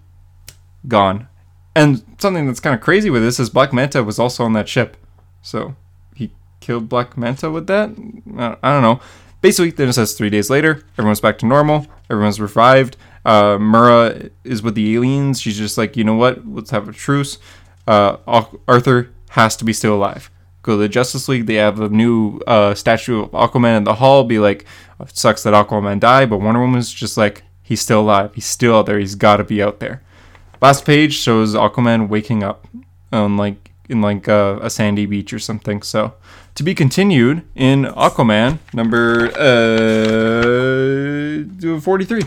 gone. 0.87 1.26
And 1.74 2.05
something 2.18 2.47
that's 2.47 2.61
kind 2.61 2.74
of 2.74 2.80
crazy 2.80 3.11
with 3.11 3.22
this 3.22 3.41
is 3.41 3.51
Black 3.51 3.72
Manta 3.72 4.05
was 4.05 4.20
also 4.20 4.45
on 4.45 4.53
that 4.53 4.68
ship, 4.68 4.97
so 5.43 5.74
killed 6.65 6.89
Black 6.89 7.19
Manta 7.19 7.51
with 7.51 7.67
that. 7.67 7.91
I 8.62 8.73
don't 8.73 8.83
know. 8.83 9.01
Basically, 9.43 9.71
then 9.71 9.91
it 9.91 9.93
says 9.93 10.15
three 10.15 10.31
days 10.31 10.49
later, 10.49 10.83
everyone's 10.97 11.21
back 11.21 11.39
to 11.41 11.47
normal. 11.47 11.87
Everyone's 12.09 12.41
revived. 12.41 12.97
Uh, 13.27 13.59
Mera 13.59 14.31
is 14.45 14.62
with 14.62 14.75
the 14.75 14.95
aliens. 14.95 15.41
She's 15.41 15.59
just 15.59 15.77
like, 15.77 15.95
you 15.97 16.05
know 16.05 16.15
what? 16.15 16.49
Let's 16.49 16.71
have 16.71 16.89
a 16.89 16.93
truce. 16.93 17.37
Uh, 17.87 18.17
Arthur 18.67 19.11
has 19.31 19.57
to 19.57 19.65
be 19.65 19.75
still 19.75 19.95
alive. 19.95 20.31
Go 20.62 20.73
to 20.73 20.79
the 20.79 20.89
Justice 20.89 21.29
League. 21.29 21.45
They 21.45 21.57
have 21.57 21.79
a 21.81 21.91
new 21.91 22.39
uh, 22.47 22.75
statue 22.75 23.25
of 23.25 23.31
Aquaman 23.33 23.77
in 23.77 23.85
the 23.85 23.97
hall. 23.97 24.25
Be 24.25 24.39
like, 24.39 24.65
it 25.01 25.17
sucks 25.17 25.43
that 25.43 25.53
Aquaman 25.53 26.01
died, 26.01 26.31
but 26.31 26.41
Wonder 26.41 26.61
Woman's 26.61 26.91
just 26.91 27.19
like, 27.19 27.43
he's 27.62 27.83
still 27.83 28.01
alive. 28.01 28.35
He's 28.35 28.47
still 28.47 28.77
out 28.77 28.87
there. 28.87 28.99
He's 28.99 29.15
got 29.15 29.37
to 29.37 29.45
be 29.45 29.62
out 29.62 29.81
there. 29.81 30.03
Last 30.62 30.87
page 30.87 31.12
shows 31.12 31.55
Aquaman 31.55 32.09
waking 32.09 32.43
up 32.43 32.67
on 33.12 33.37
like 33.37 33.73
in 33.91 34.01
like 34.01 34.29
a, 34.29 34.59
a 34.62 34.71
sandy 34.71 35.05
beach 35.05 35.35
or 35.35 35.39
something. 35.39 35.83
So 35.83 36.15
to 36.55 36.62
be 36.62 36.74
continued 36.74 37.42
in 37.55 37.84
Aquaman 37.84 38.59
number 38.72 39.26
uh, 39.36 39.40
43. 41.80 42.22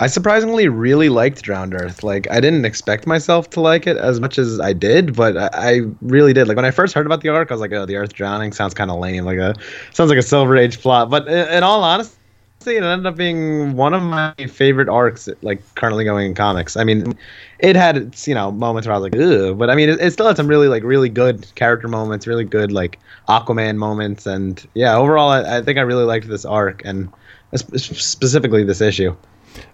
I 0.00 0.06
surprisingly 0.06 0.68
really 0.68 1.08
liked 1.08 1.42
Drowned 1.42 1.74
Earth. 1.74 2.04
Like 2.04 2.30
I 2.30 2.40
didn't 2.40 2.64
expect 2.64 3.04
myself 3.06 3.50
to 3.50 3.60
like 3.60 3.86
it 3.88 3.96
as 3.96 4.20
much 4.20 4.38
as 4.38 4.60
I 4.60 4.72
did, 4.72 5.16
but 5.16 5.36
I, 5.36 5.48
I 5.52 5.80
really 6.00 6.32
did. 6.32 6.46
Like 6.46 6.56
when 6.56 6.64
I 6.64 6.70
first 6.70 6.94
heard 6.94 7.04
about 7.04 7.22
the 7.22 7.30
arc, 7.30 7.50
I 7.50 7.54
was 7.54 7.60
like, 7.60 7.72
"Oh, 7.72 7.84
the 7.84 7.96
Earth 7.96 8.12
drowning 8.12 8.52
sounds 8.52 8.74
kind 8.74 8.92
of 8.92 9.00
lame. 9.00 9.24
Like 9.24 9.38
a 9.38 9.54
sounds 9.92 10.10
like 10.10 10.18
a 10.18 10.22
Silver 10.22 10.56
Age 10.56 10.80
plot." 10.80 11.10
But 11.10 11.26
in, 11.26 11.48
in 11.48 11.62
all 11.64 11.82
honesty, 11.82 12.16
it 12.76 12.82
ended 12.82 13.06
up 13.06 13.16
being 13.16 13.74
one 13.74 13.94
of 13.94 14.02
my 14.02 14.34
favorite 14.48 14.88
arcs, 14.88 15.28
like 15.42 15.62
currently 15.74 16.04
going 16.04 16.26
in 16.26 16.34
comics. 16.34 16.76
I 16.76 16.84
mean, 16.84 17.16
it 17.58 17.76
had 17.76 17.96
its 17.96 18.28
you 18.28 18.34
know 18.34 18.50
moments 18.50 18.86
where 18.86 18.94
I 18.94 18.98
was 18.98 19.10
like, 19.10 19.20
ugh, 19.20 19.58
but 19.58 19.70
I 19.70 19.74
mean, 19.74 19.88
it, 19.88 20.00
it, 20.00 20.12
still 20.12 20.26
had 20.26 20.36
some 20.36 20.48
really 20.48 20.68
like 20.68 20.82
really 20.82 21.08
good 21.08 21.52
character 21.54 21.88
moments, 21.88 22.26
really 22.26 22.44
good 22.44 22.72
like 22.72 22.98
Aquaman 23.28 23.76
moments, 23.76 24.26
and 24.26 24.66
yeah, 24.74 24.96
overall, 24.96 25.30
I, 25.30 25.58
I 25.58 25.62
think 25.62 25.78
I 25.78 25.82
really 25.82 26.04
liked 26.04 26.28
this 26.28 26.44
arc 26.44 26.82
and 26.84 27.10
specifically 27.54 28.64
this 28.64 28.80
issue. 28.80 29.16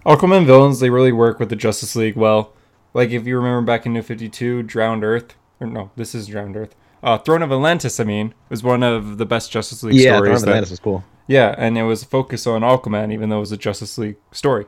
Aquaman 0.07 0.47
villains 0.47 0.81
they 0.81 0.91
really 0.91 1.13
work 1.13 1.39
with 1.41 1.49
the 1.49 1.57
Justice 1.57 1.97
League 1.97 2.17
well. 2.17 2.53
Like 2.95 3.11
if 3.11 3.27
you 3.27 3.37
remember 3.37 3.63
back 3.63 3.87
in 3.87 3.93
New 3.93 4.03
Fifty 4.03 4.29
Two, 4.29 4.63
Drowned 4.63 5.05
Earth, 5.05 5.35
or 5.61 5.67
no, 5.67 5.91
this 5.97 6.15
is 6.15 6.27
Drowned 6.27 6.57
Earth. 6.57 6.75
Uh, 7.03 7.19
Throne 7.19 7.43
of 7.43 7.53
Atlantis, 7.53 8.01
I 8.01 8.05
mean, 8.05 8.33
was 8.49 8.63
one 8.63 8.83
of 8.83 9.19
the 9.19 9.27
best 9.27 9.53
Justice 9.53 9.83
League 9.83 9.97
yeah, 9.97 10.17
stories. 10.17 10.21
Yeah, 10.21 10.25
Throne 10.25 10.37
of 10.37 10.43
Atlantis 10.49 10.71
was 10.71 10.81
cool. 10.81 11.05
Yeah, 11.27 11.55
and 11.57 11.79
it 11.79 11.85
was 11.85 12.03
a 12.03 12.07
focus 12.07 12.47
on 12.47 12.63
Aquaman, 12.63 13.13
even 13.13 13.29
though 13.29 13.39
it 13.39 13.41
was 13.41 13.53
a 13.53 13.57
Justice 13.57 13.97
League 13.97 14.17
story. 14.33 14.67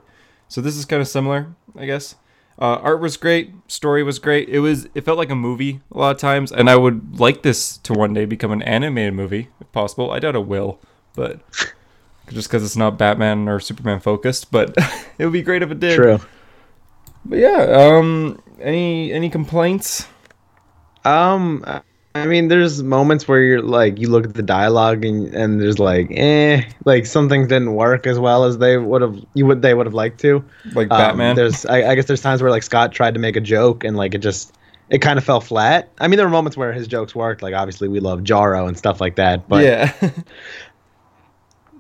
So 0.49 0.61
this 0.61 0.77
is 0.77 0.85
kind 0.85 1.03
of 1.03 1.09
similar, 1.09 1.55
I 1.77 1.87
guess. 1.87 2.15
Uh, 2.59 2.77
art 2.77 3.01
was 3.01 3.19
great, 3.19 3.53
story 3.69 4.03
was 4.03 4.19
great. 4.19 4.49
It 4.49 4.61
was 4.61 4.89
it 4.95 5.05
felt 5.05 5.19
like 5.19 5.29
a 5.29 5.35
movie 5.35 5.81
a 5.93 5.99
lot 5.99 6.15
of 6.15 6.21
times, 6.21 6.51
and 6.51 6.71
I 6.71 6.77
would 6.77 7.21
like 7.21 7.43
this 7.43 7.77
to 7.79 7.93
one 7.93 8.15
day 8.15 8.25
become 8.25 8.51
an 8.51 8.63
animated 8.63 9.13
movie 9.13 9.49
if 9.61 9.71
possible. 9.73 10.11
I 10.11 10.21
doubt 10.21 10.37
it 10.37 10.47
will, 10.47 10.81
but 11.15 11.41
just 12.31 12.49
because 12.49 12.65
it's 12.65 12.77
not 12.77 12.97
Batman 12.97 13.47
or 13.47 13.61
Superman 13.61 14.01
focused, 14.01 14.51
but 14.51 14.75
it 15.19 15.25
would 15.25 15.35
be 15.35 15.43
great 15.43 15.63
if 15.63 15.71
it 15.71 15.81
did. 15.81 15.97
True. 15.97 16.19
But 17.27 17.39
yeah, 17.41 17.67
um, 17.69 18.41
any 18.61 19.13
any 19.13 19.29
complaints? 19.29 20.07
Um, 21.05 21.63
I 22.23 22.27
mean, 22.27 22.49
there's 22.49 22.83
moments 22.83 23.29
where 23.29 23.41
you're 23.41 23.63
like, 23.63 23.99
you 23.99 24.09
look 24.09 24.25
at 24.25 24.35
the 24.35 24.43
dialogue 24.43 25.05
and 25.05 25.35
and 25.35 25.61
there's 25.61 25.79
like, 25.79 26.09
eh, 26.11 26.63
like 26.85 27.07
some 27.07 27.29
things 27.29 27.49
didn't 27.49 27.75
work 27.75 28.07
as 28.07 28.19
well 28.19 28.45
as 28.45 28.59
they 28.59 28.77
would 28.79 29.03
have, 29.03 29.17
you 29.35 29.47
would 29.47 29.63
they 29.63 29.75
would 29.75 29.87
have 29.87 29.95
liked 29.95 30.21
to. 30.21 30.45
Like 30.75 30.91
um, 30.91 30.99
Batman. 30.99 31.37
There's, 31.37 31.65
I, 31.67 31.91
I, 31.91 31.95
guess, 31.95 32.07
there's 32.07 32.21
times 32.21 32.43
where 32.43 32.51
like 32.51 32.63
Scott 32.63 32.93
tried 32.93 33.15
to 33.15 33.21
make 33.21 33.37
a 33.37 33.41
joke 33.41 33.85
and 33.85 33.97
like 33.97 34.15
it 34.15 34.19
just, 34.19 34.57
it 34.89 34.99
kind 34.99 35.19
of 35.19 35.25
fell 35.25 35.41
flat. 35.41 35.91
I 35.99 36.09
mean, 36.09 36.17
there 36.17 36.27
were 36.27 36.33
moments 36.33 36.57
where 36.57 36.73
his 36.73 36.87
jokes 36.87 37.15
worked. 37.15 37.43
Like 37.43 37.55
obviously 37.55 37.89
we 37.89 38.01
love 38.01 38.23
Jarro 38.23 38.67
and 38.67 38.77
stuff 38.77 39.01
like 39.01 39.17
that. 39.17 39.49
But 39.49 39.65
yeah, 39.65 39.93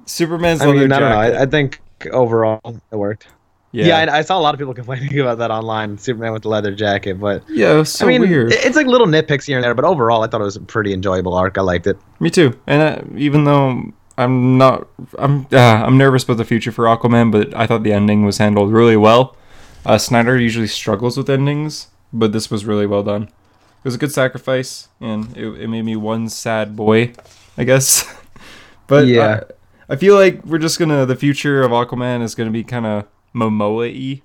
Superman's. 0.06 0.60
I 0.60 0.72
mean, 0.72 0.92
I 0.92 0.98
don't 0.98 1.10
know. 1.10 1.18
I, 1.18 1.42
I 1.42 1.46
think 1.46 1.80
overall 2.12 2.60
it 2.64 2.96
worked. 2.96 3.28
Yeah, 3.76 3.86
Yeah, 4.04 4.12
I, 4.12 4.18
I 4.18 4.22
saw 4.22 4.38
a 4.38 4.40
lot 4.40 4.54
of 4.54 4.58
people 4.58 4.74
complaining 4.82 5.18
about 5.20 5.38
that 5.38 5.50
online. 5.50 5.98
Superman 5.98 6.32
with 6.32 6.42
the 6.42 6.48
leather 6.48 6.74
jacket, 6.74 7.20
but 7.20 7.42
yeah, 7.48 7.72
it 7.74 7.76
was 7.76 7.92
so 7.92 8.06
I 8.06 8.08
mean, 8.08 8.22
weird. 8.22 8.52
it- 8.52 8.64
it's 8.64 8.76
like 8.76 8.86
little 8.86 9.06
nitpicks 9.06 9.44
here 9.46 9.56
and 9.58 9.64
there. 9.64 9.74
But 9.74 9.84
overall, 9.84 10.22
I 10.22 10.28
thought 10.28 10.40
it 10.40 10.44
was 10.44 10.56
a 10.56 10.60
pretty 10.60 10.92
enjoyable 10.92 11.34
arc. 11.34 11.58
I 11.58 11.62
liked 11.62 11.86
it. 11.86 11.98
Me 12.20 12.30
too. 12.30 12.58
And 12.66 12.80
uh, 12.82 13.02
even 13.16 13.44
though 13.44 13.92
I'm 14.18 14.56
not, 14.58 14.88
I'm 15.18 15.46
uh, 15.52 15.56
I'm 15.58 15.98
nervous 15.98 16.24
about 16.24 16.38
the 16.38 16.44
future 16.44 16.72
for 16.72 16.84
Aquaman, 16.86 17.30
but 17.30 17.54
I 17.54 17.66
thought 17.66 17.82
the 17.82 17.92
ending 17.92 18.24
was 18.24 18.38
handled 18.38 18.72
really 18.72 18.96
well. 18.96 19.36
Uh, 19.84 19.98
Snyder 19.98 20.36
usually 20.38 20.66
struggles 20.66 21.16
with 21.16 21.28
endings, 21.30 21.88
but 22.12 22.32
this 22.32 22.50
was 22.50 22.64
really 22.64 22.86
well 22.86 23.02
done. 23.02 23.24
It 23.24 23.84
was 23.84 23.94
a 23.94 23.98
good 23.98 24.10
sacrifice, 24.12 24.88
and 25.00 25.36
it, 25.36 25.46
it 25.60 25.68
made 25.68 25.82
me 25.84 25.94
one 25.96 26.28
sad 26.28 26.74
boy, 26.74 27.12
I 27.58 27.64
guess. 27.64 28.04
but 28.88 29.06
Yeah. 29.06 29.20
uh, 29.22 29.40
I 29.88 29.94
feel 29.96 30.16
like 30.16 30.44
we're 30.44 30.58
just 30.58 30.78
gonna 30.80 31.06
the 31.06 31.14
future 31.14 31.62
of 31.62 31.70
Aquaman 31.70 32.22
is 32.22 32.34
gonna 32.34 32.50
be 32.50 32.64
kind 32.64 32.84
of 32.86 33.04
Momoa-y, 33.36 34.22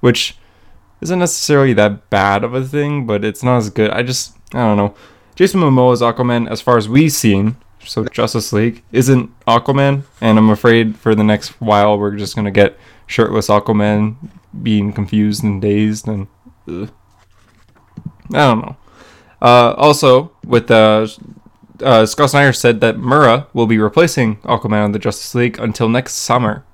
which 0.00 0.36
isn't 1.00 1.18
necessarily 1.18 1.72
that 1.74 2.10
bad 2.10 2.44
of 2.44 2.54
a 2.54 2.64
thing, 2.64 3.06
but 3.06 3.24
it's 3.24 3.42
not 3.42 3.58
as 3.58 3.70
good. 3.70 3.90
I 3.90 4.02
just 4.02 4.36
I 4.52 4.58
don't 4.58 4.76
know. 4.76 4.94
Jason 5.36 5.60
Momoa's 5.60 6.02
Aquaman, 6.02 6.50
as 6.50 6.60
far 6.60 6.76
as 6.76 6.88
we've 6.88 7.12
seen, 7.12 7.56
so 7.84 8.04
Justice 8.06 8.52
League 8.52 8.82
isn't 8.90 9.30
Aquaman, 9.46 10.02
and 10.20 10.38
I'm 10.38 10.50
afraid 10.50 10.96
for 10.96 11.14
the 11.14 11.22
next 11.22 11.60
while 11.60 11.98
we're 11.98 12.16
just 12.16 12.34
gonna 12.34 12.50
get 12.50 12.76
shirtless 13.06 13.48
Aquaman 13.48 14.16
being 14.62 14.92
confused 14.92 15.44
and 15.44 15.62
dazed, 15.62 16.08
and 16.08 16.26
ugh. 16.68 16.90
I 18.34 18.38
don't 18.38 18.60
know. 18.60 18.76
Uh, 19.40 19.74
also, 19.76 20.32
with 20.44 20.70
uh, 20.70 21.06
uh, 21.82 22.04
Scott 22.04 22.30
Snyder 22.30 22.52
said 22.52 22.80
that 22.80 22.98
Mera 22.98 23.46
will 23.52 23.66
be 23.66 23.78
replacing 23.78 24.36
Aquaman 24.38 24.86
in 24.86 24.92
the 24.92 24.98
Justice 24.98 25.34
League 25.34 25.58
until 25.58 25.88
next 25.88 26.14
summer, 26.14 26.64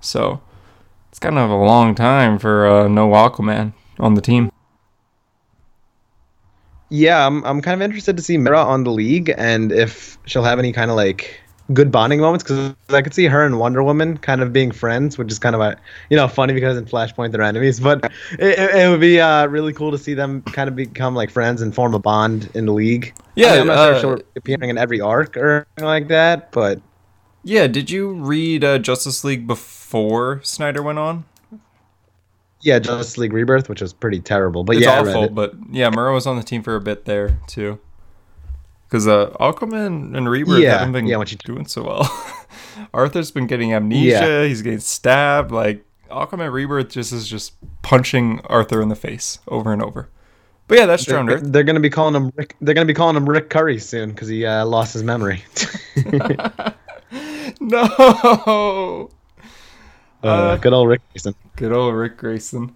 so 0.00 0.40
it's 1.12 1.18
kind 1.18 1.38
of 1.38 1.50
a 1.50 1.56
long 1.56 1.94
time 1.94 2.38
for 2.38 2.66
uh, 2.66 2.88
no 2.88 3.10
Aquaman 3.10 3.74
on 4.00 4.14
the 4.14 4.22
team. 4.22 4.50
Yeah, 6.88 7.26
I'm 7.26 7.44
I'm 7.44 7.60
kind 7.60 7.74
of 7.74 7.84
interested 7.84 8.16
to 8.16 8.22
see 8.22 8.38
Mera 8.38 8.62
on 8.62 8.84
the 8.84 8.90
league 8.90 9.32
and 9.36 9.72
if 9.72 10.16
she'll 10.24 10.42
have 10.42 10.58
any 10.58 10.72
kind 10.72 10.90
of 10.90 10.96
like 10.96 11.38
good 11.74 11.92
bonding 11.92 12.20
moments 12.20 12.42
because 12.42 12.74
I 12.88 13.02
could 13.02 13.12
see 13.12 13.26
her 13.26 13.44
and 13.44 13.58
Wonder 13.58 13.82
Woman 13.82 14.16
kind 14.16 14.40
of 14.40 14.54
being 14.54 14.72
friends, 14.72 15.18
which 15.18 15.30
is 15.30 15.38
kind 15.38 15.54
of 15.54 15.60
a 15.60 15.76
you 16.08 16.16
know 16.16 16.28
funny 16.28 16.54
because 16.54 16.78
in 16.78 16.86
Flashpoint 16.86 17.32
they're 17.32 17.42
enemies, 17.42 17.78
but 17.78 18.10
it, 18.38 18.58
it, 18.58 18.88
would 18.88 19.00
be 19.00 19.20
uh, 19.20 19.46
really 19.48 19.74
cool 19.74 19.90
to 19.90 19.98
see 19.98 20.14
them 20.14 20.40
kind 20.42 20.66
of 20.68 20.76
become 20.76 21.14
like 21.14 21.30
friends 21.30 21.60
and 21.60 21.74
form 21.74 21.92
a 21.92 21.98
bond 21.98 22.50
in 22.54 22.64
the 22.64 22.72
league. 22.72 23.14
Yeah, 23.34 23.48
I 23.48 23.50
mean, 23.52 23.60
I'm 23.60 23.66
not 23.66 23.76
sure 23.76 23.92
uh, 23.92 23.96
if 23.96 24.00
she'll 24.00 24.16
be 24.16 24.22
appearing 24.36 24.70
in 24.70 24.78
every 24.78 25.02
arc 25.02 25.36
or 25.36 25.66
anything 25.76 25.84
like 25.84 26.08
that, 26.08 26.52
but 26.52 26.80
Yeah, 27.44 27.66
did 27.66 27.90
you 27.90 28.12
read 28.12 28.62
uh, 28.64 28.78
Justice 28.78 29.24
League 29.24 29.46
before 29.46 30.40
Snyder 30.42 30.82
went 30.82 30.98
on? 30.98 31.24
yeah, 32.62 32.78
Justice 32.78 33.18
League 33.18 33.32
Rebirth, 33.32 33.68
which 33.68 33.82
was 33.82 33.92
pretty 33.92 34.20
terrible, 34.20 34.62
but 34.62 34.76
It's 34.76 34.84
yeah, 34.86 35.00
awful, 35.00 35.28
but 35.28 35.54
yeah, 35.70 35.90
Mera 35.90 36.14
was 36.14 36.26
on 36.28 36.36
the 36.36 36.44
team 36.44 36.62
for 36.62 36.76
a 36.76 36.80
bit 36.80 37.04
there 37.04 37.38
too. 37.48 37.80
Because 38.88 39.08
uh, 39.08 39.30
Aquaman 39.40 40.16
and 40.16 40.30
Rebirth 40.30 40.60
Yeah, 40.60 40.78
haven't 40.78 40.92
been 40.92 41.06
yeah, 41.06 41.22
doing 41.44 41.66
so 41.66 41.82
well. 41.82 42.24
Arthur's 42.94 43.30
been 43.30 43.46
getting 43.46 43.72
amnesia. 43.72 44.46
He's 44.46 44.62
getting 44.62 44.78
stabbed. 44.80 45.50
Like 45.50 45.84
Aquaman 46.10 46.52
Rebirth 46.52 46.90
just 46.90 47.12
is 47.12 47.26
just 47.26 47.54
punching 47.82 48.40
Arthur 48.44 48.80
in 48.80 48.88
the 48.90 48.96
face 48.96 49.38
over 49.48 49.72
and 49.72 49.82
over. 49.82 50.08
But 50.68 50.78
yeah, 50.78 50.86
that's 50.86 51.04
Drowned 51.04 51.28
They're, 51.28 51.36
Earth. 51.38 51.42
they're 51.46 51.64
gonna 51.64 51.80
be 51.80 51.90
calling 51.90 52.14
him 52.14 52.32
Rick. 52.36 52.54
They're 52.60 52.74
gonna 52.74 52.86
be 52.86 52.94
calling 52.94 53.16
him 53.16 53.28
Rick 53.28 53.50
Curry 53.50 53.78
soon 53.78 54.10
because 54.10 54.28
he 54.28 54.46
uh, 54.46 54.64
lost 54.64 54.92
his 54.92 55.02
memory. 55.02 55.42
No. 57.60 59.10
uh, 60.22 60.56
good 60.56 60.72
old 60.72 60.88
Ric 60.88 61.00
Grayson. 61.12 61.34
Good 61.56 61.72
old 61.72 61.94
Ric 61.94 62.16
Grayson. 62.16 62.74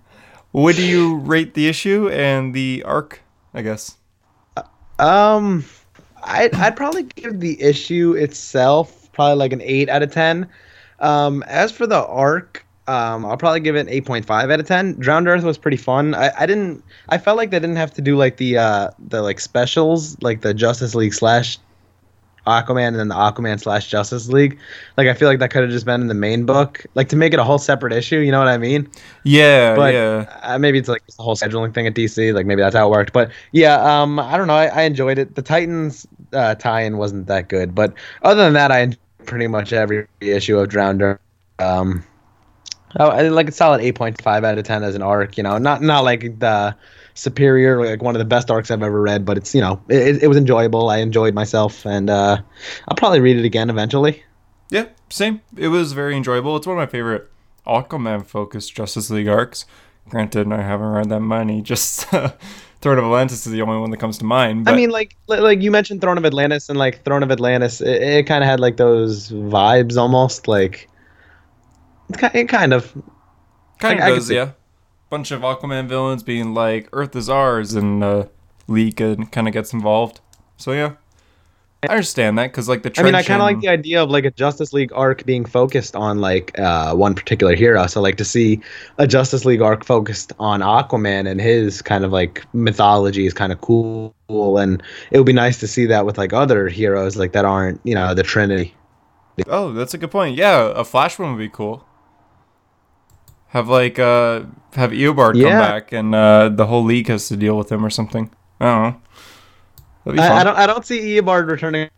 What 0.53 0.77
do 0.77 0.85
you 0.87 1.17
rate 1.19 1.55
the 1.55 1.69
issue 1.69 2.09
and 2.09 2.55
the 2.55 2.83
arc? 2.85 3.21
I 3.55 3.63
guess. 3.63 3.97
Um, 4.99 5.65
I'd 6.23 6.55
I'd 6.55 6.77
probably 6.77 7.05
give 7.05 7.41
the 7.41 7.61
issue 7.63 8.15
itself 8.15 9.11
probably 9.13 9.37
like 9.37 9.53
an 9.53 9.61
eight 9.63 9.89
out 9.89 10.03
of 10.03 10.13
ten. 10.13 10.49
Um, 11.01 11.43
as 11.45 11.73
for 11.73 11.87
the 11.87 12.07
arc, 12.07 12.65
um, 12.89 13.27
I'll 13.27 13.37
probably 13.37 13.61
give 13.61 13.77
it 13.77 13.81
an 13.81 13.89
eight 13.89 14.07
point 14.07 14.25
five 14.25 14.51
out 14.51 14.61
of 14.61 14.67
ten. 14.67 14.95
Drowned 14.95 15.29
Earth 15.29 15.45
was 15.45 15.59
pretty 15.59 15.77
fun. 15.77 16.15
I, 16.15 16.31
I 16.39 16.47
didn't. 16.47 16.83
I 17.09 17.19
felt 17.19 17.37
like 17.37 17.51
they 17.51 17.59
didn't 17.59 17.77
have 17.77 17.93
to 17.95 18.03
do 18.03 18.17
like 18.17 18.37
the 18.39 18.59
uh 18.59 18.91
the 18.99 19.23
like 19.23 19.41
specials 19.41 20.21
like 20.23 20.41
the 20.41 20.55
Justice 20.55 20.95
League 20.95 21.15
slash 21.15 21.59
Aquaman 22.47 22.89
and 22.89 22.97
then 22.97 23.09
the 23.09 23.15
Aquaman 23.15 23.61
slash 23.61 23.89
Justice 23.89 24.29
League. 24.29 24.59
Like 24.97 25.09
I 25.09 25.15
feel 25.15 25.29
like 25.29 25.39
that 25.41 25.51
could 25.51 25.63
have 25.63 25.71
just 25.71 25.85
been 25.87 26.01
in 26.01 26.07
the 26.07 26.15
main 26.15 26.47
book, 26.47 26.85
like 26.95 27.09
to 27.11 27.17
make 27.17 27.33
it 27.33 27.39
a 27.39 27.45
whole 27.45 27.59
separate 27.59 27.93
issue. 27.93 28.19
You 28.19 28.31
know 28.33 28.39
what 28.39 28.49
I 28.49 28.59
mean? 28.59 28.89
Yeah, 29.25 29.75
But 29.75 29.95
yeah. 29.95 30.39
uh, 30.43 30.59
maybe 30.59 30.79
it's 30.79 30.89
like 30.89 31.05
the 31.07 31.23
whole 31.23 31.37
scheduling 31.37 31.75
thing 31.75 31.87
at 31.87 31.95
DC. 31.95 32.33
Like 32.33 32.47
maybe 32.47 32.63
that's 32.63 32.75
how 32.77 32.87
it 32.87 32.91
worked. 32.91 33.13
But 33.13 33.31
yeah, 33.53 33.77
um, 33.83 34.19
I 34.19 34.37
don't 34.37 34.47
know. 34.47 34.55
I, 34.55 34.67
I 34.67 34.83
enjoyed 34.83 35.19
it. 35.19 35.35
The 35.35 35.43
Titans 35.43 36.07
uh, 36.33 36.55
tie-in 36.55 36.97
wasn't 36.97 37.27
that 37.27 37.49
good, 37.49 37.75
but 37.75 37.93
other 38.23 38.45
than 38.45 38.53
that, 38.55 38.71
I 38.73 38.81
enjoyed 38.81 38.99
pretty 39.27 39.47
much 39.49 39.73
every 39.73 40.07
issue 40.21 40.59
of 40.59 40.69
Drowned 40.69 41.03
Earth. 41.03 41.21
Um, 41.59 42.05
oh, 42.99 43.09
I 43.09 43.23
like 43.29 43.49
a 43.49 43.53
solid 43.53 43.81
eight 43.81 43.95
point 43.97 44.21
five 44.23 44.45
out 44.45 44.59
of 44.59 44.65
ten 44.65 44.83
as 44.83 44.95
an 44.95 45.03
arc. 45.03 45.37
You 45.37 45.43
know, 45.43 45.59
not 45.59 45.83
not 45.83 46.05
like 46.05 46.39
the 46.39 46.77
superior, 47.17 47.85
like 47.85 48.03
one 48.03 48.15
of 48.15 48.19
the 48.19 48.25
best 48.25 48.51
arcs 48.51 48.71
I've 48.71 48.83
ever 48.83 49.01
read, 49.01 49.25
but 49.25 49.37
it's 49.37 49.55
you 49.55 49.61
know, 49.61 49.81
it, 49.89 50.23
it 50.23 50.29
was 50.29 50.37
enjoyable. 50.37 50.89
I 50.91 50.99
enjoyed 50.99 51.35
myself, 51.35 51.85
and 51.85 52.09
uh, 52.09 52.39
I'll 52.89 52.97
probably 52.97 53.21
read 53.21 53.37
it 53.37 53.45
again 53.45 53.71
eventually. 53.71 54.23
Yeah, 54.71 54.87
same. 55.11 55.41
It 55.57 55.69
was 55.69 55.93
very 55.93 56.17
enjoyable. 56.17 56.57
It's 56.57 56.67
one 56.67 56.77
of 56.77 56.81
my 56.81 56.91
favorite 56.91 57.31
Aquaman 57.67 58.25
focused 58.25 58.75
Justice 58.75 59.11
League 59.11 59.29
arcs. 59.29 59.65
Granted, 60.09 60.53
I 60.53 60.63
haven't 60.63 60.87
read 60.89 61.09
that 61.09 61.21
many. 61.21 61.63
Just 61.73 62.07
Throne 62.81 62.99
of 62.99 63.05
Atlantis 63.05 63.47
is 63.47 63.53
the 63.53 63.63
only 63.63 63.79
one 63.79 63.91
that 63.91 63.97
comes 63.97 64.19
to 64.19 64.25
mind. 64.25 64.65
But 64.65 64.75
I 64.75 64.77
mean, 64.77 64.91
like 64.91 65.17
like 65.27 65.63
you 65.63 65.71
mentioned 65.71 66.01
Throne 66.01 66.19
of 66.19 66.25
Atlantis, 66.25 66.69
and 66.69 66.79
like 66.79 67.05
Throne 67.05 67.23
of 67.23 67.31
Atlantis, 67.31 67.81
it, 67.81 68.03
it 68.03 68.27
kind 68.27 68.45
of 68.45 68.51
had 68.51 68.61
like 68.61 68.77
those 68.77 69.31
vibes 69.31 69.97
almost. 69.97 70.47
Like 70.47 70.89
it, 72.11 72.49
kind 72.49 72.73
of 72.73 72.93
kind 73.79 74.01
I 74.01 74.11
of 74.11 74.17
does, 74.17 74.31
yeah. 74.31 74.53
Bunch 75.09 75.31
of 75.31 75.43
Aquaman 75.43 75.89
villains 75.89 76.23
being 76.23 76.53
like, 76.55 76.89
Earth 76.93 77.15
is 77.15 77.29
ours, 77.29 77.75
and 77.75 78.03
uh, 78.03 78.27
League 78.67 78.97
kind 78.97 79.47
of 79.47 79.53
gets 79.53 79.73
involved. 79.73 80.21
So 80.57 80.73
yeah, 80.73 80.95
I 81.83 81.89
understand 81.89 82.39
that 82.39 82.51
because 82.51 82.69
like 82.69 82.83
the 82.83 82.93
I 82.99 83.03
mean, 83.03 83.15
I 83.15 83.23
kind 83.23 83.41
of 83.41 83.45
like 83.45 83.61
the 83.61 83.69
idea 83.69 84.03
of 84.03 84.11
like 84.11 84.25
a 84.25 84.31
Justice 84.31 84.73
League 84.73 84.93
arc 84.95 85.25
being 85.25 85.45
focused 85.45 85.95
on 85.95 86.21
like 86.21 86.59
uh, 86.59 86.95
one 86.95 87.15
particular 87.15 87.55
hero. 87.55 87.87
So 87.87 88.01
like 88.01 88.17
to 88.17 88.25
see 88.25 88.61
a 88.99 89.07
Justice 89.07 89.45
League 89.45 89.61
arc 89.61 89.85
focused 89.85 90.33
on 90.39 90.61
Aquaman 90.61 91.31
and 91.31 91.41
his 91.41 91.83
kind 91.83 92.05
of 92.05 92.13
like 92.13 92.45
mythology 92.55 93.27
is 93.27 93.35
kind 93.35 93.53
of 93.53 93.61
cool, 93.61 94.15
and 94.59 94.83
it 95.11 95.19
would 95.19 95.27
be 95.27 95.33
nice 95.33 95.61
to 95.61 95.69
see 95.69 95.87
that 95.87 96.07
with 96.07 96.19
like 96.19 96.33
other 96.33 96.69
heroes 96.69 97.17
like 97.17 97.33
that 97.33 97.45
aren't 97.45 97.81
you 97.85 97.95
know 97.95 98.15
the 98.15 98.23
Trinity. 98.23 98.75
Oh, 99.47 99.73
that's 99.73 99.93
a 99.95 99.99
good 99.99 100.11
point. 100.11 100.37
Yeah, 100.37 100.73
a 100.75 100.83
Flash 100.83 101.19
one 101.19 101.33
would 101.33 101.39
be 101.39 101.51
cool. 101.51 101.86
Have 103.49 103.69
like 103.69 103.99
uh 103.99 104.43
have 104.75 104.91
Eobard 104.91 105.41
come 105.41 105.51
back 105.51 105.93
and 105.93 106.15
uh 106.15 106.49
the 106.49 106.67
whole 106.67 106.85
league 106.85 107.09
has 107.09 107.29
to 107.29 107.37
deal 107.37 107.57
with 107.57 107.71
him 107.71 107.85
or 107.85 107.91
something. 107.91 108.31
I 108.61 108.65
don't 108.65 108.83
know. 108.83 109.01
That'd 110.05 110.17
be 110.17 110.23
fun. 110.23 110.33
I, 110.33 110.41
I 110.41 110.45
don't 110.45 110.57
I 110.57 110.67
don't 110.67 110.85
see 110.87 111.17
Eobard 111.17 111.49
returning 111.49 111.89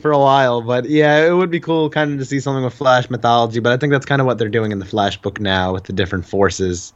for 0.00 0.10
a 0.10 0.18
while, 0.18 0.62
but 0.62 0.88
yeah, 0.88 1.24
it 1.26 1.32
would 1.32 1.50
be 1.50 1.60
cool 1.60 1.88
kind 1.88 2.12
of 2.12 2.18
to 2.18 2.24
see 2.24 2.40
something 2.40 2.64
with 2.64 2.74
Flash 2.74 3.08
mythology. 3.08 3.60
But 3.60 3.72
I 3.72 3.76
think 3.76 3.92
that's 3.92 4.06
kind 4.06 4.20
of 4.20 4.26
what 4.26 4.38
they're 4.38 4.48
doing 4.48 4.72
in 4.72 4.78
the 4.78 4.84
Flash 4.84 5.16
book 5.20 5.40
now 5.40 5.72
with 5.72 5.84
the 5.84 5.92
different 5.92 6.26
forces. 6.26 6.92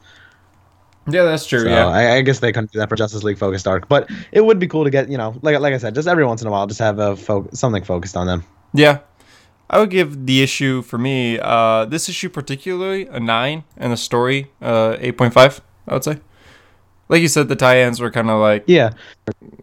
yeah, 1.07 1.23
that's 1.23 1.45
true. 1.45 1.61
So 1.61 1.69
yeah. 1.69 1.87
I, 1.87 2.15
I 2.15 2.21
guess 2.21 2.39
they 2.39 2.51
couldn't 2.51 2.71
do 2.71 2.79
that 2.79 2.89
for 2.89 2.95
Justice 2.95 3.23
League 3.23 3.37
focused 3.37 3.67
arc, 3.67 3.87
but 3.87 4.09
it 4.31 4.41
would 4.41 4.59
be 4.59 4.67
cool 4.67 4.83
to 4.83 4.89
get 4.89 5.09
you 5.09 5.17
know 5.17 5.35
like 5.41 5.57
like 5.59 5.73
I 5.73 5.77
said, 5.77 5.95
just 5.95 6.07
every 6.07 6.25
once 6.25 6.41
in 6.41 6.47
a 6.47 6.51
while, 6.51 6.67
just 6.67 6.79
have 6.79 6.99
a 6.99 7.15
fo- 7.15 7.49
something 7.53 7.83
focused 7.83 8.17
on 8.17 8.27
them. 8.27 8.43
Yeah. 8.73 8.99
I 9.71 9.79
would 9.79 9.89
give 9.89 10.25
the 10.25 10.43
issue 10.43 10.81
for 10.81 10.97
me, 10.97 11.39
uh, 11.39 11.85
this 11.85 12.09
issue 12.09 12.27
particularly, 12.29 13.07
a 13.07 13.21
9, 13.21 13.63
and 13.77 13.93
the 13.93 13.97
story, 13.97 14.51
uh, 14.61 14.97
8.5, 14.99 15.61
I 15.87 15.93
would 15.93 16.03
say. 16.03 16.19
Like 17.07 17.21
you 17.21 17.29
said, 17.29 17.47
the 17.47 17.55
tie 17.55 17.81
ins 17.81 18.01
were 18.01 18.11
kind 18.11 18.29
of 18.29 18.41
like, 18.41 18.65
Yeah, 18.67 18.91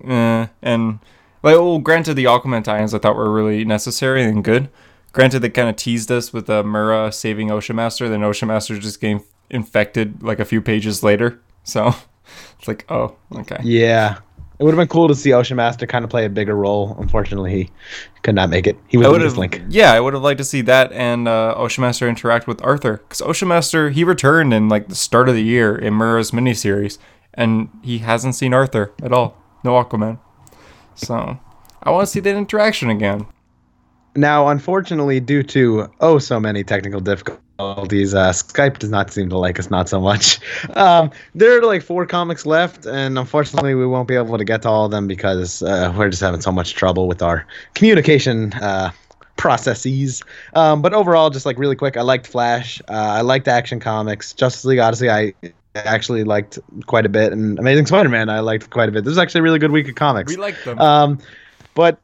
eh, 0.07 0.47
and, 0.63 0.99
like, 1.43 1.57
well, 1.57 1.79
granted, 1.79 2.15
the 2.15 2.25
Aquaman 2.25 2.65
tie 2.65 2.81
ins 2.81 2.95
I 2.95 2.99
thought 2.99 3.17
were 3.17 3.31
really 3.31 3.67
necessary 3.67 4.25
and 4.25 4.43
good. 4.43 4.71
Granted, 5.13 5.41
they 5.41 5.51
kind 5.51 5.69
of 5.69 5.77
teased 5.77 6.11
us 6.11 6.33
with 6.33 6.49
uh, 6.49 6.63
Mera 6.63 7.13
saving 7.13 7.51
Ocean 7.51 7.77
Master, 7.77 8.09
then 8.09 8.23
Ocean 8.23 8.49
Master 8.49 8.79
just 8.79 9.03
getting 9.03 9.23
infected 9.51 10.23
like 10.23 10.41
a 10.41 10.45
few 10.47 10.63
pages 10.63 11.03
later. 11.03 11.39
So 11.65 11.89
it's 12.59 12.67
like, 12.67 12.87
oh, 12.91 13.17
okay. 13.35 13.59
yeah. 13.63 14.19
It 14.59 14.65
would 14.65 14.75
have 14.75 14.79
been 14.79 14.89
cool 14.89 15.07
to 15.07 15.15
see 15.15 15.33
Ocean 15.33 15.57
Master 15.57 15.87
kind 15.87 16.05
of 16.05 16.11
play 16.11 16.25
a 16.25 16.29
bigger 16.29 16.57
role. 16.57 16.97
Unfortunately, 16.99 17.51
he 17.53 17.71
could 18.23 18.35
not 18.35 18.51
make 18.51 18.67
it. 18.67 18.77
He 18.89 18.97
was 18.97 19.07
would 19.07 19.37
link. 19.37 19.63
yeah, 19.69 19.93
I 19.93 20.01
would 20.01 20.15
have 20.15 20.23
liked 20.23 20.39
to 20.39 20.45
see 20.45 20.63
that 20.63 20.91
and 20.91 21.29
uh, 21.29 21.55
Ocean 21.57 21.83
Master 21.83 22.09
interact 22.09 22.49
with 22.49 22.61
Arthur 22.65 22.97
because 22.97 23.23
Ocean 23.23 23.47
Master 23.47 23.91
he 23.91 24.03
returned 24.03 24.53
in 24.53 24.69
like 24.69 24.89
the 24.89 24.97
start 24.97 25.29
of 25.29 25.37
the 25.37 25.45
year 25.45 25.77
in 25.77 25.95
Mera's 25.97 26.33
miniseries, 26.33 26.99
and 27.35 27.69
he 27.83 27.99
hasn't 27.99 28.35
seen 28.35 28.53
Arthur 28.53 28.93
at 29.01 29.13
all. 29.13 29.37
No 29.63 29.73
Aquaman, 29.73 30.19
so 30.97 31.39
I 31.83 31.91
want 31.91 32.07
to 32.07 32.11
see 32.11 32.21
that 32.21 32.35
interaction 32.35 32.91
again. 32.91 33.27
Now, 34.17 34.49
unfortunately, 34.49 35.21
due 35.21 35.45
to 35.45 35.89
oh 36.01 36.19
so 36.19 36.41
many 36.41 36.65
technical 36.65 36.99
difficulties, 36.99 37.45
difficulties. 37.59 38.15
Uh, 38.15 38.31
Skype 38.31 38.79
does 38.79 38.91
not 38.91 39.11
seem 39.11 39.29
to 39.31 39.39
like 39.39 39.59
us, 39.59 39.71
not 39.71 39.89
so 39.89 40.01
much. 40.01 40.41
Um, 40.75 41.11
there 41.35 41.59
are 41.59 41.63
like 41.63 41.83
four 41.83 42.07
comics 42.07 42.47
left, 42.47 42.87
and 42.87 43.19
unfortunately, 43.19 43.75
we 43.75 43.87
won't 43.87 44.07
be 44.07 44.15
able 44.15 44.37
to 44.39 44.45
get 44.45 44.63
to 44.63 44.69
all 44.69 44.85
of 44.85 44.91
them 44.91 45.07
because 45.09 45.63
uh, 45.63 45.93
we're 45.97 46.09
just 46.09 46.23
having 46.23 46.41
so 46.41 46.53
much 46.53 46.75
trouble 46.75 47.09
with 47.09 47.23
our 47.23 47.47
communication 47.75 48.53
uh, 48.55 48.91
processes. 49.37 50.23
Um, 50.55 50.83
but 50.83 50.93
overall, 50.93 51.31
just 51.31 51.47
like 51.47 51.59
really 51.59 51.75
quick, 51.75 51.97
I 51.97 52.03
liked 52.03 52.27
Flash. 52.27 52.81
Uh, 52.89 52.93
I 52.93 53.23
liked 53.23 53.49
Action 53.49 53.81
Comics. 53.81 54.35
Justice 54.35 54.65
League 54.65 54.79
Odyssey, 54.79 55.11
I 55.11 55.35
actually 55.75 56.25
liked 56.25 56.59
quite 56.87 57.07
a 57.07 57.11
bit, 57.11 57.33
and 57.33 57.59
Amazing 57.59 57.87
Spider-Man, 57.87 58.29
I 58.29 58.41
liked 58.41 58.71
quite 58.71 58.89
a 58.89 58.93
bit. 58.93 59.05
This 59.05 59.13
was 59.13 59.19
actually 59.19 59.41
a 59.41 59.45
really 59.45 59.59
good 59.59 59.73
week 59.73 59.89
of 59.89 59.95
comics. 59.95 60.31
We 60.31 60.37
liked 60.37 60.65
them. 60.65 60.79
Um, 60.79 61.19
but 61.75 61.99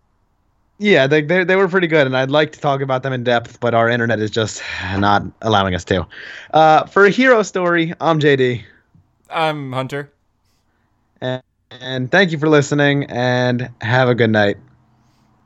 yeah, 0.79 1.07
they, 1.07 1.23
they 1.23 1.45
they 1.45 1.57
were 1.57 1.69
pretty 1.69 1.87
good, 1.87 2.07
and 2.07 2.17
I'd 2.17 2.31
like 2.31 2.53
to 2.53 2.61
talk 2.61 2.81
about 2.81 3.03
them 3.03 3.13
in 3.13 3.25
depth, 3.25 3.61
but 3.61 3.75
our 3.75 3.89
internet 3.89 4.19
is 4.21 4.31
just 4.31 4.63
not 4.97 5.23
allowing 5.43 5.75
us 5.75 5.85
to. 5.87 6.07
Uh, 6.53 6.85
for 6.87 7.05
a 7.05 7.11
hero 7.11 7.43
story, 7.43 7.93
I'm 8.01 8.21
JD, 8.21 8.63
I'm 9.31 9.73
Hunter. 9.73 10.13
and, 11.21 11.43
and 11.71 12.11
thank 12.11 12.33
you 12.33 12.39
for 12.39 12.49
listening, 12.49 13.05
and 13.05 13.71
have 13.81 14.09
a 14.09 14.15
good 14.15 14.31
night. 14.31 14.57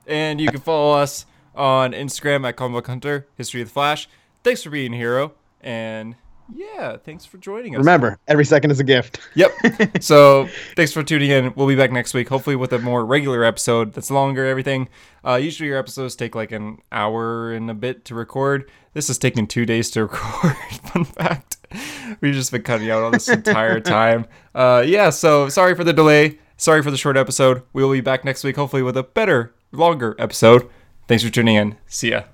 And 0.07 0.41
you 0.41 0.49
can 0.49 0.61
follow 0.61 0.99
us 0.99 1.27
on 1.55 1.93
Instagram 1.93 2.49
at 2.49 2.57
Comic 2.57 2.87
Hunter, 2.87 3.27
History 3.37 3.61
of 3.61 3.69
the 3.69 3.75
Flash. 3.75 4.09
Thanks 4.43 4.63
for 4.63 4.71
being 4.71 4.95
a 4.95 4.97
hero. 4.97 5.35
And 5.61 6.15
yeah, 6.55 6.97
thanks 6.97 7.25
for 7.25 7.39
joining 7.39 7.75
us. 7.75 7.79
Remember, 7.79 8.19
every 8.27 8.45
second 8.45 8.71
is 8.71 8.81
a 8.81 8.85
gift. 8.85 9.21
Yep. 9.35 9.53
so 10.01 10.49
thanks 10.77 10.93
for 10.93 11.03
tuning 11.03 11.31
in. 11.31 11.53
We'll 11.55 11.67
be 11.67 11.77
back 11.77 11.93
next 11.93 12.15
week, 12.15 12.29
hopefully 12.29 12.57
with 12.57 12.73
a 12.73 12.79
more 12.79 13.05
regular 13.05 13.45
episode 13.45 13.93
that's 13.93 14.11
longer, 14.11 14.47
everything. 14.47 14.89
Uh, 15.25 15.37
usually 15.37 15.69
your 15.69 15.79
episodes 15.79 16.17
take 16.17 16.35
like 16.35 16.53
an 16.53 16.79
hour 16.91 17.53
and 17.53 17.71
a 17.71 17.75
bit 17.75 18.05
to 18.07 18.15
record. 18.15 18.71
This 18.95 19.09
has 19.09 19.19
taken 19.19 19.47
two 19.47 19.67
days 19.67 19.91
to 19.91 20.03
record. 20.07 20.57
Fun 20.93 21.05
fact. 21.05 21.59
We've 22.21 22.35
just 22.35 22.51
been 22.51 22.63
cutting 22.63 22.91
out 22.91 23.03
all 23.03 23.11
this 23.11 23.29
entire 23.29 23.81
time. 23.81 24.27
Uh, 24.55 24.83
yeah, 24.87 25.11
so 25.11 25.49
sorry 25.49 25.75
for 25.75 25.85
the 25.85 25.93
delay. 25.93 26.39
Sorry 26.57 26.83
for 26.83 26.91
the 26.91 26.97
short 26.97 27.17
episode. 27.17 27.63
We 27.73 27.85
will 27.85 27.93
be 27.93 28.01
back 28.01 28.25
next 28.25 28.43
week, 28.43 28.57
hopefully 28.57 28.83
with 28.83 28.97
a 28.97 29.03
better, 29.03 29.55
longer 29.71 30.17
episode. 30.19 30.69
Thanks 31.07 31.23
for 31.23 31.31
tuning 31.31 31.57
in. 31.57 31.77
See 31.87 32.11
ya. 32.11 32.25